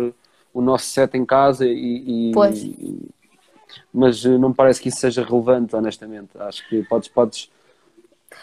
o 0.54 0.62
nosso 0.62 0.86
set 0.86 1.18
em 1.18 1.26
casa 1.26 1.66
e, 1.68 2.30
e, 2.30 2.32
pois. 2.34 2.64
E, 2.64 3.10
mas 3.94 4.24
eh, 4.26 4.38
não 4.38 4.50
me 4.50 4.56
parece 4.56 4.82
que 4.82 4.88
isso 4.88 5.00
seja 5.00 5.24
relevante, 5.26 5.76
honestamente. 5.76 6.30
Acho 6.40 6.68
que 6.70 6.82
podes, 6.84 7.10
podes 7.10 7.52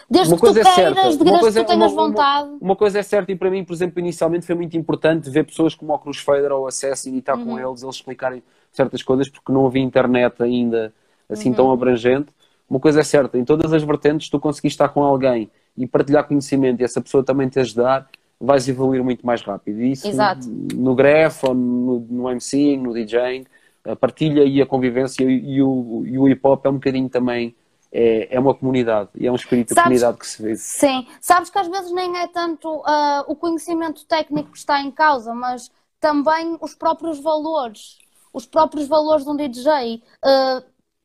Desde 0.08 0.32
uma 0.32 0.36
que 0.36 0.40
coisa 0.40 0.60
tu 0.60 0.68
é 0.68 0.72
certa, 0.72 0.94
queiras, 0.94 1.16
uma 1.16 1.38
coisa, 1.40 1.60
que 1.60 1.66
tu 1.66 1.68
tenhas 1.68 1.92
uma, 1.92 2.06
vontade. 2.06 2.48
Uma, 2.48 2.58
uma, 2.60 2.76
coisa 2.76 2.98
é 2.98 3.02
certa 3.02 3.32
e 3.32 3.36
para 3.36 3.50
mim, 3.50 3.64
por 3.64 3.72
exemplo, 3.72 3.98
inicialmente 3.98 4.46
foi 4.46 4.54
muito 4.54 4.76
importante 4.76 5.28
ver 5.28 5.44
pessoas 5.44 5.74
como 5.74 5.92
o 5.92 5.98
Crusader 5.98 6.52
ou 6.52 6.64
o 6.64 6.66
Assassin 6.66 7.14
e 7.14 7.18
estar 7.18 7.36
uhum. 7.36 7.44
com 7.44 7.58
eles, 7.58 7.82
eles 7.82 7.96
explicarem 7.96 8.42
certas 8.72 9.02
coisas 9.02 9.28
porque 9.28 9.50
não 9.52 9.66
havia 9.66 9.82
internet 9.82 10.42
ainda 10.42 10.92
assim 11.28 11.50
uhum. 11.50 11.54
tão 11.54 11.72
abrangente. 11.72 12.28
Uma 12.68 12.80
coisa 12.80 13.00
é 13.00 13.04
certa, 13.04 13.38
em 13.38 13.44
todas 13.44 13.72
as 13.72 13.82
vertentes 13.82 14.28
tu 14.28 14.38
conseguiste 14.38 14.74
estar 14.74 14.88
com 14.88 15.02
alguém 15.02 15.50
e 15.76 15.86
partilhar 15.86 16.26
conhecimento 16.26 16.80
e 16.80 16.84
essa 16.84 17.00
pessoa 17.00 17.22
também 17.22 17.48
te 17.48 17.60
ajudar, 17.60 18.08
vais 18.40 18.68
evoluir 18.68 19.02
muito 19.02 19.24
mais 19.26 19.42
rápido. 19.42 19.80
E 19.80 19.92
isso 19.92 20.08
Exato. 20.08 20.48
no 20.74 20.94
graph, 20.94 21.44
ou 21.44 21.54
no, 21.54 22.00
no 22.08 22.30
MC, 22.30 22.76
no 22.76 22.92
DJing, 22.92 23.44
a 23.84 23.94
partilha 23.94 24.44
e 24.44 24.60
a 24.60 24.66
convivência 24.66 25.24
e, 25.24 25.56
e 25.56 25.62
o, 25.62 26.02
e 26.06 26.18
o 26.18 26.28
hip 26.28 26.40
hop 26.44 26.64
é 26.66 26.68
um 26.68 26.74
bocadinho 26.74 27.08
também 27.08 27.54
é, 27.96 28.36
é 28.36 28.40
uma 28.40 28.54
comunidade 28.54 29.10
e 29.14 29.26
é 29.26 29.32
um 29.32 29.36
espírito 29.36 29.74
sabes, 29.74 29.76
de 29.76 29.82
comunidade 29.82 30.18
que 30.18 30.26
se 30.26 30.42
vê. 30.42 30.56
Sim, 30.56 31.06
sabes 31.20 31.50
que 31.50 31.58
às 31.58 31.68
vezes 31.68 31.90
nem 31.92 32.18
é 32.18 32.28
tanto 32.28 32.68
uh, 32.68 33.24
o 33.26 33.34
conhecimento 33.34 34.04
técnico 34.06 34.52
que 34.52 34.58
está 34.58 34.80
em 34.80 34.90
causa, 34.90 35.34
mas 35.34 35.70
também 36.00 36.58
os 36.60 36.74
próprios 36.74 37.20
valores 37.20 37.98
os 38.36 38.44
próprios 38.44 38.86
valores 38.86 39.24
de 39.24 39.30
um 39.30 39.36
DJ. 39.36 40.02
Uh, 40.22 40.28
eh, 40.28 40.62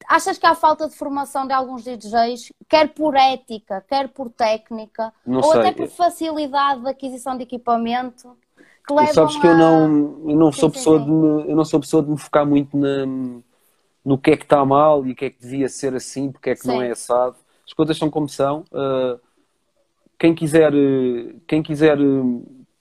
achas 0.10 0.38
que 0.38 0.46
há 0.46 0.54
falta 0.54 0.90
de 0.90 0.96
formação 0.96 1.48
de 1.48 1.54
alguns 1.54 1.82
DJs, 1.86 2.52
quer 2.68 2.90
por 2.90 3.16
ética, 3.16 3.82
quer 3.88 4.10
por 4.10 4.30
técnica, 4.30 5.14
não 5.26 5.40
ou 5.40 5.54
sei. 5.54 5.62
até 5.62 5.72
por 5.72 5.88
facilidade 5.88 6.82
de 6.82 6.90
aquisição 6.90 7.38
de 7.38 7.44
equipamento? 7.44 8.36
Que 8.86 8.94
levam 8.94 9.14
sabes 9.14 9.38
que 9.38 9.48
a... 9.48 9.52
eu 9.52 9.58
não, 9.58 10.30
eu 10.30 10.36
não 10.36 10.52
sou 10.52 10.70
sim, 10.70 10.74
pessoa 10.74 11.00
sim. 11.00 11.06
de 11.06 11.12
me, 11.12 11.50
eu 11.52 11.56
não 11.56 11.64
sou 11.64 11.80
pessoa 11.80 12.04
de 12.04 12.10
me 12.10 12.18
focar 12.18 12.46
muito 12.46 12.76
na, 12.76 13.06
no 14.04 14.18
que 14.18 14.32
é 14.32 14.38
que 14.38 14.44
está 14.44 14.66
mal 14.66 15.06
e 15.06 15.12
o 15.12 15.16
que 15.16 15.26
é 15.26 15.30
que 15.30 15.42
devia 15.42 15.70
ser 15.70 15.94
assim, 15.94 16.32
porque 16.32 16.50
é 16.52 16.56
que 16.56 16.68
não 16.68 16.82
é 16.82 16.92
assado. 16.92 17.36
As 17.66 17.74
coisas 17.74 17.98
são 17.98 18.10
como 18.10 18.28
são. 18.28 18.66
Uh, 18.72 19.20
quem 20.18 20.36
quiser, 20.36 20.72
quem 21.48 21.64
quiser 21.64 21.98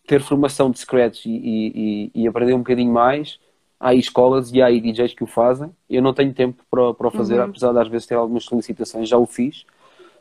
ter 0.06 0.20
formação 0.20 0.70
de 0.70 0.78
scratch 0.78 1.26
e, 1.26 2.10
e, 2.14 2.22
e 2.22 2.28
aprender 2.28 2.52
um 2.52 2.58
bocadinho 2.58 2.92
mais, 2.92 3.38
há 3.78 3.90
aí 3.90 3.98
escolas 3.98 4.52
e 4.52 4.60
há 4.60 4.66
aí 4.66 4.80
DJs 4.80 5.14
que 5.14 5.24
o 5.24 5.26
fazem. 5.26 5.70
Eu 5.88 6.02
não 6.02 6.12
tenho 6.12 6.34
tempo 6.34 6.62
para, 6.70 6.92
para 6.92 7.08
o 7.08 7.10
fazer, 7.10 7.38
uhum. 7.38 7.44
apesar 7.44 7.72
de 7.72 7.78
às 7.78 7.88
vezes 7.88 8.06
ter 8.06 8.14
algumas 8.14 8.44
solicitações, 8.44 9.08
já 9.08 9.16
o 9.16 9.26
fiz. 9.26 9.64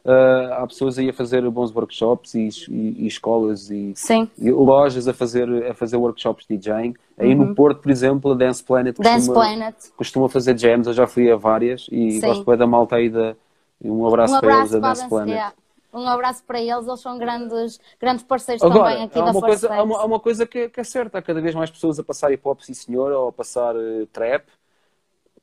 Uh, 0.09 0.53
há 0.53 0.65
pessoas 0.65 0.97
aí 0.97 1.07
a 1.07 1.13
fazer 1.13 1.47
bons 1.51 1.71
workshops 1.71 2.33
e, 2.33 2.49
e, 2.67 3.03
e 3.03 3.05
escolas 3.05 3.69
e, 3.69 3.93
e, 4.39 4.49
lojas 4.49 5.07
a 5.07 5.13
fazer, 5.13 5.47
a 5.69 5.73
fazer 5.75 5.97
workshops 5.97 6.47
de 6.49 6.57
DJing. 6.57 6.95
Aí 7.15 7.35
uhum. 7.35 7.45
no 7.45 7.53
Porto, 7.53 7.79
por 7.79 7.91
exemplo, 7.91 8.31
a 8.31 8.33
Dance 8.33 8.63
Planet, 8.63 8.97
Dance 8.97 9.27
costuma, 9.27 9.33
Planet. 9.35 9.75
costuma 9.95 10.27
fazer 10.27 10.57
jams, 10.57 10.87
eu 10.87 10.93
já 10.93 11.05
fui 11.05 11.29
a 11.29 11.35
várias 11.35 11.85
e 11.91 12.13
Sim. 12.13 12.21
gosto 12.21 12.43
bem 12.43 12.57
da 12.57 12.65
malta 12.65 12.95
aí 12.95 13.07
da. 13.07 13.35
Um 13.79 14.07
abraço, 14.07 14.33
um 14.33 14.37
abraço 14.37 14.39
para 14.39 14.59
eles, 14.59 14.73
a 14.73 14.79
Dance 14.79 15.07
Planet. 15.07 15.35
Yeah. 15.35 15.53
Um 15.93 16.07
abraço 16.07 16.43
para 16.43 16.59
eles, 16.59 16.87
eles 16.87 16.99
são 17.01 17.17
grandes, 17.19 17.79
grandes 17.99 18.23
parceiros 18.23 18.63
Agora, 18.63 18.89
também 18.89 19.03
aqui 19.05 19.19
há 19.19 19.23
uma 19.23 19.33
da 19.33 19.39
coisa, 19.41 19.73
há 19.73 19.83
uma, 19.83 19.97
há 19.99 20.05
uma, 20.05 20.19
coisa 20.19 20.47
que, 20.47 20.69
que, 20.69 20.79
é 20.79 20.83
certa, 20.83 21.19
há 21.19 21.21
cada 21.21 21.39
vez 21.39 21.53
mais 21.53 21.69
pessoas 21.69 21.99
a 21.99 22.03
passar 22.03 22.31
hip 22.31 22.47
hop, 22.47 22.61
sim 22.61 22.73
senhor, 22.73 23.11
ou 23.11 23.29
a 23.29 23.31
passar 23.31 23.75
uh, 23.75 24.07
trap. 24.07 24.45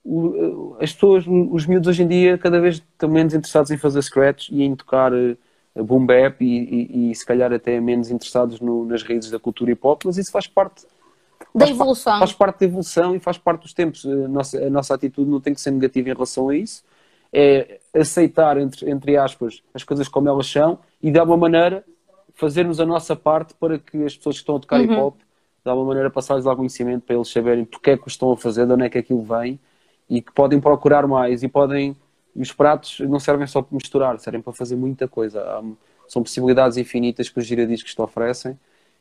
O, 0.09 0.27
uh, 0.29 0.77
as 0.81 0.93
pessoas, 0.93 1.25
os 1.27 1.67
miúdos 1.67 1.89
hoje 1.89 2.03
em 2.03 2.09
dia, 2.09 2.39
cada 2.39 2.61
vez 2.61 2.77
estão 2.77 3.09
menos 3.09 3.35
interessados 3.35 3.71
em 3.71 3.77
fazer 3.77 4.01
scratch 4.03 4.51
e 4.51 4.63
em 4.63 4.77
tocar 4.77 5.13
uh, 5.13 5.37
boom 5.75 6.07
bap 6.07 6.43
e, 6.45 6.47
e, 6.47 7.11
e, 7.11 7.15
se 7.15 7.27
calhar 7.27 7.53
até 7.53 7.81
menos 7.81 8.11
interessados 8.11 8.61
no, 8.61 8.85
nas 8.85 9.03
raízes 9.03 9.31
da 9.31 9.39
cultura 9.39 9.73
hip 9.73 9.81
hop, 9.83 10.03
mas 10.05 10.17
isso 10.17 10.31
faz 10.31 10.47
parte 10.47 10.87
da 11.55 11.69
evolução. 11.69 12.19
Faz 12.19 12.33
parte 12.33 12.61
da 12.61 12.67
evolução 12.67 13.17
e 13.17 13.19
faz 13.19 13.37
parte 13.37 13.63
dos 13.63 13.75
tempos. 13.75 14.07
A 14.07 14.29
nossa, 14.29 14.59
a 14.59 14.71
nossa 14.71 14.95
atitude 14.95 15.29
não 15.29 15.41
tem 15.41 15.53
que 15.53 15.61
ser 15.61 15.71
negativa 15.71 16.09
em 16.09 16.13
relação 16.13 16.49
a 16.49 16.57
isso 16.57 16.85
é 17.33 17.81
aceitar, 17.95 18.57
entre, 18.57 18.91
entre 18.91 19.17
aspas, 19.17 19.63
as 19.75 19.85
coisas 19.85 20.09
como 20.09 20.29
elas 20.29 20.47
são 20.47 20.79
e, 21.03 21.11
de 21.11 21.19
alguma 21.19 21.37
maneira, 21.37 21.85
fazermos 22.35 22.81
a 22.81 22.87
nossa 22.87 23.17
parte 23.17 23.55
para 23.55 23.79
que 23.79 24.05
as 24.05 24.17
pessoas 24.17 24.37
que 24.37 24.43
estão 24.43 24.57
a 24.57 24.61
tocar 24.61 24.81
uhum. 24.81 24.85
hip 24.85 24.95
hop, 24.95 25.19
de 25.65 25.71
alguma 25.71 25.89
maneira, 25.89 26.11
passar-lhes 26.11 26.47
algum 26.47 26.59
conhecimento 26.59 27.03
para 27.03 27.17
eles 27.17 27.29
saberem 27.29 27.65
porque 27.65 27.91
é 27.91 27.97
que 27.97 28.05
o 28.05 28.09
estão 28.09 28.33
a 28.33 28.37
fazer, 28.37 28.67
de 28.67 28.73
onde 28.73 28.85
é 28.85 28.89
que 28.89 28.99
aquilo 28.99 29.23
vem 29.23 29.59
e 30.09 30.21
que 30.23 30.33
podem 30.33 30.61
procurar 30.61 31.07
mais 31.07 31.43
e 31.43 31.49
podem. 31.49 31.97
Os 32.35 32.53
pratos 32.53 33.01
não 33.01 33.19
servem 33.19 33.47
só 33.47 33.63
para 33.63 33.75
misturar, 33.75 34.19
servem 34.19 34.43
para 34.43 34.53
fazer 34.53 34.77
muita 34.77 35.09
coisa. 35.09 35.41
Há, 35.41 35.63
são 36.09 36.23
possibilidades 36.23 36.77
infinitas 36.77 37.29
que 37.29 37.39
os 37.39 37.47
giradiscos 37.47 37.95
te 37.95 38.01
oferecem 38.01 38.59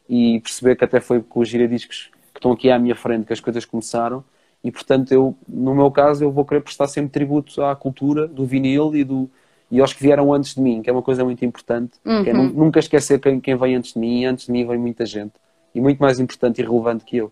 e 0.09 0.39
perceber 0.39 0.75
que 0.75 0.83
até 0.83 0.99
foi 0.99 1.21
com 1.21 1.39
os 1.39 1.47
giradiscos 1.47 2.09
que 2.33 2.39
estão 2.39 2.51
aqui 2.51 2.71
à 2.71 2.79
minha 2.79 2.95
frente 2.95 3.25
que 3.25 3.33
as 3.33 3.39
coisas 3.39 3.65
começaram 3.65 4.23
e 4.65 4.71
portanto 4.71 5.11
eu, 5.11 5.35
no 5.47 5.75
meu 5.75 5.91
caso, 5.91 6.23
eu 6.23 6.31
vou 6.31 6.43
querer 6.43 6.61
prestar 6.61 6.87
sempre 6.87 7.11
tributo 7.11 7.61
à 7.63 7.75
cultura 7.75 8.27
do 8.27 8.45
vinil 8.45 8.95
e, 8.95 9.03
do, 9.03 9.29
e 9.69 9.79
aos 9.79 9.93
que 9.93 10.01
vieram 10.01 10.33
antes 10.33 10.55
de 10.55 10.61
mim, 10.61 10.81
que 10.81 10.89
é 10.89 10.93
uma 10.93 11.03
coisa 11.03 11.23
muito 11.23 11.45
importante, 11.45 11.99
uhum. 12.03 12.23
é 12.25 12.33
nunca 12.33 12.79
esquecer 12.79 13.19
quem, 13.19 13.39
quem 13.39 13.55
vem 13.55 13.75
antes 13.75 13.93
de 13.93 13.99
mim, 13.99 14.21
e 14.21 14.25
antes 14.25 14.47
de 14.47 14.51
mim 14.51 14.65
vem 14.65 14.79
muita 14.79 15.05
gente, 15.05 15.33
e 15.75 15.79
muito 15.79 15.99
mais 15.99 16.19
importante 16.19 16.61
e 16.61 16.65
relevante 16.65 17.05
que 17.05 17.17
eu. 17.17 17.31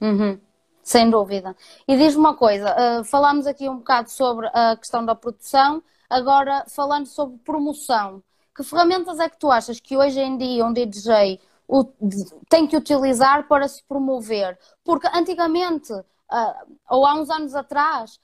Uhum. 0.00 0.38
Sem 0.88 1.10
dúvida. 1.10 1.54
E 1.86 1.98
diz-me 1.98 2.20
uma 2.20 2.34
coisa, 2.34 2.74
uh, 2.74 3.04
falámos 3.04 3.46
aqui 3.46 3.68
um 3.68 3.76
bocado 3.76 4.10
sobre 4.10 4.46
a 4.54 4.74
questão 4.74 5.04
da 5.04 5.14
produção, 5.14 5.82
agora 6.08 6.64
falando 6.66 7.04
sobre 7.04 7.36
promoção, 7.44 8.22
que 8.56 8.64
ferramentas 8.64 9.20
é 9.20 9.28
que 9.28 9.38
tu 9.38 9.50
achas 9.50 9.78
que 9.78 9.98
hoje 9.98 10.18
em 10.18 10.38
dia 10.38 10.64
um 10.64 10.72
DJ 10.72 11.38
tem 12.48 12.66
que 12.66 12.74
utilizar 12.74 13.46
para 13.46 13.68
se 13.68 13.84
promover? 13.84 14.58
Porque 14.82 15.06
antigamente 15.12 15.92
uh, 15.92 16.76
ou 16.88 17.04
há 17.04 17.16
uns 17.16 17.28
anos 17.28 17.54
atrás, 17.54 18.18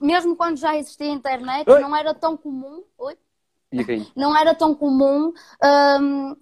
mesmo 0.00 0.34
quando 0.34 0.56
já 0.56 0.74
existia 0.74 1.12
internet, 1.12 1.68
Oi. 1.68 1.80
não 1.80 1.94
era 1.94 2.14
tão 2.14 2.34
comum. 2.34 2.82
Oi? 2.96 3.14
Não 4.16 4.34
era 4.34 4.54
tão 4.54 4.74
comum 4.74 5.34
um, 6.00 6.36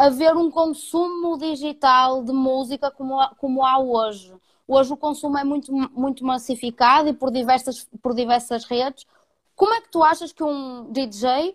haver 0.00 0.34
um 0.34 0.50
consumo 0.50 1.36
digital 1.36 2.24
de 2.24 2.32
música 2.32 2.90
como, 2.90 3.18
como 3.36 3.64
há 3.64 3.78
hoje. 3.78 4.32
hoje 4.66 4.92
o 4.92 4.96
consumo 4.96 5.36
é 5.36 5.44
muito, 5.44 5.70
muito 5.72 6.24
massificado 6.24 7.10
e 7.10 7.12
por 7.12 7.30
diversas, 7.30 7.86
por 8.00 8.14
diversas 8.14 8.64
redes. 8.64 9.06
Como 9.54 9.74
é 9.74 9.80
que 9.82 9.90
tu 9.90 10.02
achas 10.02 10.32
que 10.32 10.42
um 10.42 10.90
DJ, 10.90 11.54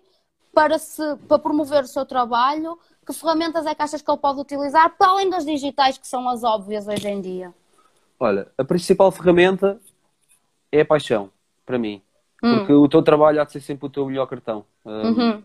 para, 0.54 0.78
se, 0.78 1.02
para 1.28 1.40
promover 1.40 1.84
o 1.84 1.88
seu 1.88 2.06
trabalho, 2.06 2.78
que 3.04 3.14
ferramentas 3.14 3.66
é 3.66 3.74
que 3.74 3.82
achas 3.82 4.02
que 4.02 4.12
ele 4.12 4.20
pode 4.20 4.40
utilizar, 4.40 4.96
para 4.96 5.10
além 5.10 5.30
das 5.30 5.44
digitais, 5.44 5.98
que 5.98 6.08
são 6.08 6.30
as 6.30 6.44
óbvias 6.44 6.88
hoje 6.88 7.08
em 7.08 7.22
dia? 7.22 7.54
Olha, 8.20 8.48
a 8.58 8.64
principal 8.64 9.12
ferramenta 9.12 9.80
é 10.72 10.82
a 10.82 10.86
paixão, 10.86 11.32
para 11.66 11.80
mim. 11.80 12.00
Hum. 12.44 12.60
Porque 12.60 12.74
o 12.74 12.88
teu 12.88 13.02
trabalho 13.02 13.42
há 13.42 13.44
de 13.44 13.54
ser 13.54 13.62
sempre 13.62 13.88
o 13.88 13.90
teu 13.90 14.06
melhor 14.06 14.28
cartão. 14.28 14.66
Um, 14.86 14.92
uhum. 14.92 15.44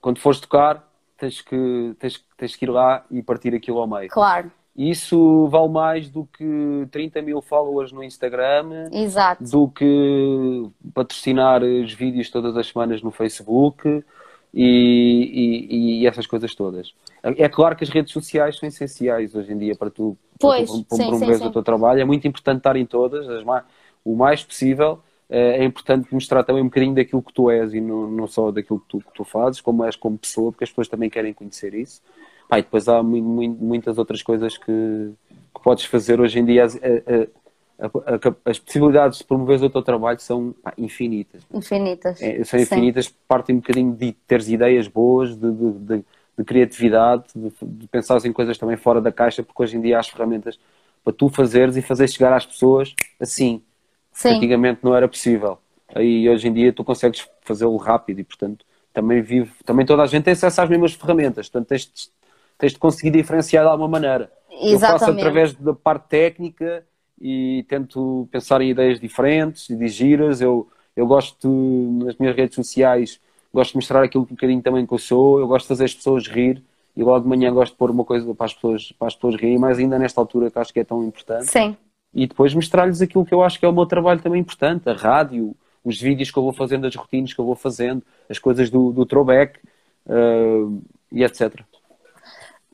Quando 0.00 0.18
fores 0.18 0.40
tocar, 0.40 0.86
tens 1.16 1.40
que, 1.40 1.94
tens, 1.98 2.24
tens 2.36 2.56
que 2.56 2.64
ir 2.64 2.70
lá 2.70 3.04
e 3.10 3.22
partir 3.22 3.54
aquilo 3.54 3.78
ao 3.78 3.86
meio. 3.86 4.08
Claro. 4.08 4.50
Isso 4.76 5.48
vale 5.48 5.70
mais 5.70 6.10
do 6.10 6.26
que 6.26 6.86
30 6.90 7.22
mil 7.22 7.40
followers 7.40 7.92
no 7.92 8.04
Instagram, 8.04 8.90
Exato. 8.92 9.42
do 9.42 9.68
que 9.68 10.68
patrocinar 10.92 11.62
os 11.62 11.94
vídeos 11.94 12.28
todas 12.28 12.54
as 12.58 12.66
semanas 12.66 13.00
no 13.00 13.10
Facebook 13.10 14.04
e, 14.52 14.62
e, 14.62 16.00
e, 16.02 16.06
essas 16.06 16.26
coisas 16.26 16.54
todas. 16.54 16.92
É 17.22 17.48
claro 17.48 17.74
que 17.74 17.84
as 17.84 17.90
redes 17.90 18.12
sociais 18.12 18.58
são 18.58 18.68
essenciais 18.68 19.34
hoje 19.34 19.50
em 19.50 19.58
dia 19.58 19.74
para 19.74 19.90
tu, 19.90 20.16
pois, 20.38 20.70
para 20.70 20.78
tu 20.78 20.84
promoveres 20.84 21.40
o 21.40 21.50
teu 21.50 21.62
trabalho. 21.62 22.00
É 22.00 22.04
muito 22.04 22.28
importante 22.28 22.58
estar 22.58 22.76
em 22.76 22.84
todas, 22.84 23.42
mais, 23.44 23.64
o 24.04 24.14
mais 24.14 24.44
possível. 24.44 25.00
É, 25.28 25.58
é 25.58 25.64
importante 25.64 26.12
mostrar 26.12 26.44
também 26.44 26.62
um 26.62 26.66
bocadinho 26.66 26.94
daquilo 26.94 27.22
que 27.22 27.32
tu 27.32 27.50
és 27.50 27.74
e 27.74 27.80
não, 27.80 28.08
não 28.08 28.26
só 28.26 28.50
daquilo 28.52 28.78
que 28.80 28.86
tu, 28.88 28.98
que 28.98 29.12
tu 29.12 29.24
fazes, 29.24 29.60
como 29.60 29.84
és 29.84 29.96
como 29.96 30.16
pessoa, 30.16 30.52
porque 30.52 30.64
as 30.64 30.70
pessoas 30.70 30.88
também 30.88 31.10
querem 31.10 31.32
conhecer 31.32 31.74
isso. 31.74 32.00
Pá, 32.48 32.58
e 32.58 32.62
depois 32.62 32.88
há 32.88 33.02
muito, 33.02 33.62
muitas 33.62 33.98
outras 33.98 34.22
coisas 34.22 34.56
que, 34.56 35.12
que, 35.54 35.62
podes 35.62 35.84
fazer 35.84 36.20
hoje 36.20 36.38
em 36.38 36.44
dia. 36.44 36.64
As, 36.64 36.76
a, 36.76 37.86
a, 37.86 38.50
as 38.50 38.58
possibilidades 38.58 39.18
de 39.18 39.24
promover 39.24 39.60
o 39.62 39.68
teu 39.68 39.82
trabalho 39.82 40.20
são 40.20 40.54
pá, 40.62 40.72
infinitas. 40.78 41.42
Infinitas. 41.52 42.22
É, 42.22 42.44
são 42.44 42.60
infinitas, 42.60 43.06
Sim. 43.06 43.14
partem 43.26 43.56
um 43.56 43.58
bocadinho 43.58 43.92
de 43.94 44.12
teres 44.28 44.48
ideias 44.48 44.86
boas, 44.86 45.36
de, 45.36 45.50
de, 45.50 45.72
de, 45.72 46.04
de 46.38 46.44
criatividade, 46.44 47.24
de, 47.34 47.52
de 47.60 47.88
pensares 47.88 48.24
em 48.24 48.32
coisas 48.32 48.56
também 48.56 48.76
fora 48.76 49.00
da 49.00 49.10
caixa, 49.10 49.42
porque 49.42 49.60
hoje 49.60 49.76
em 49.76 49.80
dia 49.80 49.96
há 49.96 50.00
as 50.00 50.08
ferramentas 50.08 50.56
para 51.02 51.12
tu 51.12 51.28
fazeres 51.28 51.76
e 51.76 51.82
fazer 51.82 52.08
chegar 52.08 52.32
às 52.32 52.46
pessoas 52.46 52.94
assim. 53.20 53.60
Sim. 54.16 54.30
Antigamente 54.30 54.80
não 54.82 54.96
era 54.96 55.06
possível. 55.06 55.58
Aí 55.94 56.26
hoje 56.26 56.48
em 56.48 56.52
dia 56.52 56.72
tu 56.72 56.82
consegues 56.82 57.28
fazê-lo 57.42 57.76
rápido 57.76 58.18
e, 58.18 58.24
portanto, 58.24 58.64
também 58.90 59.20
vive, 59.20 59.52
também 59.62 59.84
toda 59.84 60.02
a 60.02 60.06
gente 60.06 60.24
tem 60.24 60.32
acesso 60.32 60.58
às 60.58 60.70
mesmas 60.70 60.94
ferramentas. 60.94 61.50
Portanto, 61.50 61.68
tens, 61.68 62.10
tens 62.56 62.72
de 62.72 62.78
conseguir 62.78 63.10
diferenciar 63.10 63.64
de 63.64 63.70
alguma 63.70 63.90
maneira. 63.90 64.32
Exatamente. 64.50 64.72
Eu 64.72 64.78
faço 64.78 65.10
através 65.10 65.52
da 65.52 65.74
parte 65.74 66.08
técnica 66.08 66.82
e 67.20 67.66
tento 67.68 68.26
pensar 68.32 68.62
em 68.62 68.70
ideias 68.70 68.98
diferentes 68.98 69.68
e 69.68 69.76
de 69.76 69.86
giras. 69.86 70.40
Eu, 70.40 70.66
eu 70.96 71.06
gosto, 71.06 71.46
nas 72.02 72.16
minhas 72.16 72.34
redes 72.34 72.54
sociais, 72.54 73.20
gosto 73.52 73.72
de 73.72 73.76
mostrar 73.76 74.02
aquilo 74.02 74.24
que 74.24 74.32
um 74.32 74.36
bocadinho 74.36 74.62
também 74.62 74.86
que 74.86 74.94
eu 74.94 74.98
sou. 74.98 75.38
Eu 75.38 75.46
gosto 75.46 75.64
de 75.64 75.68
fazer 75.68 75.84
as 75.84 75.94
pessoas 75.94 76.26
rir 76.26 76.62
e 76.96 77.02
logo 77.02 77.20
de 77.20 77.28
manhã 77.28 77.52
gosto 77.52 77.72
de 77.72 77.78
pôr 77.78 77.90
uma 77.90 78.02
coisa 78.02 78.34
para 78.34 78.46
as 78.46 78.54
pessoas, 78.54 78.92
para 78.98 79.08
as 79.08 79.14
pessoas 79.14 79.34
rirem, 79.34 79.58
mas 79.58 79.78
ainda 79.78 79.98
nesta 79.98 80.18
altura 80.18 80.50
que 80.50 80.58
acho 80.58 80.72
que 80.72 80.80
é 80.80 80.84
tão 80.84 81.04
importante. 81.04 81.44
Sim. 81.44 81.76
E 82.16 82.26
depois 82.26 82.54
mostrar-lhes 82.54 83.02
aquilo 83.02 83.26
que 83.26 83.34
eu 83.34 83.42
acho 83.42 83.60
que 83.60 83.66
é 83.66 83.68
o 83.68 83.72
meu 83.74 83.84
trabalho 83.84 84.22
também 84.22 84.40
importante, 84.40 84.88
a 84.88 84.94
rádio, 84.94 85.54
os 85.84 86.00
vídeos 86.00 86.30
que 86.30 86.38
eu 86.38 86.42
vou 86.42 86.52
fazendo, 86.54 86.86
as 86.86 86.94
rotinas 86.96 87.34
que 87.34 87.38
eu 87.38 87.44
vou 87.44 87.54
fazendo, 87.54 88.02
as 88.26 88.38
coisas 88.38 88.70
do, 88.70 88.90
do 88.90 89.04
throwback 89.04 89.60
uh, 90.06 90.82
e 91.12 91.22
etc. 91.22 91.60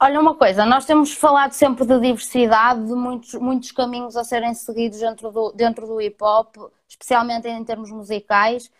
Olha 0.00 0.20
uma 0.20 0.36
coisa, 0.36 0.64
nós 0.64 0.86
temos 0.86 1.12
falado 1.12 1.50
sempre 1.54 1.84
de 1.84 1.98
diversidade, 1.98 2.86
de 2.86 2.94
muitos, 2.94 3.34
muitos 3.34 3.72
caminhos 3.72 4.16
a 4.16 4.22
serem 4.22 4.54
seguidos 4.54 5.00
dentro 5.00 5.32
do, 5.32 5.50
dentro 5.50 5.88
do 5.88 6.00
hip 6.00 6.22
hop, 6.22 6.54
especialmente 6.88 7.48
em 7.48 7.64
termos 7.64 7.90
musicais. 7.90 8.70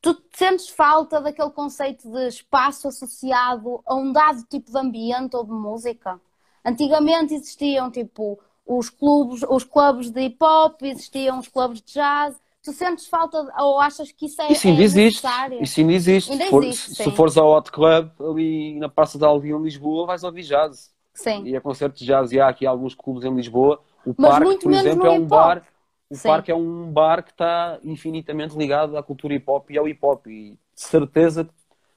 Tu 0.00 0.16
sentes 0.32 0.68
falta 0.68 1.20
daquele 1.20 1.50
conceito 1.50 2.08
de 2.08 2.28
espaço 2.28 2.86
associado 2.86 3.82
a 3.84 3.96
um 3.96 4.12
dado 4.12 4.44
tipo 4.44 4.70
de 4.70 4.78
ambiente 4.78 5.34
ou 5.34 5.44
de 5.44 5.50
música? 5.50 6.20
Antigamente 6.64 7.34
existiam 7.34 7.90
tipo 7.90 8.38
os 8.66 8.88
clubes, 8.88 9.42
os 9.48 9.64
clubes 9.64 10.10
de 10.10 10.20
hip 10.20 10.36
hop, 10.42 10.82
existiam 10.82 11.38
os 11.38 11.48
clubes 11.48 11.80
de 11.80 11.94
jazz, 11.94 12.40
Tu 12.64 12.72
sentes 12.72 13.08
falta 13.08 13.44
ou 13.58 13.80
achas 13.80 14.12
que 14.12 14.26
isso 14.26 14.40
é, 14.40 14.52
isso 14.52 14.68
ainda 14.68 14.82
é 14.82 14.84
existe. 14.84 15.26
Isso 15.60 15.80
ainda 15.80 15.92
existe. 15.92 16.30
Ainda 16.30 16.46
For, 16.46 16.62
existe 16.62 16.94
se 16.94 17.10
fores 17.10 17.36
ao 17.36 17.50
Hot 17.50 17.72
Club 17.72 18.10
ali 18.20 18.78
na 18.78 18.88
Praça 18.88 19.18
da 19.18 19.26
Aldeia 19.26 19.54
em 19.54 19.62
Lisboa, 19.62 20.06
vais 20.06 20.22
ouvir 20.22 20.42
jazz. 20.42 20.92
Sim. 21.12 21.42
E 21.44 21.56
é 21.56 21.60
concerto 21.60 21.98
de 21.98 22.06
jazz. 22.06 22.30
E 22.30 22.40
há 22.40 22.48
aqui 22.48 22.64
alguns 22.64 22.94
clubes 22.94 23.24
em 23.24 23.34
Lisboa. 23.34 23.80
O 24.06 24.14
Mas 24.16 24.30
parque, 24.30 24.58
por 24.62 24.72
exemplo, 24.72 25.06
é 25.06 25.10
um 25.10 25.26
bar. 25.26 25.62
O 26.08 26.14
Sim. 26.14 26.28
parque 26.28 26.52
é 26.52 26.54
um 26.54 26.92
bar 26.92 27.24
que 27.24 27.32
está 27.32 27.80
infinitamente 27.82 28.56
ligado 28.56 28.96
à 28.96 29.02
cultura 29.02 29.34
hip 29.34 29.50
hop 29.50 29.68
e 29.68 29.78
ao 29.78 29.88
hip 29.88 29.98
hop. 30.00 30.26
E 30.28 30.52
de 30.52 30.80
certeza, 30.80 31.48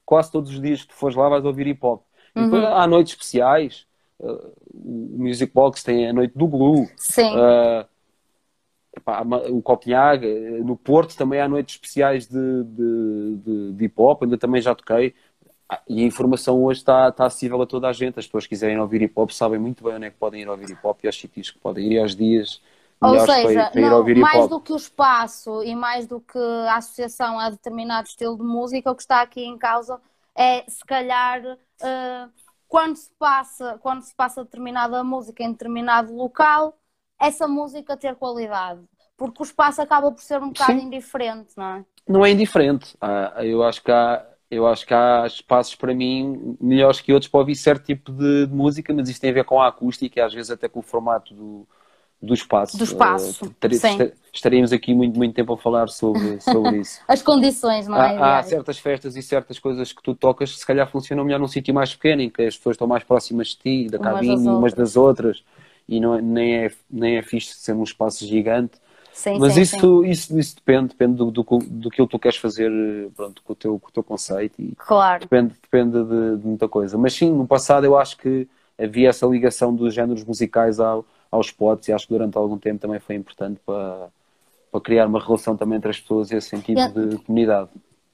quase 0.03 0.32
todos 0.32 0.49
os 0.49 0.59
dias 0.59 0.82
que 0.82 0.88
tu 0.88 0.95
fores 0.95 1.16
lá 1.16 1.30
vais 1.30 1.45
ouvir 1.45 1.68
hip 1.68 1.86
hop. 1.86 2.01
E 2.36 2.41
depois 2.41 2.63
uhum. 2.63 2.74
há 2.74 2.88
noites 2.88 3.13
especiais. 3.13 3.86
Uh, 4.20 4.53
o 4.74 5.18
Music 5.18 5.51
Box 5.53 5.84
tem 5.84 6.09
a 6.09 6.13
noite 6.13 6.38
do 6.38 6.47
Glue. 6.47 6.89
Sim. 6.97 7.36
Uh, 7.36 7.86
Epá, 8.95 9.24
o 9.49 9.61
Copenhague, 9.61 10.28
no 10.63 10.78
Porto 10.78 11.18
também 11.18 11.41
há 11.41 11.49
noites 11.49 11.76
especiais 11.76 12.28
de, 12.28 12.63
de, 12.63 13.36
de, 13.38 13.74
de 13.74 13.86
hip 13.86 13.95
hop, 13.97 14.24
ainda 14.24 14.38
também 14.38 14.61
já 14.61 14.74
toquei. 14.74 15.13
Ah, 15.68 15.82
e 15.88 16.01
a 16.01 16.05
informação 16.05 16.63
hoje 16.63 16.80
está, 16.80 17.09
está 17.09 17.26
acessível 17.26 17.61
a 17.61 17.66
toda 17.66 17.89
a 17.89 17.93
gente. 17.93 18.20
As 18.20 18.26
pessoas 18.26 18.45
que 18.45 18.49
quiserem 18.49 18.80
ouvir 18.80 19.01
hip 19.01 19.13
hop 19.18 19.32
sabem 19.32 19.59
muito 19.59 19.84
bem 19.84 19.95
onde 19.95 20.05
é 20.05 20.09
que 20.11 20.18
podem 20.18 20.41
ir 20.41 20.47
ouvir 20.47 20.70
hip 20.70 20.80
hop 20.82 21.03
e 21.03 21.07
aos 21.07 21.20
sítios 21.20 21.51
que 21.51 21.59
podem 21.59 21.86
ir 21.88 21.91
e 21.93 21.99
aos 21.99 22.16
dias 22.16 22.61
ou 23.01 23.20
seja, 23.20 23.70
para, 23.72 23.82
não, 23.82 24.03
mais 24.16 24.47
do 24.47 24.59
que 24.59 24.72
o 24.72 24.76
espaço 24.76 25.63
e 25.63 25.76
mais 25.76 26.07
do 26.07 26.20
que 26.22 26.39
a 26.39 26.78
associação 26.78 27.39
a 27.39 27.49
determinado 27.49 28.07
estilo 28.07 28.38
de 28.38 28.43
música, 28.43 28.91
o 28.91 28.95
que 28.95 29.01
está 29.01 29.22
aqui 29.22 29.43
em 29.43 29.57
causa 29.57 29.99
é 30.36 30.63
se 30.68 30.84
calhar 30.86 31.41
uh, 31.43 32.32
quando 32.76 32.97
se 32.97 33.09
passa 33.17 33.80
quando 33.82 34.01
se 34.01 34.13
passa 34.13 34.43
determinada 34.43 35.01
música 35.01 35.41
em 35.41 35.51
determinado 35.53 36.13
local 36.13 36.78
essa 37.17 37.47
música 37.47 37.95
ter 37.95 38.15
qualidade. 38.15 38.82
Porque 39.15 39.41
o 39.41 39.45
espaço 39.45 39.82
acaba 39.82 40.11
por 40.11 40.21
ser 40.21 40.43
um 40.43 40.49
bocado 40.49 40.78
Sim. 40.78 40.88
indiferente, 40.88 41.53
não 41.55 41.65
é? 41.65 41.86
Não 42.05 42.26
é 42.26 42.32
indiferente. 42.32 42.93
Ah, 42.99 43.34
eu 43.45 43.63
acho 43.63 43.82
que 43.82 43.89
há, 43.89 44.26
eu 44.51 44.67
acho 44.67 44.86
que 44.86 44.93
há 44.93 45.26
espaços 45.26 45.73
para 45.76 45.93
mim 45.93 46.57
melhores 46.59 46.99
que 46.99 47.13
outros 47.13 47.32
para 47.32 47.39
ouvir 47.39 47.55
certo 47.55 47.86
tipo 47.86 48.11
de, 48.11 48.45
de 48.45 48.53
música, 48.53 48.93
mas 48.93 49.07
isto 49.07 49.21
tem 49.21 49.30
a 49.30 49.34
ver 49.34 49.45
com 49.45 49.61
a 49.61 49.69
acústica 49.69 50.19
e 50.19 50.21
às 50.21 50.34
vezes 50.34 50.51
até 50.51 50.67
com 50.67 50.80
o 50.80 50.84
formato 50.84 51.34
do, 51.34 51.65
do 52.22 52.34
espaço. 52.34 52.78
Do 52.78 52.84
espaço. 52.84 53.45
Uh, 53.45 54.11
estaríamos 54.34 54.74
aqui 54.74 54.93
muito, 54.93 55.18
muito 55.18 55.36
tempo 55.36 55.53
a 55.53 55.57
falar 55.57 55.89
sobre, 55.89 56.39
sobre 56.41 56.80
isso. 56.80 57.01
As 57.07 57.22
condições, 57.22 57.88
não 57.88 58.01
é? 58.01 58.18
Há, 58.18 58.39
há, 58.39 58.43
certas 58.43 58.80
festas 58.80 59.16
e 59.16 59.22
certas 59.22 59.59
coisas 59.59 59.91
que 59.93 60.01
tu 60.01 60.16
tocas 60.16 60.51
que 60.51 60.59
se 60.59 60.66
calhar 60.66 60.89
funcionam 60.89 61.24
melhor 61.24 61.39
num 61.39 61.47
sítio 61.47 61.74
mais 61.74 61.93
pequeno, 61.93 62.22
em 62.22 62.30
que 62.30 62.41
as 62.41 62.57
pessoas 62.57 62.76
estão 62.76 62.88
mais 62.88 63.03
próximas 63.03 63.49
de 63.49 63.57
ti, 63.57 63.88
da 63.89 63.99
umas 63.99 64.13
cabine, 64.13 64.47
umas 64.47 64.74
das 64.74 64.95
outras 64.95 65.43
e 65.88 65.99
não, 65.99 66.16
é, 66.16 66.22
nem, 66.22 66.55
é, 66.66 66.72
nem 66.89 67.18
é 67.18 67.22
fixe 67.22 67.53
ser 67.53 67.74
um 67.74 67.84
espaço 67.84 68.26
gigante. 68.26 68.78
Sim, 69.13 69.39
Mas 69.39 69.53
sim, 69.53 69.61
isso, 69.61 69.80
sim. 69.80 70.09
Isso, 70.09 70.39
isso 70.39 70.55
depende, 70.55 70.89
depende 70.89 71.16
do, 71.16 71.32
do, 71.32 71.43
do 71.43 71.89
que 71.89 72.05
tu 72.05 72.20
queres 72.20 72.38
fazer 72.38 72.70
pronto, 73.16 73.41
com, 73.43 73.53
o 73.53 73.55
teu, 73.55 73.80
com 73.80 73.88
o 73.88 73.91
teu 73.91 74.03
conceito 74.03 74.61
e 74.61 74.74
claro. 74.76 75.22
depende, 75.22 75.53
depende 75.61 76.03
de, 76.03 76.38
de, 76.38 76.45
muita 76.45 76.68
coisa. 76.68 76.97
Mas 76.97 77.13
sim, 77.13 77.32
no 77.32 77.47
passado 77.47 77.86
eu 77.86 77.97
acho 77.97 78.18
que 78.18 78.45
havia 78.78 79.07
essa 79.07 79.26
ligação 79.26 79.74
dos 79.74 79.93
géneros 79.93 80.26
musicais 80.26 80.82
ao, 80.82 81.05
aos 81.36 81.51
potes 81.51 81.88
e 81.88 81.93
acho 81.93 82.07
que 82.07 82.13
durante 82.13 82.38
algum 82.38 82.57
tempo 82.57 82.79
também 82.79 82.99
foi 82.99 83.15
importante 83.15 83.59
para, 83.65 84.09
para 84.71 84.81
criar 84.81 85.07
uma 85.07 85.19
relação 85.19 85.55
também 85.55 85.77
entre 85.77 85.89
as 85.89 85.99
pessoas 85.99 86.31
e 86.31 86.36
esse 86.36 86.49
sentido 86.49 86.79
é. 86.79 86.88
de 86.88 87.17
comunidade. 87.19 87.69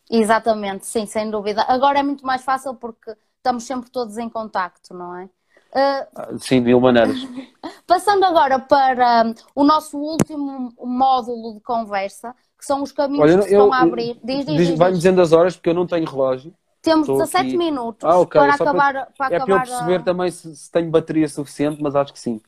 Exatamente, 0.10 0.86
sim, 0.86 1.06
sem 1.06 1.30
dúvida. 1.30 1.64
Agora 1.68 2.00
é 2.00 2.04
muito 2.04 2.26
mais 2.26 2.44
fácil 2.44 2.76
porque 2.76 3.16
estamos 3.38 3.64
sempre 3.64 3.90
todos 3.90 4.18
em 4.18 4.30
contacto, 4.30 4.94
não 4.94 5.16
é? 5.16 5.30
Uh, 5.72 6.38
Sim, 6.38 6.60
de 6.60 6.66
mil 6.66 6.82
maneiras. 6.82 7.16
Passando 7.88 8.26
agora 8.26 8.60
para 8.60 9.24
um, 9.26 9.34
o 9.56 9.64
nosso 9.64 9.98
último 9.98 10.74
módulo 10.78 11.54
de 11.54 11.62
conversa, 11.62 12.36
que 12.60 12.66
são 12.66 12.84
os 12.84 12.92
caminhos 12.92 13.24
Olha, 13.24 13.38
que 13.38 13.44
se 13.44 13.52
estão 13.52 13.72
a 13.72 13.80
abrir. 13.80 14.20
Diz, 14.22 14.46
diz, 14.46 14.58
diz, 14.68 14.78
Vai-me 14.78 14.98
dizendo 14.98 15.22
as 15.22 15.32
horas, 15.32 15.56
porque 15.56 15.70
eu 15.70 15.74
não 15.74 15.88
tenho 15.88 16.06
relógio. 16.06 16.54
Temos 16.82 17.08
Estou 17.08 17.18
17 17.18 17.48
aqui. 17.48 17.58
minutos 17.58 18.04
ah, 18.04 18.20
okay. 18.20 18.42
para, 18.42 18.54
acabar, 18.56 18.94
para, 18.94 19.06
para 19.18 19.34
é 19.34 19.38
acabar. 19.38 19.46
para 19.46 19.56
eu 19.56 19.60
perceber 19.60 19.96
a... 19.96 20.04
também 20.04 20.32
se, 20.32 20.56
se, 20.56 20.70
tenho 20.70 20.90
bateria 20.90 21.30
suficiente, 21.30 21.82
mas 21.82 21.96
acho 21.96 22.12
que 22.12 22.20
sim. 22.20 22.42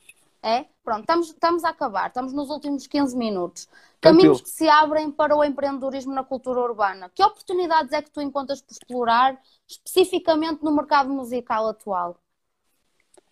É? 0.43 0.65
Pronto, 0.83 1.01
estamos, 1.01 1.27
estamos 1.29 1.63
a 1.63 1.69
acabar, 1.69 2.07
estamos 2.07 2.33
nos 2.33 2.49
últimos 2.49 2.85
15 2.85 3.15
minutos. 3.15 3.69
Caminhos 4.01 4.41
que 4.41 4.49
se 4.49 4.67
abrem 4.67 5.09
para 5.09 5.33
o 5.33 5.41
empreendedorismo 5.41 6.13
na 6.13 6.23
cultura 6.23 6.59
urbana. 6.59 7.09
Que 7.15 7.23
oportunidades 7.23 7.93
é 7.93 8.01
que 8.01 8.11
tu 8.11 8.21
encontras 8.21 8.61
por 8.61 8.73
explorar, 8.73 9.39
especificamente 9.65 10.61
no 10.61 10.75
mercado 10.75 11.09
musical 11.09 11.69
atual? 11.69 12.19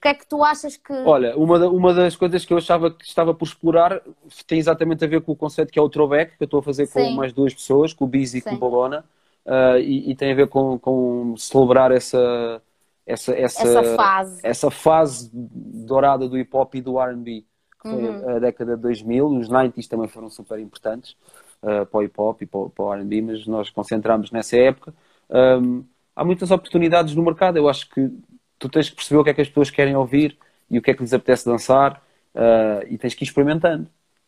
que 0.02 0.08
é 0.08 0.14
que 0.16 0.28
tu 0.28 0.44
achas 0.44 0.76
que. 0.76 0.92
Olha, 0.92 1.38
uma, 1.38 1.60
da, 1.60 1.70
uma 1.70 1.94
das 1.94 2.16
coisas 2.16 2.44
que 2.44 2.52
eu 2.52 2.58
achava 2.58 2.90
que 2.90 3.06
estava 3.06 3.34
por 3.34 3.46
explorar 3.46 4.02
tem 4.48 4.58
exatamente 4.58 5.06
a 5.06 5.08
ver 5.08 5.22
com 5.22 5.32
o 5.32 5.36
conceito 5.36 5.72
que 5.72 5.78
é 5.78 5.82
o 5.82 5.90
throwback, 5.90 6.36
que 6.36 6.44
eu 6.44 6.46
estou 6.46 6.60
a 6.60 6.64
fazer 6.64 6.88
com 6.88 7.00
Sim. 7.00 7.16
mais 7.16 7.32
duas 7.32 7.54
pessoas, 7.54 7.94
com 7.94 8.06
o 8.06 8.08
Biz 8.08 8.34
e 8.34 8.42
com 8.42 8.56
o 8.56 8.58
Bolona, 8.58 9.06
uh, 9.46 9.78
e, 9.78 10.10
e, 10.10 10.16
tem 10.16 10.32
a 10.32 10.36
ver 10.36 10.48
com, 10.48 10.80
com 10.80 11.36
celebrar 11.38 11.92
essa, 11.92 12.62
essa, 13.06 13.34
essa, 13.34 13.64
essa, 13.64 13.96
fase. 13.96 14.40
essa 14.44 14.72
fase 14.72 15.30
dourada 15.34 16.28
do 16.30 16.38
hip 16.38 16.50
hop 16.56 16.76
e 16.76 16.82
do 16.82 17.00
RB. 17.00 17.46
que 17.82 17.90
foi 17.90 18.10
uhum. 18.10 18.36
a, 18.36 18.40
década 18.40 18.76
de 18.76 18.82
2000. 18.82 19.28
Os 19.28 19.50
90s 19.50 19.88
também 19.88 20.08
foram 20.08 20.30
super 20.30 20.60
importantes 20.60 21.16
uh, 21.62 21.86
para 21.86 22.00
o 22.00 22.04
hip 22.04 22.14
hop 22.18 22.42
e 22.42 22.46
para, 22.46 22.70
para 22.70 22.86
o 22.86 22.94
RB, 22.94 23.22
mas 23.22 23.48
nós 23.48 23.70
concentramos 23.70 24.32
nessa 24.32 24.56
época. 24.58 24.94
Um, 25.30 25.84
há 26.16 26.24
muitas 26.24 26.52
oportunidades 26.52 27.16
no 27.16 27.24
mercado. 27.24 27.58
Eu 27.58 27.68
acho 27.68 27.90
que 27.90 28.12
tu 28.60 28.70
tens 28.70 28.90
que 28.90 28.96
perceber 28.96 29.20
o 29.20 29.24
que 29.24 29.30
é 29.32 29.34
que 29.34 29.42
as 29.42 29.48
pessoas 29.48 29.70
querem 29.70 29.96
ouvir 29.96 30.38
e 30.70 30.78
o 30.78 30.82
que 30.82 30.92
é 30.92 30.94
que 30.94 31.02
lhes 31.02 31.14
apetece 31.14 31.46
dançar 31.46 32.02
uh, 32.36 32.86
e 32.88 32.98
tens 32.98 33.14
que 33.16 33.24
ir 33.24 33.28
experimentando. 33.28 33.88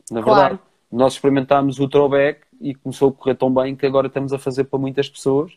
Na 0.10 0.22
verdade, 0.22 0.58
claro. 0.58 0.60
nós 0.92 1.14
experimentámos 1.14 1.80
o 1.80 1.88
throwback 1.88 2.42
e 2.60 2.74
começou 2.76 3.10
a 3.10 3.14
correr 3.14 3.36
tão 3.36 3.54
bem 3.54 3.76
que 3.76 3.86
agora 3.86 4.08
estamos 4.08 4.34
a 4.34 4.40
fazer 4.40 4.66
para 4.66 4.80
muitas 4.80 5.08
pessoas. 5.08 5.54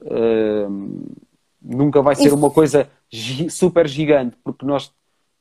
Uh, 0.00 1.06
nunca 1.64 2.02
vai 2.02 2.14
ser 2.14 2.26
Isso. 2.26 2.36
uma 2.36 2.50
coisa 2.50 2.88
super 3.48 3.88
gigante, 3.88 4.36
porque 4.44 4.66
nós 4.66 4.92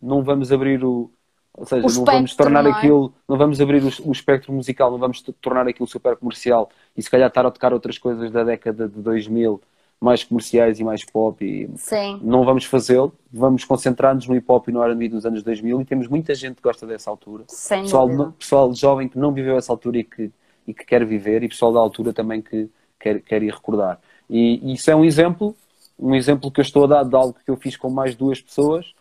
não 0.02 0.24
vamos 0.24 0.52
abrir 0.52 0.84
o. 0.84 1.12
Ou 1.56 1.66
seja, 1.68 1.86
o 1.86 1.92
não 1.92 2.06
vamos 2.06 2.36
tornar 2.36 2.64
não 2.64 2.72
é? 2.72 2.74
aquilo, 2.74 3.14
não 3.30 3.38
vamos 3.38 3.62
abrir 3.62 3.84
o, 3.84 4.10
o, 4.10 4.12
espectro 4.12 4.52
musical, 4.52 4.90
não 4.90 4.98
vamos 4.98 5.22
tornar 5.40 5.68
aquilo 5.68 5.88
super 5.88 6.16
comercial 6.16 6.68
e 6.98 7.04
se 7.04 7.12
calhar 7.12 7.28
estar 7.28 7.46
a 7.46 7.52
tocar 7.52 7.72
outras 7.72 8.00
coisas 8.00 8.32
da 8.32 8.44
década 8.44 8.90
de 8.90 9.00
2000 9.00 9.62
mais 10.02 10.24
comerciais 10.24 10.80
e 10.80 10.84
mais 10.84 11.06
pop 11.06 11.46
e 11.46 11.70
Sim. 11.78 12.20
não 12.24 12.44
vamos 12.44 12.66
fazê-lo, 12.66 13.14
vamos 13.32 13.64
concentrar-nos 13.64 14.28
no 14.28 14.36
hip 14.36 14.46
hop 14.52 14.68
e 14.68 14.72
no 14.72 14.84
R&B 14.84 15.10
dos 15.10 15.28
anos 15.28 15.44
2000 15.44 15.82
e 15.82 15.86
temos 15.86 16.08
muita 16.08 16.34
gente 16.34 16.56
que 16.56 16.62
gosta 16.64 16.88
dessa 16.88 17.12
altura. 17.12 17.44
Sem 17.48 17.84
pessoal, 17.84 18.32
pessoal 18.32 18.74
jovem 18.74 19.08
que 19.08 19.20
não 19.20 19.32
viveu 19.32 19.56
essa 19.56 19.72
altura 19.72 20.00
e 20.00 20.04
que, 20.04 20.32
e 20.68 20.74
que 20.74 20.86
quer 20.86 21.06
viver 21.06 21.44
e 21.44 21.48
pessoal 21.48 21.72
da 21.72 21.80
altura 21.80 22.12
também 22.12 22.42
que 22.42 22.68
quer, 23.00 23.22
quer 23.22 23.44
ir 23.44 23.54
recordar. 23.54 24.00
E, 24.28 24.60
e 24.64 24.74
isso 24.74 24.90
é 24.90 24.96
um 24.96 25.06
exemplo 25.06 25.56
um 26.04 26.14
exemplo 26.14 26.52
que 26.52 26.60
eu 26.60 26.64
estou 26.64 26.84
a 26.84 26.88
dar 26.88 27.04
de 27.04 27.16
algo 27.16 27.34
que 27.34 27.50
eu 27.50 27.56
fiz 27.56 27.78
com 27.78 27.90
mais 27.90 28.14
duas 28.14 28.42
pessoas, 28.42 28.94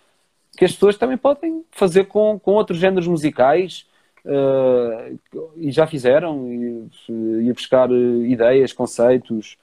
que 0.57 0.65
as 0.65 0.73
pessoas 0.73 0.97
também 0.97 1.19
podem 1.19 1.65
fazer 1.73 2.05
com, 2.05 2.39
com 2.39 2.53
outros 2.53 2.79
géneros 2.79 3.09
musicais 3.09 3.87
uh, 4.25 5.19
e 5.57 5.73
já 5.73 5.85
fizeram, 5.87 6.47
e, 7.09 7.53
buscar 7.53 7.91
eh, 7.91 8.29
ideias, 8.29 8.73
conceitos, 8.73 9.57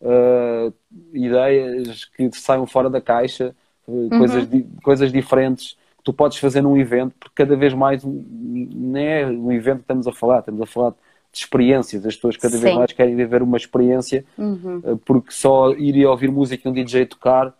uh, 0.00 0.72
ideias 1.12 2.06
que 2.06 2.30
saiam 2.32 2.66
fora 2.66 2.88
da 2.88 3.00
caixa, 3.00 3.54
uhum. 3.86 4.08
coisas, 4.08 4.48
coisas 4.82 5.12
diferentes 5.12 5.76
que 5.98 6.04
tu 6.04 6.14
podes 6.14 6.38
fazer 6.38 6.62
num 6.62 6.78
evento, 6.78 7.14
porque 7.18 7.34
cada 7.44 7.56
vez 7.56 7.74
mais 7.74 8.02
nem 8.04 9.06
é 9.06 9.26
um 9.26 9.52
evento 9.52 9.78
que 9.78 9.82
estamos 9.82 10.06
a 10.06 10.12
falar, 10.12 10.38
estamos 10.38 10.62
a 10.62 10.66
falar 10.66 10.90
de 10.90 10.96
experiências. 11.38 12.04
As 12.04 12.14
pessoas 12.14 12.36
cada 12.36 12.56
Sim. 12.56 12.62
vez 12.62 12.76
mais 12.76 12.92
querem 12.92 13.14
viver 13.16 13.42
uma 13.42 13.56
experiência, 13.56 14.24
uhum. 14.36 14.80
Eh, 14.84 14.96
porque 15.04 15.32
só 15.32 15.72
ir 15.72 15.96
e 15.96 16.06
ouvir 16.06 16.30
música 16.30 16.66
e 16.66 16.70
um 16.70 16.74
DJ 16.74 17.06
tocar, 17.06 17.54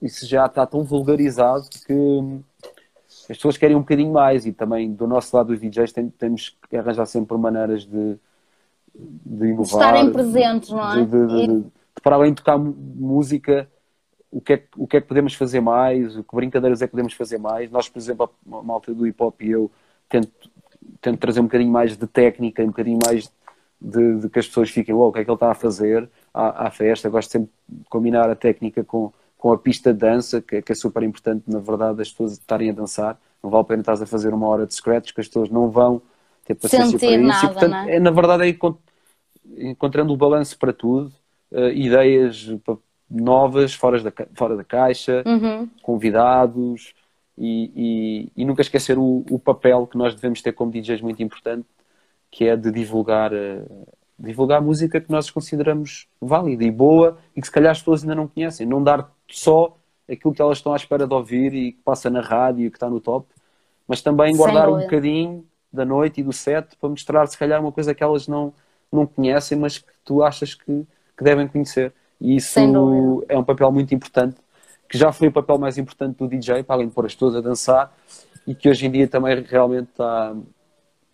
isso 0.00 0.26
já 0.26 0.46
está 0.46 0.66
tão 0.66 0.84
vulgarizado 0.84 1.68
que 1.86 1.92
hum, 1.92 2.42
as 3.08 3.36
pessoas 3.36 3.56
querem 3.56 3.76
um 3.76 3.80
bocadinho 3.80 4.12
mais. 4.12 4.46
E 4.46 4.52
também 4.52 4.92
do 4.92 5.06
nosso 5.06 5.36
lado, 5.36 5.52
os 5.52 5.60
DJs, 5.60 5.92
temos 6.18 6.56
que 6.68 6.76
arranjar 6.76 7.06
sempre 7.06 7.36
maneiras 7.36 7.84
de, 7.84 8.16
de 8.94 9.46
inovar. 9.46 9.64
Estarem 9.64 10.12
presentes, 10.12 10.70
não 10.70 10.92
é? 10.92 11.04
De, 11.04 11.26
de, 11.26 11.46
de, 11.46 11.64
para 12.02 12.16
além 12.16 12.30
de 12.30 12.36
tocar 12.36 12.58
música. 12.58 13.68
O 14.30 14.40
que, 14.40 14.54
é, 14.54 14.62
o 14.76 14.86
que 14.86 14.96
é 14.96 15.00
que 15.00 15.06
podemos 15.06 15.34
fazer 15.34 15.60
mais? 15.60 16.14
Que 16.16 16.36
brincadeiras 16.36 16.82
é 16.82 16.86
que 16.86 16.90
podemos 16.90 17.14
fazer 17.14 17.38
mais? 17.38 17.70
Nós, 17.70 17.88
por 17.88 17.98
exemplo, 17.98 18.30
a 18.52 18.62
malta 18.62 18.92
do 18.92 19.06
hip 19.06 19.22
hop 19.22 19.40
e 19.40 19.50
eu 19.50 19.70
tento 20.08 20.28
tento 21.00 21.18
trazer 21.18 21.40
um 21.40 21.44
bocadinho 21.44 21.70
mais 21.70 21.96
de 21.96 22.06
técnica, 22.06 22.62
um 22.62 22.68
bocadinho 22.68 22.98
mais 23.04 23.30
de, 23.80 24.20
de 24.20 24.28
que 24.28 24.38
as 24.38 24.46
pessoas 24.46 24.70
fiquem, 24.70 24.94
wow, 24.94 25.08
o 25.08 25.12
que 25.12 25.20
é 25.20 25.24
que 25.24 25.30
ele 25.30 25.36
está 25.36 25.50
a 25.50 25.54
fazer 25.54 26.08
à, 26.32 26.66
à, 26.66 26.70
festa. 26.70 27.08
Gosto 27.08 27.30
sempre 27.30 27.50
de 27.68 27.84
combinar 27.88 28.30
a 28.30 28.34
técnica 28.34 28.82
com, 28.82 29.12
com 29.36 29.52
a 29.52 29.58
pista 29.58 29.92
de 29.92 30.00
dança, 30.00 30.40
que, 30.40 30.62
que 30.62 30.72
é 30.72 30.74
super 30.74 31.02
importante, 31.02 31.44
na 31.46 31.58
verdade, 31.58 32.00
as 32.02 32.10
pessoas 32.10 32.32
estarem 32.32 32.70
a 32.70 32.72
dançar. 32.72 33.18
Não 33.42 33.50
vale 33.50 33.62
a 33.62 33.64
pena 33.64 33.82
estar 33.82 33.92
a 33.94 34.06
fazer 34.06 34.32
uma 34.32 34.48
hora 34.48 34.66
de 34.66 34.74
scratch, 34.74 35.12
que 35.12 35.20
as 35.20 35.28
pessoas 35.28 35.50
não 35.50 35.70
vão 35.70 36.00
ter 36.44 36.54
paciência 36.54 36.98
Sentir 36.98 37.06
para 37.06 37.16
isso. 37.16 37.26
Nada, 37.26 37.46
e, 37.46 37.48
portanto, 37.48 37.88
é? 37.88 37.96
é? 37.96 38.00
na 38.00 38.10
verdade, 38.10 38.48
é 38.48 39.68
encontrando 39.68 40.12
o 40.12 40.16
balanço 40.16 40.58
para 40.58 40.72
tudo, 40.72 41.12
uh, 41.52 41.68
ideias 41.68 42.48
novas, 43.08 43.74
fora 43.74 44.00
da, 44.00 44.12
fora 44.34 44.56
da 44.56 44.64
caixa, 44.64 45.22
uhum. 45.24 45.68
convidados, 45.82 46.94
e, 47.38 48.30
e, 48.36 48.42
e 48.42 48.44
nunca 48.44 48.62
esquecer 48.62 48.98
o, 48.98 49.24
o, 49.30 49.38
papel 49.38 49.86
que 49.86 49.98
nós 49.98 50.14
devemos 50.14 50.40
ter 50.40 50.52
como 50.52 50.70
DJs 50.70 51.02
muito 51.02 51.22
importante, 51.22 51.66
que 52.30 52.44
é 52.44 52.56
de 52.56 52.70
divulgar, 52.70 53.32
uh, 53.32 53.86
divulgar 54.18 54.62
música 54.62 55.00
que 55.00 55.10
nós 55.10 55.30
consideramos 55.30 56.08
válida 56.20 56.64
e 56.64 56.70
boa 56.70 57.18
e 57.34 57.40
que 57.40 57.46
se 57.46 57.52
calhar 57.52 57.72
as 57.72 57.78
pessoas 57.78 58.02
ainda 58.02 58.14
não 58.14 58.26
conhecem. 58.26 58.66
Não 58.66 58.82
dar 58.82 59.10
só 59.28 59.76
aquilo 60.10 60.32
que 60.32 60.40
elas 60.40 60.58
estão 60.58 60.72
à 60.72 60.76
espera 60.76 61.06
de 61.06 61.12
ouvir 61.12 61.52
e 61.52 61.72
que 61.72 61.82
passa 61.82 62.08
na 62.08 62.20
rádio 62.20 62.66
e 62.66 62.70
que 62.70 62.76
está 62.76 62.88
no 62.88 63.00
top, 63.00 63.28
mas 63.86 64.00
também 64.00 64.34
guardar 64.34 64.68
um 64.68 64.78
bocadinho 64.78 65.44
da 65.72 65.84
noite 65.84 66.20
e 66.20 66.24
do 66.24 66.32
set 66.32 66.74
para 66.76 66.88
mostrar 66.88 67.26
se 67.26 67.36
calhar 67.36 67.60
uma 67.60 67.72
coisa 67.72 67.94
que 67.94 68.02
elas 68.02 68.26
não, 68.26 68.54
não 68.90 69.06
conhecem, 69.06 69.58
mas 69.58 69.78
que 69.78 69.92
tu 70.04 70.22
achas 70.22 70.54
que, 70.54 70.86
que 71.16 71.24
devem 71.24 71.46
conhecer. 71.46 71.92
E 72.18 72.36
isso 72.36 72.58
é 73.28 73.36
um 73.36 73.44
papel 73.44 73.70
muito 73.70 73.94
importante 73.94 74.36
que 74.88 74.96
já 74.96 75.12
foi 75.12 75.28
o 75.28 75.32
papel 75.32 75.58
mais 75.58 75.78
importante 75.78 76.16
do 76.16 76.28
DJ, 76.28 76.62
para 76.62 76.76
além 76.76 76.88
de 76.88 76.94
pôr 76.94 77.06
as 77.06 77.14
pessoas 77.14 77.36
a 77.36 77.40
dançar, 77.40 77.92
e 78.46 78.54
que 78.54 78.68
hoje 78.68 78.86
em 78.86 78.90
dia 78.90 79.08
também 79.08 79.40
realmente 79.42 79.90
está, 79.90 80.34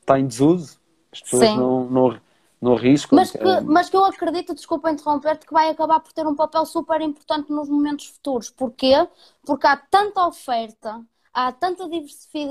está 0.00 0.18
em 0.18 0.26
desuso. 0.26 0.78
As 1.10 1.20
pessoas 1.20 1.48
Sim. 1.48 1.56
não, 1.56 1.84
não, 1.84 2.20
não 2.60 2.74
arriscam. 2.74 3.16
Mas 3.16 3.30
que, 3.30 3.60
mas 3.64 3.90
que 3.90 3.96
eu 3.96 4.04
acredito, 4.04 4.54
desculpa 4.54 4.90
interromper-te, 4.90 5.46
que 5.46 5.52
vai 5.52 5.70
acabar 5.70 6.00
por 6.00 6.12
ter 6.12 6.26
um 6.26 6.34
papel 6.34 6.64
super 6.66 7.00
importante 7.00 7.50
nos 7.50 7.68
momentos 7.68 8.06
futuros. 8.06 8.50
Porquê? 8.50 9.06
Porque 9.44 9.66
há 9.66 9.76
tanta 9.76 10.26
oferta, 10.26 11.00
há 11.32 11.50
tanta 11.52 11.88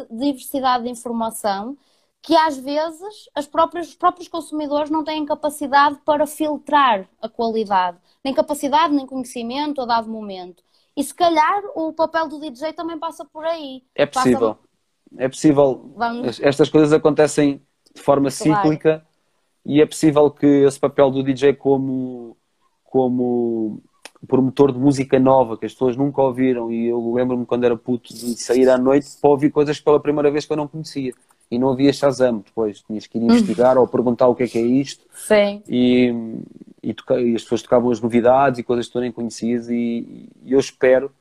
diversidade 0.09 0.84
de 0.84 0.89
informação 0.89 1.78
que 2.22 2.36
às 2.36 2.57
vezes 2.57 3.30
as 3.34 3.47
próprias, 3.47 3.88
os 3.88 3.95
próprios 3.95 4.28
consumidores 4.28 4.91
não 4.91 5.03
têm 5.03 5.26
capacidade 5.26 5.97
para 6.05 6.28
filtrar 6.28 7.07
a 7.19 7.28
qualidade, 7.28 7.97
nem 8.24 8.34
capacidade, 8.34 8.93
nem 8.93 9.07
conhecimento 9.07 9.82
a 9.82 9.86
dado 9.86 10.09
momento. 10.09 10.63
E 11.01 11.03
se 11.03 11.15
calhar 11.15 11.63
o 11.73 11.91
papel 11.91 12.27
do 12.27 12.39
DJ 12.39 12.73
também 12.73 12.99
passa 12.99 13.25
por 13.25 13.43
aí. 13.43 13.81
É 13.95 14.05
possível. 14.05 14.53
Passa... 14.53 14.59
É 15.17 15.27
possível. 15.27 15.91
Vamos... 15.95 16.39
Estas 16.39 16.69
coisas 16.69 16.93
acontecem 16.93 17.59
de 17.91 17.99
forma 17.99 18.29
claro. 18.29 18.61
cíclica 18.61 19.03
e 19.65 19.81
é 19.81 19.85
possível 19.87 20.29
que 20.29 20.45
esse 20.45 20.79
papel 20.79 21.09
do 21.09 21.23
DJ 21.23 21.55
como, 21.55 22.37
como 22.83 23.81
promotor 24.27 24.71
de 24.71 24.77
música 24.77 25.19
nova 25.19 25.57
que 25.57 25.65
as 25.65 25.73
pessoas 25.73 25.97
nunca 25.97 26.21
ouviram 26.21 26.71
e 26.71 26.87
eu 26.87 27.13
lembro-me 27.13 27.47
quando 27.47 27.63
era 27.63 27.75
puto 27.75 28.13
de 28.13 28.39
sair 28.39 28.69
à 28.69 28.77
noite 28.77 29.07
para 29.19 29.29
ouvir 29.31 29.49
coisas 29.49 29.79
pela 29.79 29.99
primeira 29.99 30.29
vez 30.29 30.45
que 30.45 30.53
eu 30.53 30.57
não 30.57 30.67
conhecia 30.67 31.13
e 31.49 31.57
não 31.57 31.69
havia 31.69 31.91
Shazam 31.91 32.43
depois, 32.45 32.81
tinhas 32.81 33.07
que 33.07 33.17
ir 33.17 33.23
investigar 33.23 33.75
ou 33.77 33.87
perguntar 33.87 34.27
o 34.27 34.35
que 34.35 34.43
é 34.43 34.47
que 34.47 34.59
é 34.59 34.61
isto 34.61 35.03
Sim. 35.13 35.63
E, 35.67 36.13
e, 36.84 36.93
toca, 36.93 37.19
e 37.19 37.36
as 37.36 37.43
pessoas 37.43 37.61
tocavam 37.61 37.91
as 37.91 37.99
novidades 37.99 38.59
e 38.59 38.63
coisas 38.63 38.88
que 38.88 38.93
tu 38.93 38.99
nem 38.99 39.11
conhecias 39.11 39.69
e, 39.69 40.29
e, 40.43 40.51
eu 40.51 40.59
espero 40.59 41.11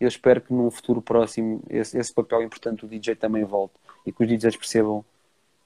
eu 0.00 0.06
espero 0.06 0.40
que 0.40 0.52
num 0.52 0.70
futuro 0.70 1.02
próximo 1.02 1.62
esse, 1.68 1.98
esse, 1.98 2.12
papel 2.12 2.42
importante 2.42 2.80
do 2.80 2.88
DJ 2.88 3.16
também 3.16 3.44
volte 3.44 3.74
e 4.06 4.12
que 4.12 4.22
os 4.22 4.28
DJs 4.28 4.56
percebam 4.56 5.04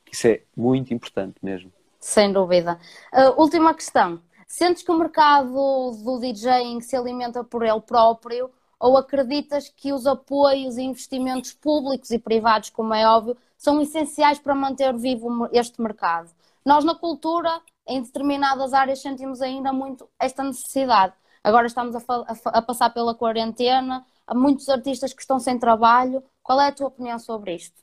que 0.05 0.15
isso 0.15 0.27
é 0.27 0.41
muito 0.57 0.95
importante 0.95 1.37
mesmo. 1.43 1.71
Sem 2.01 2.33
dúvida. 2.33 2.79
Uh, 3.13 3.41
última 3.41 3.75
questão. 3.75 4.21
Sentes 4.47 4.83
que 4.83 4.91
o 4.91 4.99
mercado 4.99 5.51
do 5.51 6.19
DJing 6.19 6.81
se 6.81 6.97
alimenta 6.97 7.45
por 7.45 7.63
ele 7.63 7.81
próprio 7.81 8.51
ou 8.83 8.97
acreditas 8.97 9.69
que 9.69 9.93
os 9.93 10.09
apoios 10.09 10.77
e 10.77 10.83
investimentos 10.83 11.53
públicos 11.53 12.11
e 12.11 12.19
privados, 12.19 12.69
como 12.69 12.93
é 12.93 13.07
óbvio, 13.07 13.37
são 13.57 13.81
essenciais 13.81 14.41
para 14.41 14.57
manter 14.57 14.93
vivo 14.99 15.49
este 15.53 15.81
mercado? 15.81 16.29
Nós 16.67 16.85
na 16.85 16.93
cultura 16.93 17.61
em 17.87 18.03
determinadas 18.03 18.75
áreas 18.75 19.01
sentimos 19.01 19.41
ainda 19.41 19.73
muito 19.73 20.09
esta 20.19 20.43
necessidade. 20.43 21.13
Agora 21.45 21.69
estamos 21.69 21.95
a, 21.95 21.99
a, 22.09 22.59
a, 22.59 22.63
passar 22.63 22.91
pela 22.91 23.15
quarentena, 23.15 24.05
há 24.27 24.35
muitos 24.35 24.69
artistas 24.69 25.13
que 25.13 25.23
estão 25.23 25.39
sem 25.39 25.57
trabalho. 25.57 26.21
Qual 26.43 26.61
é 26.61 26.67
a 26.67 26.73
tua 26.73 26.89
opinião 26.89 27.21
sobre 27.21 27.55
isto? 27.55 27.81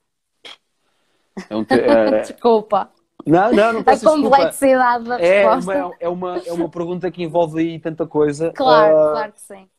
É 1.50 1.56
um 1.56 1.64
te... 1.64 1.76
é... 1.76 2.24
Desculpa. 2.28 2.92
Não, 3.26 3.52
não, 3.54 3.74
não 3.74 3.80
A 3.80 4.00
complexidade 4.00 5.06
da 5.06 5.20
é 5.20 5.46
resposta. 5.46 5.86
Uma, 5.86 5.96
é, 5.98 6.10
uma, 6.10 6.38
é 6.40 6.52
uma 6.52 6.70
pergunta 6.70 7.10
que 7.10 7.24
envolve 7.24 7.62
aí 7.62 7.80
tanta 7.80 8.06
coisa. 8.06 8.52
Claro, 8.52 8.96
uh... 8.96 9.12
claro 9.12 9.32
que 9.32 9.42
sim. 9.42 9.70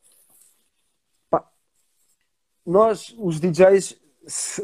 Nós, 2.71 3.13
os 3.17 3.37
DJs, 3.39 3.99
se, 4.25 4.61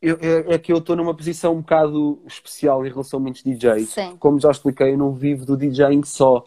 eu, 0.00 0.16
é, 0.20 0.54
é, 0.54 0.58
que 0.58 0.72
eu 0.72 0.78
estou 0.78 0.94
numa 0.94 1.14
posição 1.14 1.54
um 1.54 1.60
bocado 1.60 2.22
especial 2.26 2.86
em 2.86 2.88
relação 2.88 3.18
a 3.18 3.22
muitos 3.22 3.42
DJs. 3.42 3.88
Sim. 3.88 4.16
Como 4.18 4.38
já 4.38 4.52
expliquei, 4.52 4.92
eu 4.92 4.98
não 4.98 5.12
vivo 5.12 5.44
do 5.44 5.56
DJing 5.56 6.04
só. 6.04 6.44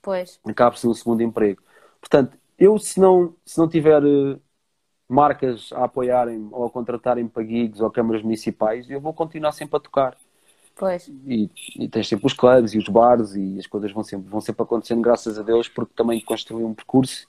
Pois. 0.00 0.40
Acaba 0.46 0.74
ser 0.76 0.88
um 0.88 0.94
segundo 0.94 1.22
emprego. 1.22 1.62
Portanto, 2.00 2.38
eu 2.58 2.78
se 2.78 2.98
não, 2.98 3.34
se 3.44 3.58
não 3.58 3.68
tiver 3.68 4.02
uh, 4.02 4.40
marcas 5.06 5.70
a 5.74 5.84
apoiarem 5.84 6.48
ou 6.50 6.64
a 6.64 6.70
contratarem 6.70 7.28
para 7.28 7.44
gigs 7.44 7.82
ou 7.82 7.90
câmaras 7.90 8.22
municipais, 8.22 8.88
eu 8.88 9.00
vou 9.00 9.12
continuar 9.12 9.52
sempre 9.52 9.76
a 9.76 9.80
tocar. 9.80 10.16
Pois. 10.74 11.08
E, 11.26 11.50
e 11.78 11.88
tens 11.88 12.08
sempre 12.08 12.26
os 12.26 12.32
clubes 12.32 12.72
e 12.72 12.78
os 12.78 12.88
bares 12.88 13.34
e 13.34 13.58
as 13.58 13.66
coisas 13.66 13.92
vão 13.92 14.02
sempre, 14.02 14.30
vão 14.30 14.40
sempre 14.40 14.62
acontecendo, 14.62 15.02
graças 15.02 15.38
a 15.38 15.42
Deus, 15.42 15.68
porque 15.68 15.92
também 15.94 16.20
construí 16.22 16.64
um 16.64 16.72
percurso 16.72 17.26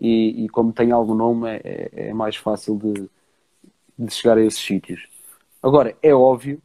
e, 0.00 0.44
e 0.44 0.48
como 0.48 0.72
tem 0.72 0.92
algum 0.92 1.14
nome 1.14 1.48
é, 1.48 1.60
é, 1.64 2.08
é 2.08 2.14
mais 2.14 2.36
fácil 2.36 2.76
de 2.76 3.08
de 3.98 4.14
chegar 4.14 4.38
a 4.38 4.42
esses 4.42 4.60
sítios. 4.60 5.08
Agora, 5.62 5.96
é 6.00 6.14
óbvio 6.14 6.62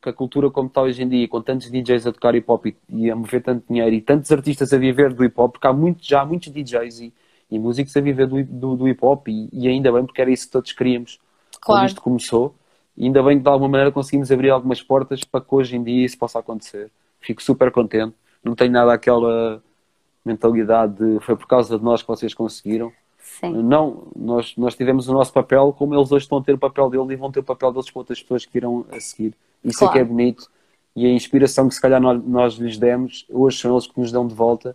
que 0.00 0.08
a 0.08 0.12
cultura 0.12 0.48
como 0.50 0.68
está 0.68 0.82
hoje 0.82 1.02
em 1.02 1.08
dia, 1.08 1.26
com 1.26 1.42
tantos 1.42 1.68
DJs 1.68 2.06
a 2.06 2.12
tocar 2.12 2.34
hip 2.36 2.48
hop 2.48 2.66
e, 2.66 2.76
e 2.88 3.10
a 3.10 3.16
mover 3.16 3.42
tanto 3.42 3.66
dinheiro 3.68 3.94
e 3.94 4.00
tantos 4.00 4.30
artistas 4.30 4.72
a 4.72 4.78
viver 4.78 5.12
do 5.12 5.24
hip 5.24 5.34
hop, 5.36 5.52
porque 5.52 5.66
há 5.66 5.72
muito, 5.72 6.06
já 6.06 6.20
há 6.20 6.24
muitos 6.24 6.52
DJs 6.52 7.00
e, 7.00 7.12
e 7.50 7.58
músicos 7.58 7.96
a 7.96 8.00
viver 8.00 8.28
do, 8.28 8.44
do, 8.44 8.76
do 8.76 8.88
hip 8.88 9.04
hop 9.04 9.26
e, 9.28 9.48
e, 9.52 9.66
ainda 9.66 9.90
bem, 9.90 10.06
porque 10.06 10.20
era 10.20 10.30
isso 10.30 10.46
que 10.46 10.52
todos 10.52 10.72
queríamos 10.72 11.18
claro. 11.60 11.80
quando 11.80 11.88
isto 11.88 12.00
começou. 12.00 12.54
E 12.96 13.04
ainda 13.04 13.22
bem 13.22 13.36
que 13.36 13.42
de 13.42 13.48
alguma 13.50 13.68
maneira 13.68 13.90
conseguimos 13.90 14.30
abrir 14.30 14.50
algumas 14.50 14.80
portas 14.80 15.22
para 15.24 15.40
que 15.40 15.54
hoje 15.54 15.76
em 15.76 15.82
dia 15.82 16.06
isso 16.06 16.16
possa 16.16 16.38
acontecer. 16.38 16.90
Fico 17.20 17.42
super 17.42 17.70
contente. 17.70 18.14
Não 18.42 18.54
tenho 18.54 18.70
nada 18.70 18.92
aquela 18.92 19.62
mentalidade 20.26 20.94
de 20.94 21.20
foi 21.20 21.36
por 21.36 21.46
causa 21.46 21.78
de 21.78 21.84
nós 21.84 22.02
que 22.02 22.08
vocês 22.08 22.34
conseguiram. 22.34 22.92
Sim. 23.18 23.62
Não, 23.62 24.08
nós, 24.16 24.54
nós 24.56 24.74
tivemos 24.74 25.08
o 25.08 25.12
nosso 25.12 25.32
papel, 25.32 25.74
como 25.76 25.94
eles 25.94 26.10
hoje 26.10 26.24
estão 26.24 26.38
a 26.38 26.42
ter 26.42 26.54
o 26.54 26.58
papel 26.58 26.88
deles 26.88 27.10
e 27.10 27.16
vão 27.16 27.30
ter 27.30 27.40
o 27.40 27.44
papel 27.44 27.72
deles 27.72 27.90
com 27.90 27.98
outras 27.98 28.20
pessoas 28.20 28.44
que 28.44 28.56
irão 28.56 28.86
a 28.90 28.98
seguir. 29.00 29.34
Isso 29.64 29.78
claro. 29.78 29.92
é 29.92 29.94
que 29.94 29.98
é 30.00 30.04
bonito. 30.04 30.50
E 30.94 31.04
a 31.04 31.10
inspiração 31.10 31.68
que 31.68 31.74
se 31.74 31.80
calhar 31.80 32.00
nós, 32.00 32.22
nós 32.24 32.54
lhes 32.54 32.78
demos, 32.78 33.26
hoje 33.30 33.58
são 33.58 33.72
eles 33.72 33.86
que 33.86 34.00
nos 34.00 34.10
dão 34.10 34.26
de 34.26 34.34
volta 34.34 34.74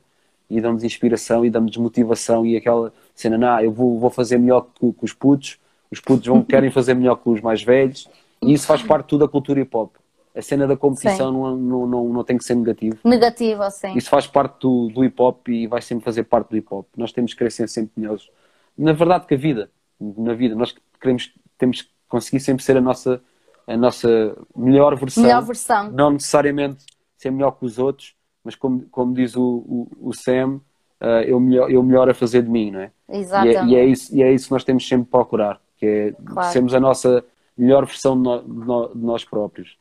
e 0.49 0.62
dão-nos 0.62 0.84
inspiração 0.84 1.43
e 1.45 1.49
dão-nos 1.49 1.76
motivação 1.78 2.45
e 2.45 2.56
aquela 2.56 2.93
cena, 3.16 3.38
não, 3.38 3.60
eu 3.62 3.72
vou, 3.72 3.97
vou 3.97 4.10
fazer 4.10 4.38
melhor 4.38 4.68
que, 4.76 4.91
que 4.91 5.06
os 5.06 5.14
putos, 5.14 5.58
os 5.89 5.99
putos 5.99 6.28
vão, 6.28 6.43
querem 6.45 6.70
fazer 6.70 6.93
melhor 6.93 7.16
que 7.16 7.30
os 7.30 7.41
mais 7.41 7.64
velhos 7.64 8.08
e 8.41 8.54
isso 8.54 8.68
faz 8.68 8.84
parte 8.84 9.08
tudo 9.08 9.26
da 9.26 9.28
cultura 9.28 9.62
hip 9.62 9.76
hop. 9.76 9.95
A 10.36 10.41
cena 10.41 10.65
da 10.65 10.77
competição 10.77 11.32
não, 11.32 11.57
não, 11.57 11.88
não, 11.88 12.07
não, 12.09 12.23
tem 12.23 12.38
que 12.38 12.43
ser 12.43 12.55
negativo. 12.55 12.97
Negativo, 13.03 13.69
sim. 13.69 13.93
Isso 13.97 14.09
faz 14.09 14.25
parte 14.27 14.61
do, 14.61 14.88
do 14.88 15.03
hip 15.03 15.21
hop 15.21 15.47
e 15.49 15.67
vai 15.67 15.82
sempre 15.82 16.05
fazer 16.05 16.23
parte 16.23 16.49
do 16.49 16.57
hip 16.57 16.67
hop. 16.71 16.88
Nós 16.95 17.11
temos 17.11 17.34
que 17.34 17.39
crescer 17.39 17.67
sempre 17.67 17.91
melhores 17.97 18.29
na 18.77 18.93
verdade 18.93 19.25
que 19.25 19.34
a 19.34 19.38
vida, 19.38 19.69
na 19.99 20.34
vida, 20.34 20.55
nós 20.55 20.75
queremos, 20.99 21.34
temos 21.57 21.82
que 21.84 21.89
conseguir 22.07 22.39
sempre 22.39 22.63
ser 22.63 22.77
a 22.77 22.82
nossa, 22.82 23.21
a 23.67 23.77
nossa 23.77 24.36
melhor 24.55 24.95
versão. 24.95 25.23
Melhor 25.23 25.41
versão. 25.43 25.91
Não 25.91 26.11
necessariamente 26.11 26.86
ser 27.17 27.32
melhor 27.32 27.51
que 27.51 27.65
os 27.65 27.77
outros, 27.77 28.15
mas 28.43 28.55
como, 28.55 28.82
como 28.89 29.13
diz 29.13 29.36
o, 29.36 29.43
o, 29.43 30.09
o 30.09 30.13
Sam, 30.13 30.59
uh, 30.99 31.05
eu, 31.25 31.39
melhor, 31.39 31.69
eu 31.69 31.84
melhor 31.84 32.09
a 32.09 32.13
fazer 32.13 32.41
de 32.41 32.49
mim, 32.49 32.71
não 32.71 32.82
é? 32.82 32.91
Exatamente. 33.09 33.71
E 33.71 33.75
é, 33.75 33.79
e 33.79 33.86
é, 33.86 33.86
isso, 33.86 34.15
e 34.15 34.23
é 34.23 34.34
isso 34.34 34.47
que 34.47 34.53
nós 34.53 34.63
temos 34.63 34.88
sempre 34.88 35.05
que 35.05 35.11
procurar, 35.11 35.61
que 35.77 35.86
é 35.86 36.11
claro. 36.25 36.51
sermos 36.51 36.73
a 36.73 36.79
nossa 36.79 37.23
melhor 37.55 37.86
versão 37.86 38.15
de, 38.15 38.23
no, 38.23 38.89
de 38.89 39.05
nós 39.05 39.23
próprios. 39.23 39.77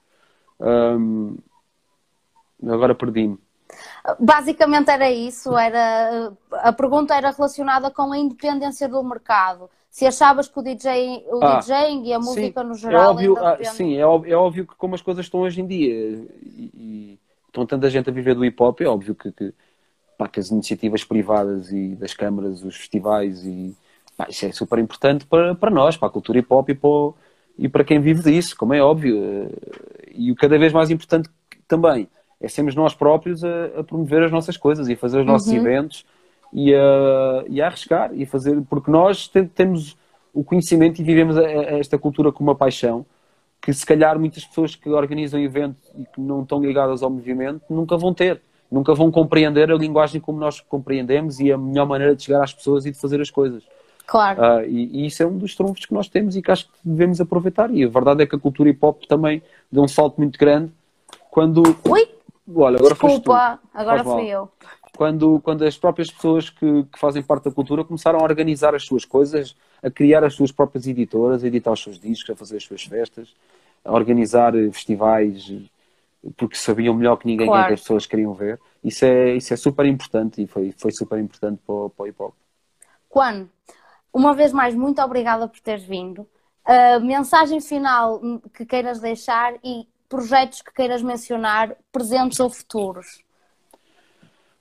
Agora 2.63 2.95
perdi-me. 2.95 3.39
Basicamente 4.19 4.91
era 4.91 5.11
isso, 5.11 5.57
era, 5.57 6.33
a 6.53 6.73
pergunta 6.73 7.15
era 7.15 7.31
relacionada 7.31 7.91
com 7.91 8.13
a 8.13 8.19
independência 8.19 8.89
do 8.89 9.03
mercado. 9.03 9.71
Se 9.91 10.07
achavas 10.07 10.49
que 10.49 10.59
o 10.59 10.63
DJ, 10.63 11.25
o 11.29 11.43
ah, 11.43 11.59
DJing 11.59 12.05
e 12.07 12.13
a 12.13 12.19
música 12.19 12.61
sim, 12.61 12.67
no 12.67 12.75
é 12.75 12.79
geral. 12.79 13.03
É 13.03 13.09
óbvio, 13.09 13.37
ah, 13.39 13.65
sim, 13.65 13.97
é 13.97 14.07
óbvio, 14.07 14.33
é 14.33 14.37
óbvio, 14.37 14.67
que 14.67 14.75
como 14.77 14.95
as 14.95 15.03
coisas 15.03 15.27
estão 15.27 15.41
hoje 15.41 15.61
em 15.61 15.67
dia 15.67 15.95
e, 16.43 16.71
e 16.75 17.19
estão 17.47 17.67
tanta 17.67 17.91
gente 17.91 18.09
a 18.09 18.13
viver 18.13 18.35
do 18.35 18.45
hip 18.45 18.61
hop, 18.63 18.81
é 18.81 18.87
óbvio 18.87 19.15
que, 19.15 19.33
que, 19.33 19.53
pá, 20.17 20.29
que 20.29 20.39
as 20.39 20.51
iniciativas 20.51 21.03
privadas 21.03 21.73
e 21.73 21.97
das 21.97 22.15
câmaras, 22.15 22.63
os 22.63 22.77
festivais 22.77 23.45
e 23.45 23.77
pá, 24.17 24.27
isso 24.29 24.47
é 24.47 24.53
super 24.53 24.79
importante 24.79 25.27
para, 25.27 25.55
para 25.55 25.71
nós, 25.71 25.97
para 25.97 26.09
a 26.09 26.13
cultura 26.13 26.39
hip 26.39 26.53
hop 26.53 26.69
e 26.69 26.75
para, 26.75 27.13
e 27.61 27.69
para 27.69 27.85
quem 27.85 28.01
vive 28.01 28.23
disso, 28.23 28.57
como 28.57 28.73
é 28.73 28.81
óbvio. 28.81 29.51
E 30.15 30.33
o 30.33 30.35
cada 30.35 30.59
vez 30.59 30.73
mais 30.73 30.91
importante 30.91 31.29
também 31.69 32.09
é 32.41 32.49
sermos 32.49 32.75
nós 32.75 32.95
próprios 32.95 33.45
a, 33.45 33.67
a, 33.77 33.85
promover 33.85 34.23
as 34.23 34.33
nossas 34.33 34.57
coisas 34.57 34.89
e 34.89 34.95
a 34.95 34.97
fazer 34.97 35.21
os 35.21 35.27
nossos 35.27 35.49
uhum. 35.49 35.59
eventos 35.59 36.07
e 36.55 36.75
a, 36.75 37.45
e 37.51 37.61
a 37.61 37.67
arriscar 37.67 38.13
e 38.15 38.23
a 38.23 38.27
fazer, 38.27 38.59
porque 38.63 38.91
nós 38.91 39.29
tem, 39.29 39.47
temos 39.47 39.95
o 40.33 40.43
conhecimento 40.43 41.03
e 41.03 41.05
vivemos 41.05 41.37
a, 41.37 41.43
a 41.43 41.79
esta 41.79 41.99
cultura 41.99 42.33
com 42.33 42.43
uma 42.43 42.55
paixão 42.55 43.05
que 43.61 43.75
se 43.75 43.85
calhar 43.85 44.19
muitas 44.19 44.43
pessoas 44.43 44.75
que 44.75 44.89
organizam 44.89 45.39
eventos 45.39 45.83
e 45.99 46.05
que 46.07 46.19
não 46.19 46.41
estão 46.41 46.63
ligadas 46.63 47.03
ao 47.03 47.11
movimento 47.11 47.63
nunca 47.69 47.95
vão 47.99 48.15
ter, 48.15 48.41
nunca 48.73 48.95
vão 48.95 49.11
compreender 49.11 49.71
a 49.71 49.75
linguagem 49.75 50.19
como 50.19 50.41
nós 50.41 50.61
compreendemos 50.61 51.39
e 51.41 51.53
a 51.53 51.59
melhor 51.59 51.87
maneira 51.87 52.17
de 52.17 52.23
chegar 52.23 52.43
às 52.43 52.55
pessoas 52.55 52.87
e 52.87 52.91
de 52.91 52.99
fazer 52.99 53.21
as 53.21 53.31
coisas. 53.31 53.63
Claro. 54.07 54.41
Uh, 54.41 54.65
e, 54.67 55.03
e, 55.03 55.07
isso 55.07 55.23
é 55.23 55.27
um 55.27 55.39
dos 55.39 55.55
trunfos 55.55 55.87
que 55.87 55.95
nós 55.95 56.09
temos 56.09 56.37
e 56.37 56.43
que 56.43 56.51
acho 56.51 56.67
que 56.67 56.73
devemos 56.85 57.21
aproveitar. 57.21 57.71
E 57.71 57.85
a 57.85 57.89
verdade 57.89 58.23
é 58.23 58.27
que 58.27 58.35
a 58.35 58.39
cultura 58.39 58.69
hip 58.69 58.79
hop 58.85 59.05
também 59.05 59.43
deu 59.71 59.83
um 59.83 59.89
salto 59.89 60.19
muito 60.19 60.39
grande 60.39 60.73
quando. 61.31 61.63
Ui! 61.89 62.09
Olha, 62.53 62.79
agora 62.79 62.95
Desculpa, 62.95 63.61
agora 63.73 64.03
fui 64.03 64.27
eu. 64.27 64.51
Quando, 64.97 65.41
quando 65.41 65.65
as 65.65 65.79
próprias 65.79 66.11
pessoas 66.11 66.51
que, 66.51 66.83
que, 66.85 66.99
fazem 66.99 67.23
parte 67.23 67.45
da 67.45 67.51
cultura 67.53 67.85
começaram 67.85 68.19
a 68.19 68.23
organizar 68.23 68.75
as 68.75 68.85
suas 68.85 69.05
coisas, 69.05 69.55
a 69.81 69.89
criar 69.89 70.25
as 70.25 70.35
suas 70.35 70.51
próprias 70.51 70.87
editoras, 70.87 71.45
a 71.45 71.47
editar 71.47 71.71
os 71.71 71.81
seus 71.81 71.99
discos, 71.99 72.31
a 72.31 72.37
fazer 72.37 72.57
as 72.57 72.65
suas 72.65 72.83
festas, 72.83 73.33
a 73.85 73.93
organizar 73.93 74.53
festivais, 74.73 75.53
porque 76.37 76.57
sabiam 76.57 76.95
melhor 76.95 77.17
que 77.17 77.27
ninguém 77.27 77.47
claro. 77.47 77.67
quem 77.67 77.75
as 77.75 77.81
pessoas 77.81 78.05
queriam 78.05 78.35
ver. 78.35 78.59
Isso 78.83 79.05
é, 79.05 79.37
isso 79.37 79.55
é 79.55 79.57
super 79.57 79.87
importante 79.87 80.43
e 80.43 80.47
foi, 80.47 80.75
foi 80.77 80.91
super 80.91 81.19
importante 81.19 81.61
para, 81.67 81.89
para 81.91 82.03
o 82.03 82.07
hip 82.07 82.23
hop. 82.23 82.35
Juan, 83.15 83.49
uma 84.13 84.35
vez 84.35 84.53
mais, 84.53 84.75
muito 84.75 85.01
obrigada 85.01 85.47
por 85.49 85.61
teres 85.61 85.85
vindo. 85.85 86.27
Uh, 86.67 87.01
mensagem 87.01 87.61
final 87.61 88.21
que 88.55 88.65
queiras 88.67 89.01
deixar 89.01 89.55
e 89.65 89.87
projetos 90.09 90.61
que 90.63 90.73
queiras 90.73 91.03
mencionar, 91.03 91.75
presentes 91.93 92.39
ou 92.41 92.51
futuros? 92.51 93.23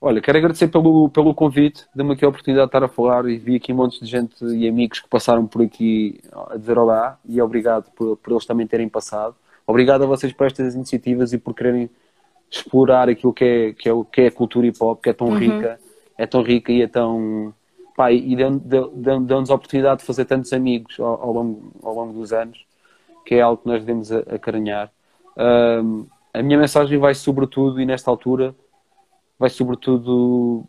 Olha, 0.01 0.21
quero 0.21 0.37
agradecer 0.37 0.69
pelo, 0.69 1.09
pelo 1.09 1.35
convite, 1.35 1.85
dê-me 1.93 2.13
aqui 2.13 2.23
a 2.23 2.29
oportunidade 2.29 2.67
de 2.67 2.69
estar 2.69 2.83
a 2.85 2.87
falar 2.87 3.25
e 3.25 3.37
vi 3.37 3.57
aqui 3.57 3.73
um 3.73 3.75
monte 3.75 3.99
de 3.99 4.05
gente 4.05 4.45
e 4.45 4.65
amigos 4.65 5.01
que 5.01 5.09
passaram 5.09 5.45
por 5.45 5.61
aqui 5.61 6.21
a 6.31 6.55
dizer 6.55 6.77
olá 6.77 7.19
e 7.27 7.41
obrigado 7.41 7.91
por, 7.91 8.15
por 8.15 8.31
eles 8.31 8.45
também 8.45 8.65
terem 8.65 8.87
passado. 8.87 9.35
Obrigado 9.67 10.03
a 10.03 10.07
vocês 10.07 10.31
por 10.31 10.47
estas 10.47 10.73
iniciativas 10.73 11.33
e 11.33 11.37
por 11.37 11.53
quererem 11.53 11.89
explorar 12.49 13.09
aquilo 13.09 13.33
que 13.33 13.43
é, 13.43 13.73
que 13.73 13.89
é, 13.89 13.93
que 14.11 14.21
é 14.21 14.27
a 14.27 14.31
cultura 14.31 14.67
hip 14.67 14.77
hop, 14.81 15.01
que 15.03 15.09
é 15.09 15.13
tão 15.13 15.27
uhum. 15.27 15.37
rica, 15.37 15.79
é 16.17 16.25
tão 16.25 16.41
rica 16.41 16.71
e 16.71 16.81
é 16.81 16.87
tão. 16.87 17.53
Pá, 17.99 18.13
e 18.13 18.33
deu-nos 18.33 19.49
a 19.49 19.55
oportunidade 19.55 19.99
de 19.99 20.05
fazer 20.05 20.23
tantos 20.23 20.53
amigos 20.53 20.97
ao, 20.99 21.21
ao, 21.21 21.33
longo, 21.33 21.73
ao 21.83 21.93
longo 21.93 22.13
dos 22.13 22.31
anos, 22.31 22.65
que 23.25 23.35
é 23.35 23.41
algo 23.41 23.61
que 23.61 23.67
nós 23.67 23.83
devemos 23.83 24.09
acarinhar 24.09 24.89
a 26.33 26.43
minha 26.43 26.57
mensagem 26.57 26.97
vai 26.97 27.13
sobretudo, 27.13 27.79
e 27.79 27.85
nesta 27.85 28.09
altura, 28.09 28.55
vai 29.37 29.49
sobretudo 29.49 30.65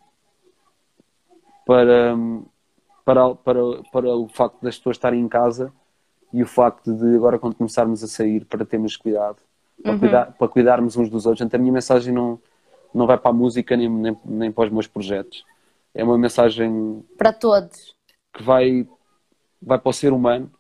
para, 1.67 2.17
para, 3.05 3.35
para, 3.35 3.61
para 3.93 4.17
o 4.17 4.29
facto 4.29 4.63
das 4.63 4.77
pessoas 4.79 4.97
estarem 4.97 5.21
em 5.21 5.29
casa 5.29 5.73
e 6.33 6.43
o 6.43 6.47
facto 6.47 6.93
de 6.93 7.17
agora 7.17 7.39
quando 7.39 7.57
começarmos 7.57 8.03
a 8.05 8.07
sair 8.07 8.45
para 8.45 8.65
termos 8.65 8.97
cuidado, 8.97 9.39
para, 9.83 9.93
uhum. 9.93 9.99
cuidar, 9.99 10.33
para 10.33 10.49
cuidarmos 10.49 10.97
uns 10.97 11.11
dos 11.11 11.27
outros. 11.27 11.45
Então 11.45 11.59
a 11.59 11.61
minha 11.61 11.73
mensagem 11.73 12.15
não, 12.15 12.41
não 12.95 13.07
vai 13.07 13.19
para 13.19 13.31
a 13.31 13.35
música 13.35 13.77
nem, 13.77 13.89
nem, 13.89 14.17
nem 14.25 14.53
para 14.53 14.65
os 14.65 14.71
meus 14.71 14.87
projetos. 14.87 15.45
É 15.95 16.05
uma 16.05 16.17
mensagem 16.17 17.05
para 17.19 17.33
todos 17.33 17.95
que 18.33 18.43
vai, 18.43 18.87
vai 19.61 19.79
para 19.79 19.91
o 19.91 19.93
ser 19.93 20.13
humano 20.13 20.51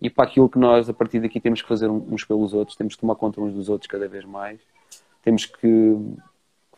e 0.00 0.10
para 0.10 0.24
aquilo 0.24 0.48
que 0.48 0.58
nós, 0.58 0.88
a 0.88 0.92
partir 0.94 1.20
daqui, 1.20 1.40
temos 1.40 1.62
que 1.62 1.68
fazer 1.68 1.88
uns 1.88 2.24
pelos 2.24 2.52
outros, 2.52 2.76
temos 2.76 2.94
que 2.94 3.00
tomar 3.00 3.14
conta 3.14 3.40
uns 3.40 3.54
dos 3.54 3.68
outros 3.68 3.88
cada 3.88 4.08
vez 4.08 4.24
mais, 4.24 4.60
temos 5.22 5.46
que 5.46 5.96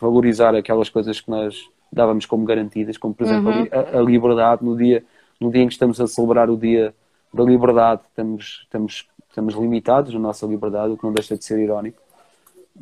valorizar 0.01 0.55
aquelas 0.55 0.88
coisas 0.88 1.20
que 1.20 1.30
nós 1.30 1.68
dávamos 1.92 2.26
como 2.26 2.44
garantidas, 2.44 2.99
como 2.99 3.14
por 3.14 3.24
exemplo 3.24 3.51
uhum. 3.51 3.68
a, 3.72 3.99
a, 3.99 4.03
liberdade 4.03 4.64
no 4.64 4.76
dia, 4.76 5.05
no 5.40 5.51
dia 5.51 5.62
em 5.62 5.66
que 5.66 5.72
estamos 5.72 6.01
a 6.01 6.07
celebrar 6.07 6.51
o 6.51 6.57
dia 6.57 6.94
da 7.32 7.42
liberdade, 7.42 8.03
estamos, 8.09 8.61
estamos, 8.62 9.09
estamos 9.28 9.55
limitados 9.55 10.12
na 10.12 10.20
nossa 10.20 10.47
liberdade, 10.47 10.92
o 10.92 10.97
que 10.97 11.05
não 11.05 11.12
deixa 11.12 11.36
de 11.36 11.44
ser 11.44 11.59
irónico. 11.59 12.03